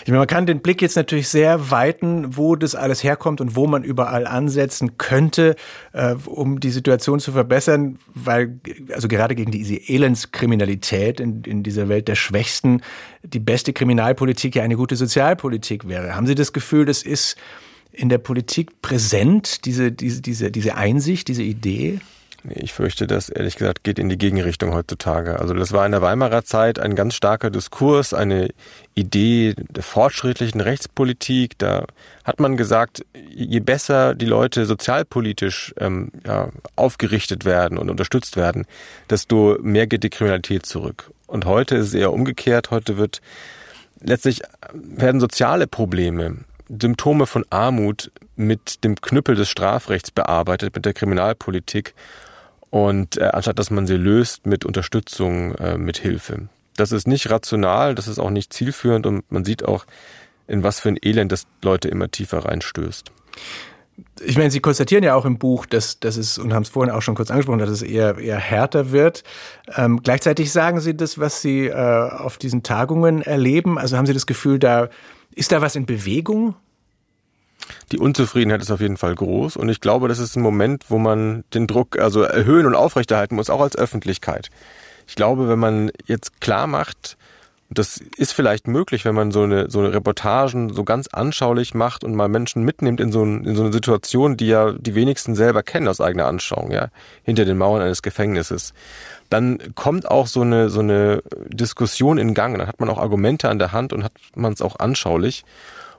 Ich 0.04 0.08
meine, 0.08 0.20
man 0.20 0.28
kann 0.28 0.46
den 0.46 0.62
Blick 0.62 0.82
jetzt 0.82 0.96
natürlich 0.96 1.28
sehr 1.28 1.72
weiten, 1.72 2.38
wo 2.38 2.56
das 2.56 2.76
alles 2.76 3.04
herkommt 3.04 3.42
und 3.42 3.56
wo 3.56 3.68
man 3.68 3.84
überall 3.84 4.28
ansetzen 4.28 4.98
könnte, 4.98 5.56
äh, 5.94 6.16
um 6.26 6.60
die 6.60 6.70
Situation 6.70 7.20
zu 7.20 7.32
verbessern, 7.32 8.00
weil 8.14 8.60
also 8.94 9.08
gerade 9.08 9.36
gegen 9.36 9.52
diese 9.52 9.76
Elendskriminalität 9.76 11.20
in, 11.20 11.44
in 11.44 11.64
dieser 11.64 11.90
Welt 11.90 12.08
der 12.08 12.16
Schwächsten 12.16 12.82
die 13.24 13.40
beste 13.40 13.74
Kriminalpolitik 13.74 14.56
ja 14.56 14.64
eine 14.64 14.76
gute 14.76 14.96
Sozialpolitik 14.96 15.88
wäre. 15.88 16.16
Haben 16.16 16.28
Sie 16.28 16.36
das 16.36 16.54
Gefühl, 16.54 16.86
das 16.86 17.04
ist 17.04 17.38
in 17.92 18.10
der 18.10 18.18
Politik 18.18 18.82
präsent, 18.82 19.66
diese, 19.66 19.92
diese, 19.92 20.22
diese, 20.22 20.52
diese 20.52 20.76
Einsicht, 20.76 21.28
diese 21.28 21.44
Idee? 21.44 22.00
Ich 22.49 22.73
fürchte, 22.73 23.08
das 23.08 23.29
ehrlich 23.29 23.56
gesagt 23.56 23.84
geht 23.84 23.99
in 23.99 24.10
die 24.10 24.17
Gegenrichtung 24.17 24.73
heutzutage. 24.73 25.39
Also 25.39 25.53
das 25.53 25.71
war 25.71 25.86
in 25.86 25.93
der 25.93 26.01
Weimarer 26.01 26.43
Zeit 26.43 26.77
ein 26.77 26.95
ganz 26.95 27.15
starker 27.15 27.49
Diskurs, 27.49 28.13
eine 28.13 28.49
Idee 28.95 29.53
der 29.58 29.84
fortschrittlichen 29.84 30.60
Rechtspolitik. 30.60 31.58
Da 31.58 31.86
hat 32.25 32.41
man 32.41 32.58
gesagt, 32.58 33.06
je 33.29 33.62
besser 33.62 34.13
die 34.13 34.25
Leute 34.25 34.65
sozialpolitisch 34.65 35.73
ähm, 35.79 36.12
ja, 36.25 36.49
aufgerichtet 36.75 37.45
werden 37.45 37.77
und 37.77 37.89
unterstützt 37.89 38.36
werden, 38.36 38.65
desto 39.10 39.58
mehr 39.62 39.88
geht 39.88 40.03
die 40.03 40.10
Kriminalität 40.10 40.65
zurück. 40.65 41.12
Und 41.27 41.45
heute 41.45 41.75
ist 41.75 41.88
es 41.88 41.93
eher 41.93 42.12
umgekehrt. 42.12 42.71
Heute 42.71 42.97
wird 42.97 43.21
letztlich 44.01 44.41
werden 44.73 45.21
soziale 45.21 45.65
Probleme 45.65 46.39
Symptome 46.69 47.25
von 47.25 47.45
Armut 47.49 48.12
mit 48.36 48.84
dem 48.84 48.95
Knüppel 48.95 49.36
des 49.36 49.49
Strafrechts 49.49 50.12
bearbeitet, 50.12 50.75
mit 50.75 50.86
der 50.86 50.93
Kriminalpolitik 50.93 51.93
und 52.74 53.18
äh, 53.18 53.26
anstatt 53.26 53.60
dass 53.60 53.70
man 53.70 53.86
sie 53.86 53.98
löst 53.98 54.48
mit 54.48 54.66
Unterstützung, 54.66 55.54
äh, 55.56 55.78
mit 55.78 55.98
Hilfe. 55.98 56.50
Das 56.76 56.92
ist 56.92 57.08
nicht 57.08 57.30
rational, 57.30 57.94
das 57.94 58.08
ist 58.08 58.18
auch 58.18 58.32
nicht 58.32 58.52
zielführend 58.52 59.06
und 59.06 59.32
man 59.32 59.46
sieht 59.46 59.64
auch, 59.64 59.86
in 60.48 60.64
was 60.64 60.80
für 60.80 60.90
ein 60.90 60.98
Elend 61.00 61.32
das 61.32 61.46
Leute 61.62 61.88
immer 61.88 62.10
tiefer 62.10 62.46
reinstößt. 62.46 63.12
Ich 64.26 64.38
meine, 64.40 64.50
Sie 64.50 64.60
konstatieren 64.60 65.04
ja 65.04 65.14
auch 65.14 65.26
im 65.26 65.38
Buch, 65.38 65.68
dass, 65.68 66.00
dass 66.00 66.18
es, 66.18 66.40
und 66.40 66.52
haben 66.52 66.64
es 66.64 66.70
vorhin 66.70 66.92
auch 66.92 67.04
schon 67.04 67.14
kurz 67.14 67.30
angesprochen, 67.30 67.60
dass 67.60 67.70
es 67.70 67.84
eher, 67.84 68.18
eher 68.18 68.40
härter 68.40 68.92
wird. 68.92 69.24
Ähm, 69.76 70.02
gleichzeitig 70.02 70.52
sagen 70.52 70.80
Sie 70.80 70.98
das, 70.98 71.20
was 71.20 71.44
Sie 71.44 71.68
äh, 71.68 71.76
auf 71.76 72.40
diesen 72.40 72.64
Tagungen 72.64 73.22
erleben. 73.22 73.78
Also 73.78 73.98
haben 73.98 74.08
Sie 74.08 74.16
das 74.16 74.26
Gefühl, 74.26 74.58
da 74.58 74.90
ist 75.36 75.52
da 75.52 75.62
was 75.62 75.76
in 75.76 75.86
Bewegung? 75.86 76.56
Die 77.91 77.99
Unzufriedenheit 77.99 78.62
ist 78.62 78.71
auf 78.71 78.82
jeden 78.82 78.97
Fall 78.97 79.15
groß 79.15 79.58
und 79.58 79.69
ich 79.69 79.82
glaube, 79.82 80.08
das 80.08 80.19
ist 80.19 80.36
ein 80.36 80.43
Moment, 80.43 80.86
wo 80.89 80.97
man 80.97 81.43
den 81.54 81.67
Druck 81.67 81.99
also 81.99 82.21
erhöhen 82.21 82.65
und 82.65 82.76
aufrechterhalten 82.76 83.36
muss, 83.36 83.49
auch 83.49 83.62
als 83.62 83.76
Öffentlichkeit. 83.76 84.49
Ich 85.08 85.15
glaube, 85.15 85.49
wenn 85.49 85.60
man 85.60 85.91
jetzt 86.06 86.41
klar 86.41 86.67
macht, 86.67 87.17
das 87.73 87.99
ist 88.17 88.34
vielleicht 88.34 88.67
möglich, 88.67 89.06
wenn 89.06 89.15
man 89.15 89.32
so 89.32 89.43
eine, 89.43 89.69
so 89.69 89.80
eine 89.80 89.93
Reportagen 89.93 90.73
so 90.73 90.84
ganz 90.84 91.08
anschaulich 91.08 91.73
macht 91.73 92.04
und 92.04 92.15
mal 92.15 92.28
Menschen 92.28 92.63
mitnimmt 92.63 92.99
in 92.99 93.12
so, 93.12 93.23
ein, 93.23 93.45
in 93.45 93.56
so 93.56 93.63
eine 93.63 93.73
Situation, 93.73 94.38
die 94.38 94.47
ja 94.47 94.73
die 94.73 94.95
wenigsten 94.95 95.36
selber 95.36 95.63
kennen 95.63 95.88
aus 95.88 96.02
eigener 96.02 96.28
Anschauung, 96.28 96.71
ja, 96.71 96.89
hinter 97.23 97.45
den 97.45 97.58
Mauern 97.58 97.82
eines 97.82 98.02
Gefängnisses. 98.02 98.73
Dann 99.30 99.73
kommt 99.76 100.10
auch 100.10 100.28
so 100.28 100.41
eine, 100.41 100.69
so 100.69 100.82
eine 100.82 101.23
Diskussion 101.47 102.17
in 102.17 102.33
Gang. 102.33 102.58
Dann 102.58 102.67
hat 102.67 102.79
man 102.79 102.90
auch 102.90 103.00
Argumente 103.00 103.50
an 103.50 103.60
der 103.60 103.71
Hand 103.71 103.94
und 103.94 104.04
hat 104.04 104.13
man 104.35 104.54
es 104.54 104.62
auch 104.62 104.79
anschaulich. 104.79 105.44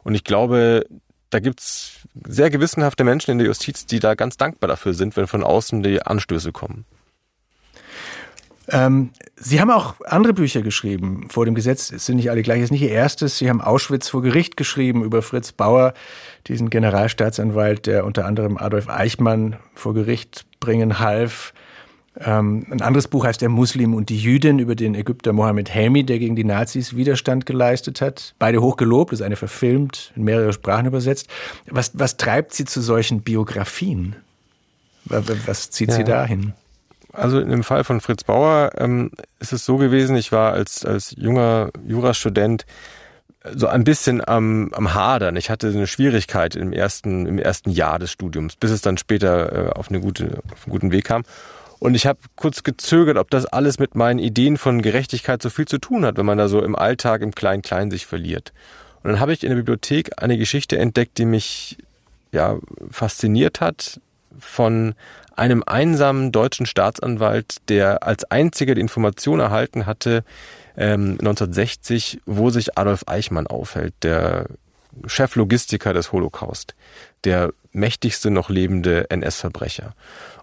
Und 0.05 0.15
ich 0.15 0.23
glaube, 0.23 0.87
da 1.35 1.41
gibt's 1.41 2.07
sehr 2.29 2.49
gewissenhafte 2.49 3.03
Menschen 3.03 3.33
in 3.33 3.39
der 3.39 3.49
Justiz, 3.49 3.87
die 3.87 3.99
da 3.99 4.15
ganz 4.15 4.37
dankbar 4.37 4.69
dafür 4.69 4.95
sind, 4.95 5.17
wenn 5.17 5.27
von 5.27 5.43
außen 5.43 5.83
die 5.83 6.01
Anstöße 6.01 6.53
kommen. 6.53 6.85
Ähm, 8.69 9.11
Sie 9.35 9.61
haben 9.61 9.73
auch 9.73 9.97
andere 10.07 10.33
Bücher 10.33 10.63
geschrieben. 10.63 11.27
Vor 11.31 11.45
dem 11.45 11.57
Gesetz 11.57 11.89
sind 11.89 12.17
nicht 12.17 12.31
alle 12.31 12.43
gleich. 12.43 12.61
Das 12.61 12.67
ist 12.67 12.71
nicht 12.71 12.83
Ihr 12.83 12.91
erstes. 12.91 13.37
Sie 13.37 13.51
haben 13.51 13.61
Auschwitz 13.61 14.09
vor 14.09 14.23
Gericht 14.23 14.57
geschrieben 14.57 15.03
über 15.03 15.23
Fritz 15.23 15.51
Bauer, 15.51 15.93
diesen 16.47 16.71
Generalstaatsanwalt, 16.71 17.87
der 17.87 18.05
unter 18.05 18.27
anderem 18.27 18.57
Adolf 18.57 18.89
Eichmann 18.89 19.57
vor 19.75 19.93
Gericht 19.93 20.47
bringen 20.61 21.01
half. 21.01 21.53
Ähm, 22.21 22.67
ein 22.71 22.81
anderes 22.81 23.09
Buch 23.09 23.25
heißt 23.25 23.41
Der 23.41 23.49
Muslim 23.49 23.95
und 23.95 24.09
die 24.09 24.19
Jüdin 24.19 24.59
über 24.59 24.75
den 24.75 24.95
Ägypter 24.95 25.33
Mohammed 25.33 25.71
Helmi, 25.71 26.05
der 26.05 26.19
gegen 26.19 26.37
die 26.37 26.45
Nazis 26.45 26.97
Widerstand 26.97 27.45
geleistet 27.45 28.01
hat. 28.01 28.35
Beide 28.39 28.61
hochgelobt, 28.61 29.13
das 29.13 29.23
eine 29.23 29.37
verfilmt, 29.37 30.13
in 30.15 30.25
mehrere 30.25 30.53
Sprachen 30.53 30.87
übersetzt. 30.87 31.29
Was, 31.67 31.91
was 31.95 32.17
treibt 32.17 32.55
Sie 32.55 32.65
zu 32.65 32.81
solchen 32.81 33.23
Biografien? 33.23 34.17
Was 35.07 35.71
zieht 35.71 35.91
ja. 35.91 35.97
Sie 35.97 36.05
dahin? 36.05 36.53
Also 37.13 37.39
in 37.39 37.51
dem 37.51 37.63
Fall 37.63 37.85
von 37.85 38.01
Fritz 38.01 38.25
Bauer 38.25 38.73
ähm, 38.77 39.11
ist 39.39 39.53
es 39.53 39.65
so 39.65 39.77
gewesen, 39.77 40.17
ich 40.17 40.33
war 40.33 40.53
als, 40.53 40.85
als 40.85 41.15
junger 41.17 41.71
Jurastudent 41.87 42.65
so 43.55 43.67
ein 43.67 43.85
bisschen 43.85 44.27
am, 44.27 44.71
am 44.73 44.95
Hadern. 44.95 45.37
Ich 45.37 45.51
hatte 45.51 45.69
eine 45.69 45.87
Schwierigkeit 45.87 46.57
im 46.57 46.73
ersten, 46.73 47.27
im 47.27 47.39
ersten 47.39 47.71
Jahr 47.71 47.99
des 47.99 48.11
Studiums, 48.11 48.57
bis 48.57 48.71
es 48.71 48.81
dann 48.81 48.97
später 48.97 49.69
äh, 49.69 49.71
auf, 49.71 49.91
eine 49.91 50.01
gute, 50.01 50.41
auf 50.51 50.65
einen 50.65 50.73
guten 50.73 50.93
Weg 50.93 51.05
kam. 51.05 51.25
Und 51.85 51.95
ich 51.95 52.07
habe 52.07 52.19
kurz 52.35 52.63
gezögert, 52.63 53.19
ob 53.19 53.29
das 53.29 53.45
alles 53.45 53.79
mit 53.79 53.95
meinen 53.95 54.19
Ideen 54.19 54.57
von 54.57 54.81
Gerechtigkeit 54.81 55.43
so 55.43 55.51
viel 55.51 55.67
zu 55.67 55.77
tun 55.77 56.07
hat, 56.07 56.17
wenn 56.17 56.25
man 56.25 56.39
da 56.39 56.49
so 56.49 56.63
im 56.63 56.75
Alltag 56.75 57.21
im 57.21 57.35
Klein-Klein 57.35 57.91
sich 57.91 58.07
verliert. 58.07 58.55
Und 59.03 59.11
dann 59.11 59.21
habe 59.21 59.35
ich 59.35 59.43
in 59.43 59.51
der 59.51 59.57
Bibliothek 59.57 60.13
eine 60.17 60.39
Geschichte 60.39 60.79
entdeckt, 60.79 61.19
die 61.19 61.27
mich 61.27 61.77
ja 62.33 62.57
fasziniert 62.91 63.61
hat 63.61 64.01
von 64.39 64.95
einem 65.37 65.63
einsamen 65.67 66.33
deutschen 66.33 66.65
Staatsanwalt, 66.65 67.57
der 67.69 68.03
als 68.03 68.25
einziger 68.31 68.75
die 68.75 68.81
Information 68.81 69.41
erhalten 69.41 69.85
hatte, 69.85 70.25
ähm, 70.79 71.19
1960, 71.21 72.23
wo 72.25 72.49
sich 72.49 72.79
Adolf 72.79 73.03
Eichmann 73.09 73.47
aufhält, 73.47 73.93
der 74.03 74.47
Cheflogistiker 75.07 75.93
des 75.93 76.13
Holocaust, 76.13 76.75
der 77.25 77.53
mächtigste 77.73 78.31
noch 78.31 78.49
lebende 78.49 79.11
NS-Verbrecher. 79.11 79.95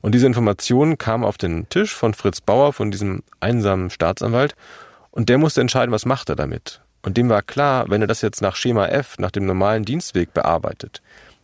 Und 0.02 0.14
diese 0.14 0.28
Information 0.28 0.98
kam 0.98 1.24
auf 1.24 1.38
den 1.38 1.70
Tisch 1.70 1.94
von 1.94 2.14
Fritz 2.14 2.42
Bauer, 2.42 2.74
von 2.74 2.92
diesem 2.92 3.24
einsamen 3.40 3.90
Staatsanwalt, 3.90 4.56
und 5.12 5.30
der 5.30 5.38
musste 5.38 5.62
entscheiden, 5.62 5.92
was 5.92 6.06
macht 6.06 6.30
er 6.30 6.36
damit. 6.36 6.82
Und 7.04 7.18
dem 7.18 7.30
war 7.30 7.42
klar, 7.42 7.90
wenn 7.90 8.02
er 8.02 8.08
das 8.08 8.22
jetzt 8.22 8.42
nach 8.42 8.56
Schema 8.56 8.88
F, 8.88 9.18
nach 9.18 9.32
dem 9.32 9.46
normalen 9.46 9.84
Dienstweg 9.84 10.34
bearbeitet, 10.34 11.02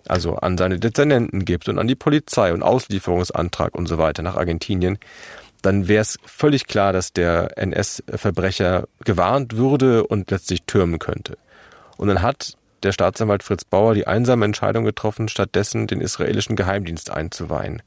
also 0.08 0.36
an 0.36 0.58
seine 0.58 0.80
Dezernenten 0.80 1.46
gibt 1.46 1.68
und 1.68 1.80
an 1.80 1.88
die 1.88 1.96
Polizei 1.96 2.54
und 2.54 2.64
Auslieferungsantrag 2.64 3.76
und 3.76 3.88
so 3.88 3.98
weiter 3.98 4.24
nach 4.24 4.38
Argentinien, 4.38 5.00
dann 5.62 5.88
wäre 5.88 6.02
es 6.02 6.20
völlig 6.26 6.68
klar, 6.68 6.94
dass 6.94 7.14
der 7.14 7.58
NS-Verbrecher 7.58 8.88
gewarnt 9.04 9.58
würde 9.58 10.06
und 10.06 10.30
letztlich 10.32 10.64
türmen 10.64 11.00
könnte. 11.00 11.38
Und 11.98 12.08
dann 12.08 12.22
hat 12.22 12.58
der 12.84 12.92
Staatsanwalt 12.92 13.44
Fritz 13.44 13.64
Bauer 13.64 13.94
die 13.94 14.08
einsame 14.08 14.46
Entscheidung 14.46 14.86
getroffen, 14.86 15.28
stattdessen 15.30 15.88
den 15.88 16.02
israelischen 16.02 16.56
Geheimdienst 16.56 17.10
einzuweihen. 17.10 17.82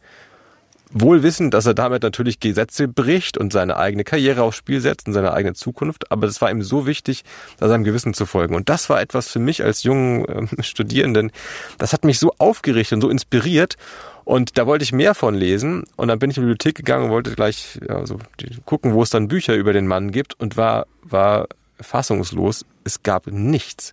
Wohl 0.93 1.22
wissend, 1.22 1.55
dass 1.55 1.66
er 1.66 1.74
damit 1.74 2.03
natürlich 2.03 2.41
Gesetze 2.41 2.88
bricht 2.88 3.38
und 3.38 3.53
seine 3.53 3.76
eigene 3.76 4.03
Karriere 4.03 4.43
aufs 4.43 4.57
Spiel 4.57 4.80
setzt 4.80 5.07
und 5.07 5.12
seine 5.12 5.32
eigene 5.32 5.55
Zukunft, 5.55 6.11
aber 6.11 6.26
es 6.26 6.41
war 6.41 6.51
ihm 6.51 6.62
so 6.62 6.84
wichtig, 6.84 7.22
seinem 7.61 7.84
Gewissen 7.84 8.12
zu 8.12 8.26
folgen. 8.26 8.57
Und 8.57 8.68
das 8.68 8.91
war 8.91 9.01
etwas 9.01 9.28
für 9.28 9.38
mich 9.38 9.62
als 9.62 9.84
jungen 9.84 10.24
äh, 10.24 10.62
Studierenden, 10.64 11.30
das 11.78 11.93
hat 11.93 12.05
mich 12.05 12.18
so 12.18 12.34
aufgerichtet 12.38 12.97
und 12.97 13.03
so 13.03 13.09
inspiriert. 13.09 13.76
Und 14.24 14.59
da 14.59 14.66
wollte 14.66 14.82
ich 14.82 14.93
mehr 14.93 15.14
von 15.14 15.34
lesen. 15.34 15.84
Und 15.97 16.09
dann 16.09 16.18
bin 16.18 16.30
ich 16.30 16.36
in 16.36 16.43
die 16.43 16.47
Bibliothek 16.49 16.76
gegangen 16.76 17.07
und 17.07 17.11
wollte 17.11 17.34
gleich 17.34 17.80
ja, 17.88 18.05
so 18.05 18.18
gucken, 18.64 18.93
wo 18.93 19.03
es 19.03 19.11
dann 19.11 19.28
Bücher 19.28 19.55
über 19.55 19.72
den 19.72 19.86
Mann 19.86 20.11
gibt 20.11 20.38
und 20.38 20.57
war, 20.57 20.86
war 21.03 21.47
fassungslos. 21.80 22.64
Es 22.84 23.03
gab 23.03 23.28
nichts. 23.28 23.93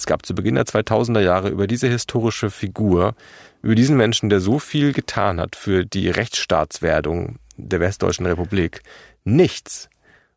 Es 0.00 0.06
gab 0.06 0.24
zu 0.24 0.34
Beginn 0.34 0.54
der 0.54 0.64
2000er 0.64 1.20
Jahre 1.20 1.50
über 1.50 1.66
diese 1.66 1.86
historische 1.86 2.48
Figur, 2.48 3.14
über 3.60 3.74
diesen 3.74 3.98
Menschen, 3.98 4.30
der 4.30 4.40
so 4.40 4.58
viel 4.58 4.94
getan 4.94 5.38
hat 5.38 5.56
für 5.56 5.84
die 5.84 6.08
Rechtsstaatswerdung 6.08 7.36
der 7.58 7.80
Westdeutschen 7.80 8.24
Republik, 8.24 8.80
nichts. 9.24 9.90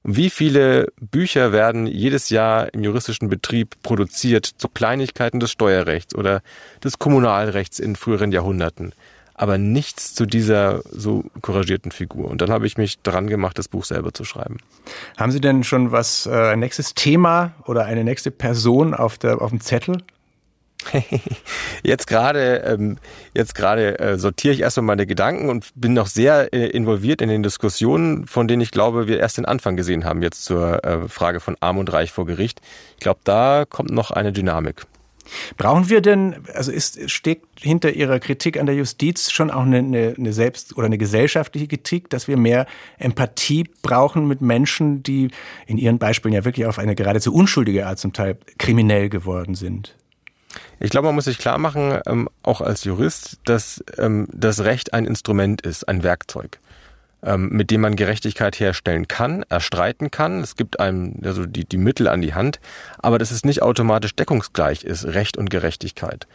Wie 0.04 0.30
viele 0.30 0.92
Bücher 1.00 1.54
werden 1.54 1.88
jedes 1.88 2.30
Jahr 2.30 2.74
im 2.74 2.84
juristischen 2.84 3.30
Betrieb 3.30 3.82
produziert 3.84 4.46
zu 4.46 4.68
Kleinigkeiten 4.68 5.40
des 5.40 5.52
Steuerrechts 5.52 6.14
oder 6.14 6.42
des 6.84 7.00
Kommunalrechts 7.00 7.80
in 7.80 7.96
früheren 7.96 8.34
Jahrhunderten? 8.34 8.92
Aber 9.36 9.58
nichts 9.58 10.14
zu 10.14 10.26
dieser 10.26 10.82
so 10.90 11.24
couragierten 11.42 11.92
Figur. 11.92 12.30
Und 12.30 12.42
dann 12.42 12.52
habe 12.52 12.68
ich 12.68 12.78
mich 12.78 13.02
dran 13.02 13.28
gemacht, 13.28 13.58
das 13.58 13.68
Buch 13.68 13.86
selber 13.86 14.14
zu 14.14 14.26
schreiben. 14.26 14.58
Haben 15.18 15.32
Sie 15.32 15.42
denn 15.42 15.64
schon 15.64 15.92
was, 15.92 16.26
äh, 16.26 16.32
ein 16.32 16.60
nächstes 16.60 16.94
Thema 16.94 17.54
oder 17.66 17.86
eine 17.86 18.04
nächste 18.04 18.32
Person 18.32 18.94
auf, 18.94 19.18
der, 19.18 19.42
auf 19.42 19.50
dem 19.50 19.60
Zettel? 19.60 19.98
jetzt 21.84 22.08
gerade 22.08 22.58
ähm, 22.66 22.98
jetzt 23.34 23.56
gerade 23.56 24.00
äh, 24.00 24.18
sortiere 24.18 24.54
ich 24.54 24.62
erstmal 24.62 24.86
meine 24.86 25.06
Gedanken 25.06 25.50
und 25.50 25.70
bin 25.76 25.94
noch 25.94 26.08
sehr 26.08 26.54
äh, 26.54 26.68
involviert 26.68 27.22
in 27.22 27.30
den 27.30 27.44
Diskussionen, 27.44 28.28
von 28.28 28.48
denen 28.48 28.62
ich 28.62 28.72
glaube, 28.72 29.08
wir 29.08 29.20
erst 29.20 29.38
den 29.38 29.46
Anfang 29.46 29.76
gesehen 29.76 30.06
haben 30.06 30.22
jetzt 30.22 30.46
zur 30.46 30.84
äh, 30.84 31.08
Frage 31.08 31.40
von 31.40 31.56
Arm 31.60 31.78
und 31.78 31.92
Reich 31.92 32.12
vor 32.12 32.26
Gericht. 32.26 32.62
Ich 32.96 33.00
glaube, 33.02 33.22
da 33.24 33.66
kommt 33.68 33.92
noch 33.92 34.12
eine 34.12 34.34
Dynamik. 34.34 34.86
Brauchen 35.58 35.90
wir 35.90 36.02
denn, 36.02 36.36
also 36.54 36.72
ist, 36.72 37.10
steckt 37.10 37.60
hinter 37.60 37.92
Ihrer 37.92 38.20
Kritik 38.20 38.60
an 38.60 38.66
der 38.66 38.76
Justiz 38.76 39.32
schon 39.32 39.52
auch 39.52 39.64
eine, 39.64 39.78
eine, 39.80 40.16
eine 40.18 40.34
selbst- 40.34 40.78
oder 40.78 40.86
eine 40.86 40.98
gesellschaftliche 40.98 41.68
Kritik, 41.68 42.10
dass 42.10 42.28
wir 42.28 42.38
mehr 42.38 42.66
Empathie 42.98 43.66
brauchen 43.82 44.28
mit 44.28 44.42
Menschen, 44.42 45.04
die 45.04 45.30
in 45.66 45.78
Ihren 45.78 46.00
Beispielen 46.00 46.34
ja 46.34 46.46
wirklich 46.46 46.66
auf 46.66 46.80
eine 46.80 46.96
geradezu 46.96 47.34
unschuldige 47.34 47.88
Art 47.88 48.00
zum 48.00 48.14
Teil 48.14 48.38
kriminell 48.58 49.10
geworden 49.10 49.56
sind? 49.56 49.96
Ich 50.80 50.90
glaube, 50.90 51.08
man 51.08 51.16
muss 51.16 51.26
sich 51.26 51.38
klar 51.38 51.58
machen, 51.58 52.00
ähm, 52.06 52.30
auch 52.44 52.62
als 52.62 52.84
Jurist, 52.84 53.40
dass 53.46 53.84
ähm, 53.98 54.28
das 54.32 54.64
Recht 54.64 54.94
ein 54.94 55.06
Instrument 55.06 55.62
ist, 55.62 55.88
ein 55.88 56.04
Werkzeug. 56.04 56.60
Ähm, 57.26 57.50
mit 57.52 57.72
dem 57.72 57.80
man 57.80 57.96
Gerechtigkeit 57.96 58.60
herstellen 58.60 59.08
kann, 59.08 59.46
erstreiten 59.48 60.12
kann. 60.12 60.42
Es 60.42 60.58
gibt 60.58 60.82
einem 60.82 61.22
also 61.24 61.46
die, 61.46 61.64
die 61.64 61.78
Mittel 61.78 62.10
an 62.10 62.22
die 62.22 62.34
Hand, 62.34 62.60
aber 62.98 63.18
dass 63.18 63.32
es 63.32 63.46
nicht 63.46 63.62
automatisch 63.62 64.14
deckungsgleich 64.14 64.84
ist, 64.84 65.06
Recht 65.06 65.38
und 65.38 65.50
Gerechtigkeit. 65.50 66.28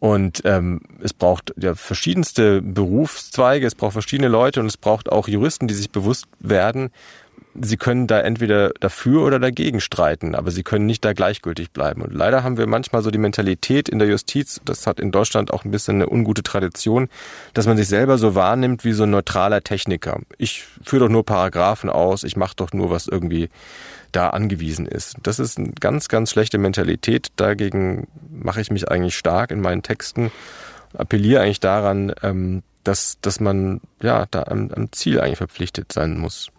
Und 0.00 0.42
ähm, 0.44 0.82
es 1.02 1.14
braucht 1.14 1.54
ja 1.56 1.74
verschiedenste 1.74 2.60
Berufszweige, 2.60 3.66
es 3.66 3.74
braucht 3.74 3.94
verschiedene 3.94 4.28
Leute 4.28 4.60
und 4.60 4.66
es 4.66 4.76
braucht 4.76 5.10
auch 5.10 5.28
Juristen, 5.28 5.66
die 5.66 5.74
sich 5.74 5.90
bewusst 5.90 6.26
werden, 6.40 6.90
sie 7.54 7.76
können 7.76 8.06
da 8.06 8.20
entweder 8.20 8.70
dafür 8.80 9.24
oder 9.24 9.38
dagegen 9.38 9.80
streiten, 9.80 10.34
aber 10.34 10.50
sie 10.50 10.62
können 10.62 10.86
nicht 10.86 11.04
da 11.04 11.12
gleichgültig 11.12 11.70
bleiben. 11.70 12.02
Und 12.02 12.12
leider 12.12 12.44
haben 12.44 12.56
wir 12.56 12.66
manchmal 12.66 13.02
so 13.02 13.10
die 13.10 13.18
Mentalität 13.18 13.88
in 13.88 13.98
der 13.98 14.08
Justiz, 14.08 14.60
das 14.64 14.86
hat 14.86 15.00
in 15.00 15.10
Deutschland 15.10 15.52
auch 15.52 15.64
ein 15.64 15.70
bisschen 15.70 15.96
eine 15.96 16.08
ungute 16.08 16.42
Tradition, 16.42 17.08
dass 17.54 17.66
man 17.66 17.76
sich 17.76 17.88
selber 17.88 18.18
so 18.18 18.34
wahrnimmt 18.34 18.84
wie 18.84 18.92
so 18.92 19.04
ein 19.04 19.10
neutraler 19.10 19.62
Techniker. 19.62 20.20
Ich 20.38 20.64
führe 20.84 21.04
doch 21.04 21.10
nur 21.10 21.24
Paragraphen 21.24 21.90
aus, 21.90 22.24
ich 22.24 22.36
mache 22.36 22.56
doch 22.56 22.72
nur, 22.72 22.90
was 22.90 23.06
irgendwie 23.06 23.48
da 24.12 24.30
angewiesen 24.30 24.86
ist. 24.86 25.16
Das 25.22 25.38
ist 25.38 25.58
eine 25.58 25.72
ganz, 25.80 26.08
ganz 26.08 26.30
schlechte 26.30 26.58
Mentalität. 26.58 27.28
Dagegen 27.36 28.08
mache 28.30 28.60
ich 28.60 28.70
mich 28.70 28.90
eigentlich 28.90 29.16
stark 29.16 29.50
in 29.50 29.60
meinen 29.60 29.82
Texten, 29.82 30.30
appelliere 30.96 31.42
eigentlich 31.42 31.60
daran, 31.60 32.12
ähm, 32.22 32.62
dass, 32.84 33.18
dass 33.20 33.40
man 33.40 33.80
ja 34.02 34.26
da 34.30 34.44
am, 34.44 34.70
am 34.70 34.92
Ziel 34.92 35.20
eigentlich 35.20 35.38
verpflichtet 35.38 35.92
sein 35.92 36.18
muss. 36.18 36.50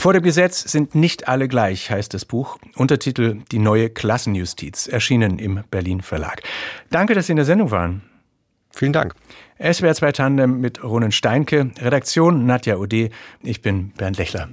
Vor 0.00 0.14
dem 0.14 0.22
Gesetz 0.22 0.62
sind 0.62 0.94
nicht 0.94 1.28
alle 1.28 1.46
gleich, 1.46 1.90
heißt 1.90 2.14
das 2.14 2.24
Buch. 2.24 2.56
Untertitel 2.74 3.42
Die 3.52 3.58
neue 3.58 3.90
Klassenjustiz, 3.90 4.86
erschienen 4.86 5.38
im 5.38 5.62
Berlin 5.70 6.00
Verlag. 6.00 6.42
Danke, 6.88 7.12
dass 7.12 7.26
Sie 7.26 7.32
in 7.32 7.36
der 7.36 7.44
Sendung 7.44 7.70
waren. 7.70 8.00
Vielen 8.70 8.94
Dank. 8.94 9.14
SWR 9.58 9.94
2 9.94 10.12
Tandem 10.12 10.58
mit 10.58 10.82
Ronen 10.82 11.12
Steinke, 11.12 11.72
Redaktion 11.78 12.46
Nadja 12.46 12.78
Ode. 12.78 13.10
Ich 13.42 13.60
bin 13.60 13.90
Bernd 13.90 14.16
Lechler. 14.16 14.48